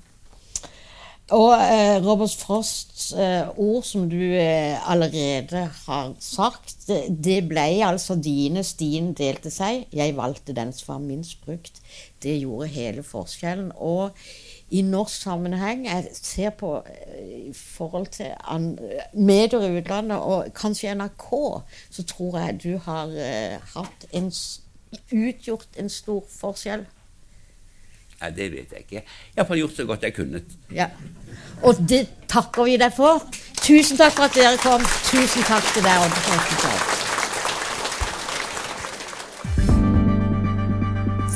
Og 1.30 1.52
eh, 1.54 1.96
Robert 2.02 2.32
Frosts 2.34 3.12
eh, 3.12 3.46
ord 3.58 3.84
som 3.86 4.08
du 4.10 4.18
eh, 4.18 4.90
allerede 4.90 5.68
har 5.86 6.14
sagt, 6.18 6.74
det, 6.88 7.04
det 7.22 7.38
ble 7.48 7.66
altså 7.86 8.16
dine, 8.18 8.64
stien 8.66 9.12
delte 9.14 9.52
seg. 9.54 9.84
Jeg 9.94 10.16
valgte 10.18 10.56
den 10.56 10.72
som 10.74 10.96
var 10.96 11.04
minst 11.04 11.38
brukt. 11.44 11.78
Det 12.22 12.34
gjorde 12.40 12.66
hele 12.74 13.04
forskjellen. 13.06 13.70
Og 13.76 14.10
i 14.70 14.82
norsk 14.82 15.22
sammenheng, 15.22 15.86
jeg 15.86 16.10
ser 16.18 16.50
på 16.50 16.76
eh, 16.82 17.50
i 17.50 17.54
forhold 17.54 18.06
til 18.06 18.34
an, 18.44 18.72
medier 19.14 19.66
i 19.66 19.76
utlandet, 19.78 20.18
og 20.18 20.50
kanskje 20.54 20.94
NRK, 20.94 21.30
så 21.90 22.06
tror 22.10 22.38
jeg 22.38 22.60
du 22.64 22.72
har 22.90 23.14
eh, 23.14 23.58
hatt 23.76 24.08
en, 24.10 24.32
utgjort 25.14 25.78
en 25.78 25.90
stor 25.90 26.24
forskjell. 26.40 26.86
Nei, 28.20 28.30
det 28.36 28.50
vet 28.52 28.72
jeg 28.74 28.84
ikke. 28.84 29.00
Jeg 29.00 29.04
har 29.04 29.42
iallfall 29.42 29.62
gjort 29.62 29.76
så 29.76 29.84
godt 29.88 30.02
jeg 30.04 30.14
kunne. 30.14 30.42
Ja. 30.76 30.90
Og 31.62 31.80
det 31.88 32.06
takker 32.28 32.68
vi 32.68 32.76
deg 32.80 32.92
for. 32.96 33.24
Tusen 33.60 33.96
takk 34.00 34.12
for 34.16 34.24
at 34.28 34.34
dere 34.36 34.56
kom. 34.60 34.82
Tusen 35.08 35.42
takk 35.48 35.64
til 35.74 35.84
deg, 35.84 35.96
Odd. 36.04 36.14
Torkelsson. 36.28 37.00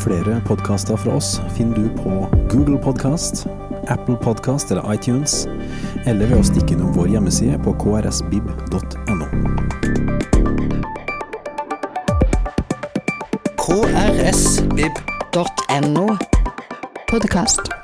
Flere 0.05 0.37
podkaster 0.45 0.97
fra 1.01 1.17
oss 1.17 1.41
finner 1.57 1.77
du 1.81 1.89
på 1.97 2.11
Google 2.53 2.79
Podkast, 2.85 3.47
Apple 3.89 4.17
Podkast 4.21 4.71
eller 4.71 4.93
iTunes, 4.93 5.47
eller 6.05 6.27
ved 6.29 6.37
å 6.37 6.45
stikke 6.45 6.77
innom 6.77 6.93
vår 6.93 7.09
hjemmeside 7.15 7.57
på 7.65 7.73
krsbib.no. 7.81 9.27
krsvib.no. 13.65 15.05
Podkast. 17.15 17.84